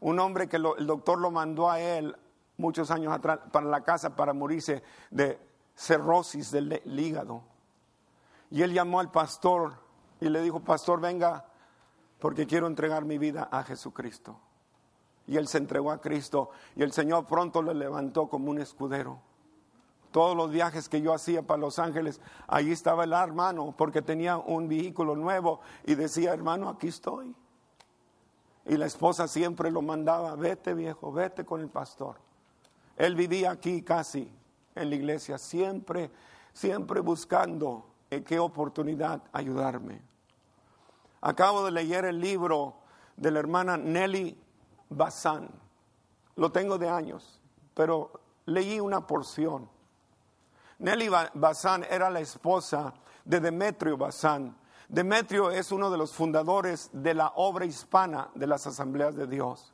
Un 0.00 0.18
hombre 0.18 0.48
que 0.48 0.56
el 0.56 0.86
doctor 0.86 1.18
lo 1.18 1.30
mandó 1.30 1.70
a 1.70 1.80
él 1.80 2.16
muchos 2.56 2.90
años 2.90 3.12
atrás 3.12 3.40
para 3.52 3.66
la 3.66 3.82
casa 3.82 4.16
para 4.16 4.32
morirse 4.32 4.82
de 5.10 5.38
cirrosis 5.74 6.50
del 6.50 6.80
hígado. 6.98 7.42
Y 8.50 8.62
él 8.62 8.72
llamó 8.72 9.00
al 9.00 9.10
pastor 9.10 9.74
y 10.20 10.28
le 10.28 10.40
dijo, 10.40 10.60
pastor, 10.60 11.00
venga, 11.00 11.44
porque 12.18 12.46
quiero 12.46 12.66
entregar 12.66 13.04
mi 13.04 13.18
vida 13.18 13.48
a 13.50 13.62
Jesucristo. 13.62 14.40
Y 15.26 15.36
él 15.36 15.48
se 15.48 15.58
entregó 15.58 15.90
a 15.90 16.00
Cristo 16.00 16.50
y 16.76 16.82
el 16.82 16.92
Señor 16.92 17.26
pronto 17.26 17.62
lo 17.62 17.74
levantó 17.74 18.28
como 18.28 18.50
un 18.50 18.60
escudero. 18.60 19.18
Todos 20.12 20.36
los 20.36 20.50
viajes 20.50 20.88
que 20.88 21.02
yo 21.02 21.12
hacía 21.12 21.42
para 21.42 21.60
Los 21.60 21.78
Ángeles, 21.78 22.20
allí 22.46 22.72
estaba 22.72 23.04
el 23.04 23.12
hermano, 23.12 23.74
porque 23.76 24.00
tenía 24.00 24.38
un 24.38 24.68
vehículo 24.68 25.14
nuevo 25.14 25.60
y 25.84 25.94
decía, 25.94 26.32
hermano, 26.32 26.68
aquí 26.68 26.88
estoy. 26.88 27.34
Y 28.64 28.76
la 28.76 28.86
esposa 28.86 29.28
siempre 29.28 29.70
lo 29.70 29.82
mandaba, 29.82 30.34
vete 30.36 30.74
viejo, 30.74 31.12
vete 31.12 31.44
con 31.44 31.60
el 31.60 31.68
pastor. 31.68 32.16
Él 32.96 33.14
vivía 33.14 33.50
aquí 33.50 33.82
casi 33.82 34.30
en 34.74 34.90
la 34.90 34.96
iglesia, 34.96 35.38
siempre, 35.38 36.10
siempre 36.52 37.00
buscando 37.00 37.86
en 38.10 38.24
qué 38.24 38.38
oportunidad 38.38 39.22
ayudarme. 39.32 40.00
Acabo 41.20 41.64
de 41.64 41.72
leer 41.72 42.04
el 42.06 42.20
libro 42.20 42.76
de 43.16 43.30
la 43.30 43.40
hermana 43.40 43.76
Nelly 43.76 44.38
Bazán. 44.88 45.48
Lo 46.36 46.52
tengo 46.52 46.78
de 46.78 46.88
años, 46.88 47.40
pero 47.74 48.12
leí 48.46 48.80
una 48.80 49.06
porción. 49.06 49.68
Nelly 50.78 51.08
Bazán 51.34 51.84
era 51.88 52.10
la 52.10 52.20
esposa 52.20 52.92
de 53.24 53.40
Demetrio 53.40 53.96
Bazán. 53.96 54.56
Demetrio 54.88 55.50
es 55.50 55.72
uno 55.72 55.90
de 55.90 55.98
los 55.98 56.12
fundadores 56.12 56.90
de 56.92 57.14
la 57.14 57.32
obra 57.36 57.64
hispana 57.64 58.28
de 58.34 58.46
las 58.46 58.66
asambleas 58.66 59.16
de 59.16 59.26
Dios. 59.26 59.72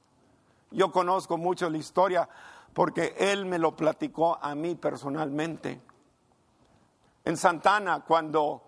Yo 0.71 0.91
conozco 0.91 1.37
mucho 1.37 1.69
la 1.69 1.77
historia 1.77 2.29
porque 2.73 3.15
él 3.19 3.45
me 3.45 3.59
lo 3.59 3.77
platicó 3.77 4.39
a 4.41 4.55
mí 4.55 4.75
personalmente. 4.75 5.83
En 7.25 7.37
Santana, 7.37 8.01
cuando 8.01 8.63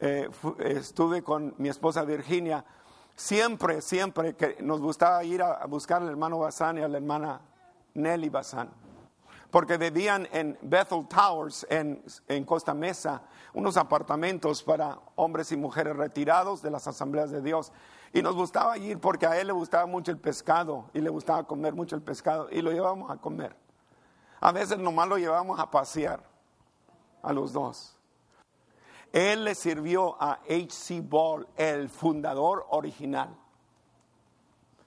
eh, 0.00 0.28
estuve 0.60 1.22
con 1.22 1.54
mi 1.58 1.68
esposa 1.68 2.04
Virginia, 2.04 2.64
siempre, 3.14 3.80
siempre 3.80 4.34
que 4.34 4.56
nos 4.60 4.80
gustaba 4.80 5.22
ir 5.24 5.42
a, 5.42 5.64
buscar 5.66 6.02
al 6.02 6.08
hermano 6.08 6.38
Bazán 6.38 6.78
y 6.78 6.82
a 6.82 6.88
la 6.88 6.98
hermana 6.98 7.40
Nelly 7.94 8.28
Bazán, 8.28 8.70
porque 9.50 9.76
vivían 9.76 10.28
en 10.32 10.58
Bethel 10.62 11.06
Towers, 11.06 11.66
en, 11.70 12.02
en 12.28 12.44
Costa 12.44 12.74
Mesa, 12.74 13.22
unos 13.52 13.76
apartamentos 13.76 14.62
para 14.62 14.98
hombres 15.14 15.52
y 15.52 15.56
mujeres 15.56 15.96
retirados 15.96 16.60
de 16.60 16.70
las 16.70 16.86
asambleas 16.88 17.30
de 17.30 17.40
Dios. 17.40 17.72
Y 18.12 18.22
nos 18.22 18.34
gustaba 18.34 18.78
ir 18.78 18.98
porque 18.98 19.26
a 19.26 19.40
él 19.40 19.48
le 19.48 19.52
gustaba 19.52 19.86
mucho 19.86 20.10
el 20.10 20.18
pescado 20.18 20.90
y 20.92 21.00
le 21.00 21.10
gustaba 21.10 21.44
comer 21.44 21.74
mucho 21.74 21.96
el 21.96 22.02
pescado 22.02 22.48
y 22.50 22.62
lo 22.62 22.70
llevábamos 22.70 23.10
a 23.10 23.16
comer. 23.16 23.56
A 24.40 24.52
veces 24.52 24.78
nomás 24.78 25.08
lo 25.08 25.18
llevábamos 25.18 25.58
a 25.58 25.70
pasear 25.70 26.22
a 27.22 27.32
los 27.32 27.52
dos. 27.52 27.93
Él 29.14 29.44
le 29.44 29.54
sirvió 29.54 30.20
a 30.20 30.40
H.C. 30.50 31.00
Ball, 31.00 31.46
el 31.56 31.88
fundador 31.88 32.66
original. 32.70 33.32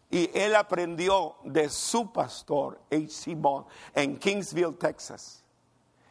Y 0.09 0.30
él 0.38 0.53
aprendió 0.53 1.38
de 1.45 1.69
su 1.69 2.11
pastor, 2.11 2.78
H.C. 2.91 3.36
Ball, 3.36 3.63
en 3.95 4.19
Kingsville, 4.19 4.73
Texas. 4.73 5.45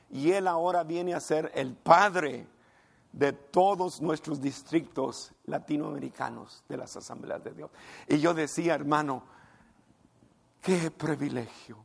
Y 0.09 0.33
él 0.33 0.49
ahora 0.49 0.83
viene 0.83 1.13
a 1.13 1.21
ser 1.21 1.53
el 1.55 1.75
padre 1.75 2.47
de 3.13 3.35
todos 3.35 4.01
nuestros 4.01 4.41
distritos 4.41 5.35
latinoamericanos 5.45 6.65
de 6.71 6.79
las 6.79 6.97
asambleas 6.97 7.45
de 7.45 7.53
Dios. 7.53 7.71
Y 8.09 8.19
yo 8.19 8.33
decía, 8.33 8.77
hermano, 8.77 9.25
qué 10.63 10.91
privilegio, 10.91 11.85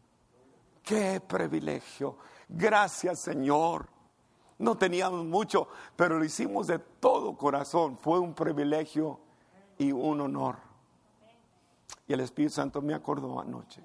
qué 0.81 1.19
privilegio. 1.19 2.15
Gracias, 2.47 3.19
Señor 3.19 4.00
no 4.61 4.77
teníamos 4.77 5.25
mucho, 5.25 5.67
pero 5.95 6.19
lo 6.19 6.23
hicimos 6.23 6.67
de 6.67 6.79
todo 6.79 7.35
corazón. 7.35 7.97
Fue 7.97 8.19
un 8.19 8.33
privilegio 8.33 9.19
y 9.77 9.91
un 9.91 10.21
honor. 10.21 10.57
Y 12.07 12.13
el 12.13 12.19
Espíritu 12.19 12.53
Santo 12.53 12.81
me 12.81 12.93
acordó 12.93 13.39
anoche. 13.39 13.83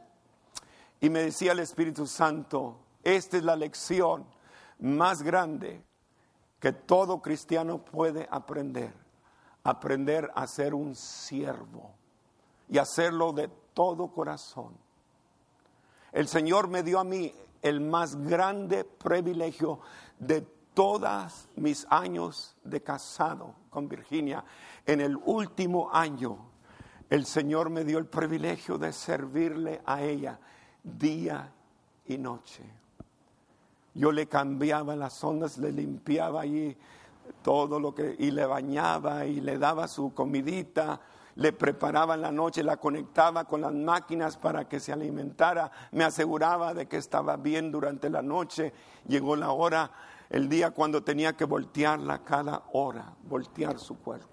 Y 1.01 1.09
me 1.09 1.21
decía 1.21 1.53
el 1.53 1.61
Espíritu 1.61 2.07
Santo, 2.07 2.79
esta 3.03 3.39
es 3.39 3.45
la 3.45 3.57
lección 3.57 4.27
más 4.79 5.23
grande 5.23 5.83
que 6.61 6.73
todo 6.73 7.23
cristiano 7.23 7.83
puede 7.83 8.29
aprender. 8.31 8.93
Aprender 9.65 10.31
a 10.35 10.47
ser 10.47 10.75
un 10.75 10.95
siervo 10.95 11.95
y 12.69 12.79
hacerlo 12.79 13.33
de 13.33 13.49
todo 13.73 14.09
corazón. 14.09 14.77
El 16.13 16.29
Señor 16.29 16.69
me 16.69 16.83
dio 16.83 16.99
a 16.99 17.05
mí 17.05 17.33
el 17.63 17.81
más 17.81 18.17
grande 18.17 18.85
privilegio 18.85 19.81
de 20.19 20.56
todos 20.77 21.49
mis 21.57 21.87
años 21.89 22.55
de 22.63 22.83
casado 22.83 23.55
con 23.71 23.89
Virginia, 23.89 24.45
en 24.85 25.01
el 25.01 25.17
último 25.25 25.89
año, 25.91 26.37
el 27.09 27.25
Señor 27.25 27.71
me 27.71 27.83
dio 27.83 27.97
el 27.97 28.05
privilegio 28.05 28.77
de 28.77 28.93
servirle 28.93 29.81
a 29.87 30.03
ella 30.03 30.39
día 30.83 31.51
y 32.05 32.19
noche. 32.19 32.63
Yo 33.95 34.13
le 34.13 34.27
cambiaba 34.27 34.95
las 34.97 35.25
ondas, 35.25 35.57
le 35.57 35.73
limpiaba 35.73 36.43
allí 36.43 36.77
todo 37.41 37.81
lo 37.81 37.95
que, 37.95 38.15
y 38.19 38.31
le 38.31 38.45
bañaba 38.45 39.25
y 39.25 39.41
le 39.41 39.57
daba 39.57 39.89
su 39.89 40.13
comidita, 40.13 41.01
le 41.37 41.55
preparaba 41.55 42.17
en 42.17 42.21
la 42.21 42.33
noche, 42.33 42.63
la 42.63 42.77
conectaba 42.77 43.45
con 43.45 43.63
las 43.63 43.73
máquinas 43.73 44.37
para 44.37 44.69
que 44.69 44.79
se 44.79 44.93
alimentara, 44.93 45.71
me 45.93 46.05
aseguraba 46.05 46.75
de 46.75 46.87
que 46.87 46.99
estaba 46.99 47.39
bien 47.39 47.73
durante 47.73 48.11
la 48.11 48.21
noche. 48.21 48.75
Llegó 49.09 49.37
la 49.37 49.53
hora 49.53 49.91
el 50.31 50.49
día 50.49 50.71
cuando 50.73 51.03
tenía 51.03 51.37
que 51.37 51.45
voltearla 51.45 52.25
cada 52.25 52.65
hora, 52.73 53.15
voltear 53.25 53.79
su 53.79 53.99
cuerpo. 53.99 54.29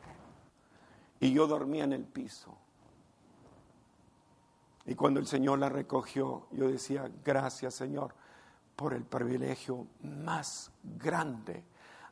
Y 1.20 1.32
yo 1.32 1.48
dormía 1.48 1.84
en 1.84 1.94
el 1.94 2.04
piso. 2.04 2.58
Y 4.86 4.96
cuando 4.96 5.20
el 5.20 5.28
Señor 5.28 5.60
la 5.60 5.70
recogió, 5.70 6.48
yo 6.52 6.68
decía, 6.68 7.10
gracias 7.24 7.76
Señor 7.76 8.14
por 8.76 8.94
el 8.94 9.04
privilegio 9.04 9.88
más 10.02 10.72
grande. 10.84 11.64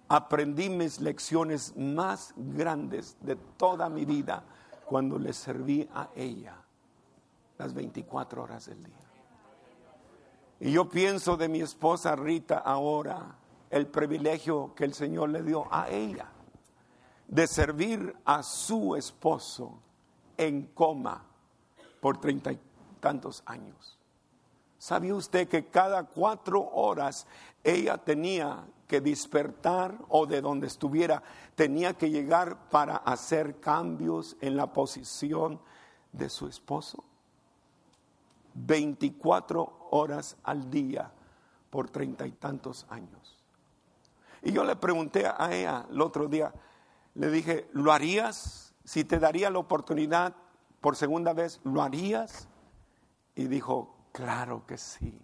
Aprendí 0.08 0.70
mis 0.70 1.02
lecciones 1.02 1.76
más 1.76 2.34
grandes 2.36 3.18
de 3.22 3.36
toda 3.36 3.90
mi 3.90 4.06
vida 4.06 4.44
cuando 4.86 5.18
le 5.18 5.34
serví 5.34 5.90
a 5.94 6.10
ella 6.16 6.56
las 7.58 7.74
24 7.74 8.44
horas 8.44 8.68
del 8.68 8.84
día. 8.84 8.96
Y 10.60 10.72
yo 10.72 10.88
pienso 10.88 11.38
de 11.38 11.50
mi 11.50 11.62
esposa 11.62 12.16
Rita 12.16 12.60
ahora 12.60 13.41
el 13.72 13.88
privilegio 13.88 14.74
que 14.76 14.84
el 14.84 14.94
Señor 14.94 15.30
le 15.30 15.42
dio 15.42 15.68
a 15.74 15.90
ella 15.90 16.30
de 17.28 17.48
servir 17.48 18.14
a 18.26 18.44
su 18.44 18.96
esposo 18.96 19.80
en 20.38 20.68
coma 20.74 21.26
por 22.02 22.20
treinta 22.20 22.52
y 22.52 22.60
tantos 23.00 23.42
años. 23.46 23.98
¿Sabía 24.78 25.16
usted 25.16 25.48
que 25.48 25.68
cada 25.68 26.04
cuatro 26.04 26.62
horas 26.62 27.26
ella 27.64 27.98
tenía 27.98 28.66
que 28.88 29.00
despertar 29.00 29.98
o 30.10 30.26
de 30.26 30.42
donde 30.42 30.68
estuviera 30.68 31.24
tenía 31.56 31.94
que 31.94 32.10
llegar 32.10 32.70
para 32.70 32.98
hacer 32.98 33.60
cambios 33.60 34.36
en 34.42 34.58
la 34.58 34.74
posición 34.74 35.62
de 36.12 36.30
su 36.30 36.48
esposo? 36.48 37.04
24 38.54 39.88
horas 39.92 40.36
al 40.44 40.70
día 40.70 41.12
por 41.70 41.90
treinta 41.90 42.28
y 42.28 42.32
tantos 42.32 42.86
años. 42.90 43.41
Y 44.42 44.52
yo 44.52 44.64
le 44.64 44.76
pregunté 44.76 45.26
a 45.26 45.54
ella 45.54 45.86
el 45.90 46.02
otro 46.02 46.28
día, 46.28 46.54
Le 47.14 47.30
dije, 47.30 47.70
¿lo 47.74 47.92
harías? 47.92 48.74
Si 48.86 49.04
te 49.04 49.20
daría 49.20 49.50
la 49.50 49.60
oportunidad 49.60 50.34
por 50.80 50.96
segunda 50.96 51.34
vez, 51.34 51.60
¿lo 51.64 51.82
harías? 51.82 52.48
Y 53.36 53.46
dijo, 53.46 53.96
claro 54.12 54.66
que 54.66 54.78
sí. 54.78 55.22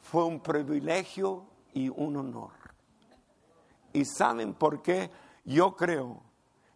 Fue 0.00 0.24
un 0.24 0.40
privilegio 0.40 1.46
y 1.74 1.88
un 1.88 2.16
honor. 2.16 2.52
¿Y 3.92 4.04
saben 4.04 4.54
por 4.54 4.82
qué 4.82 5.10
yo 5.44 5.76
creo 5.76 6.22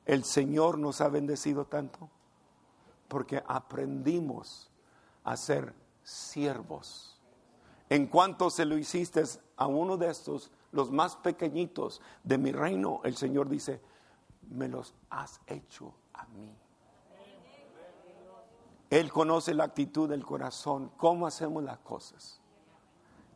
el 0.05 0.25
Señor 0.25 0.79
nos 0.79 1.01
ha 1.01 1.09
bendecido 1.09 1.64
tanto? 1.64 2.11
Porque 3.09 3.43
aprendimos 3.47 4.71
a 5.25 5.37
ser 5.37 5.75
siervos. 6.03 7.21
En 7.89 8.07
cuanto 8.07 8.51
se 8.51 8.64
lo 8.64 8.77
hiciste 8.77 9.23
a 9.57 9.67
uno 9.67 9.97
de 9.97 10.11
estos, 10.11 10.51
los 10.77 10.93
más 10.93 11.16
pequeñitos 11.16 12.01
de 12.22 12.39
mi 12.39 12.53
reino, 12.53 13.01
el 13.03 13.16
Señor 13.16 13.49
dice, 13.49 13.81
me 14.51 14.68
los 14.68 14.95
has 15.11 15.41
hecho 15.47 15.95
a 16.12 16.27
mí. 16.27 16.55
Él 18.91 19.11
conoce 19.11 19.53
la 19.55 19.64
actitud 19.64 20.09
del 20.09 20.24
corazón, 20.24 20.93
cómo 20.97 21.27
hacemos 21.27 21.64
las 21.64 21.79
cosas. 21.79 22.41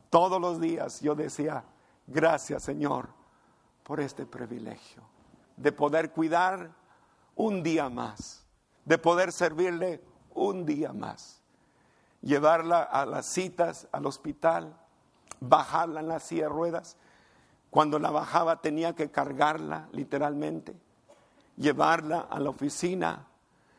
Todos 0.09 0.41
los 0.41 0.61
días 0.61 1.01
yo 1.01 1.15
decía, 1.15 1.65
gracias 2.07 2.63
Señor 2.63 3.09
por 3.83 4.01
este 4.01 4.27
privilegio 4.27 5.03
de 5.57 5.73
poder 5.73 6.13
cuidar 6.13 6.71
un 7.35 7.63
día 7.63 7.89
más, 7.89 8.47
de 8.85 8.99
poder 8.99 9.33
servirle 9.33 10.03
un 10.35 10.65
día 10.65 10.93
más, 10.93 11.43
llevarla 12.21 12.83
a 12.83 13.05
las 13.07 13.27
citas, 13.27 13.89
al 13.93 14.07
hospital, 14.07 14.77
bajarla 15.41 16.01
en 16.01 16.09
la 16.09 16.21
silla 16.21 16.45
de 16.45 16.49
ruedas. 16.49 16.97
Cuando 17.71 17.99
la 17.99 18.11
bajaba 18.11 18.61
tenía 18.61 18.95
que 18.95 19.11
cargarla 19.11 19.89
literalmente, 19.93 20.75
llevarla 21.57 22.21
a 22.21 22.41
la 22.41 22.51
oficina. 22.51 23.27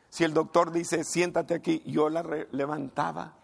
Si 0.08 0.24
el 0.24 0.32
doctor 0.32 0.72
dice, 0.72 1.04
siéntate 1.04 1.54
aquí, 1.54 1.82
yo 1.86 2.08
la 2.08 2.22
levantaba. 2.52 3.34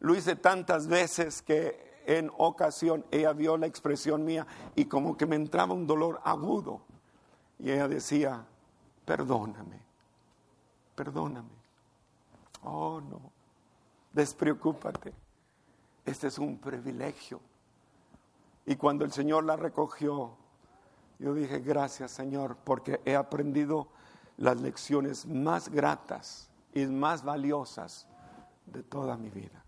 Lo 0.00 0.14
hice 0.16 0.34
tantas 0.34 0.88
veces 0.88 1.42
que 1.42 2.02
en 2.06 2.30
ocasión 2.36 3.04
ella 3.12 3.32
vio 3.32 3.56
la 3.56 3.66
expresión 3.66 4.24
mía 4.24 4.46
y 4.74 4.86
como 4.86 5.16
que 5.16 5.26
me 5.26 5.36
entraba 5.36 5.74
un 5.74 5.86
dolor 5.86 6.20
agudo. 6.24 6.82
Y 7.60 7.70
ella 7.70 7.86
decía, 7.86 8.44
perdóname, 9.04 9.80
perdóname. 10.96 11.62
Oh, 12.64 13.00
no, 13.00 13.20
despreocúpate. 14.12 15.12
Este 16.04 16.26
es 16.26 16.38
un 16.38 16.58
privilegio. 16.58 17.40
Y 18.66 18.76
cuando 18.76 19.04
el 19.04 19.12
Señor 19.12 19.44
la 19.44 19.56
recogió, 19.56 20.36
yo 21.18 21.34
dije, 21.34 21.60
gracias 21.60 22.10
Señor, 22.10 22.56
porque 22.64 23.00
he 23.04 23.16
aprendido 23.16 23.88
las 24.36 24.60
lecciones 24.60 25.26
más 25.26 25.68
gratas 25.68 26.50
y 26.74 26.86
más 26.86 27.24
valiosas 27.24 28.06
de 28.66 28.82
toda 28.82 29.16
mi 29.16 29.30
vida. 29.30 29.64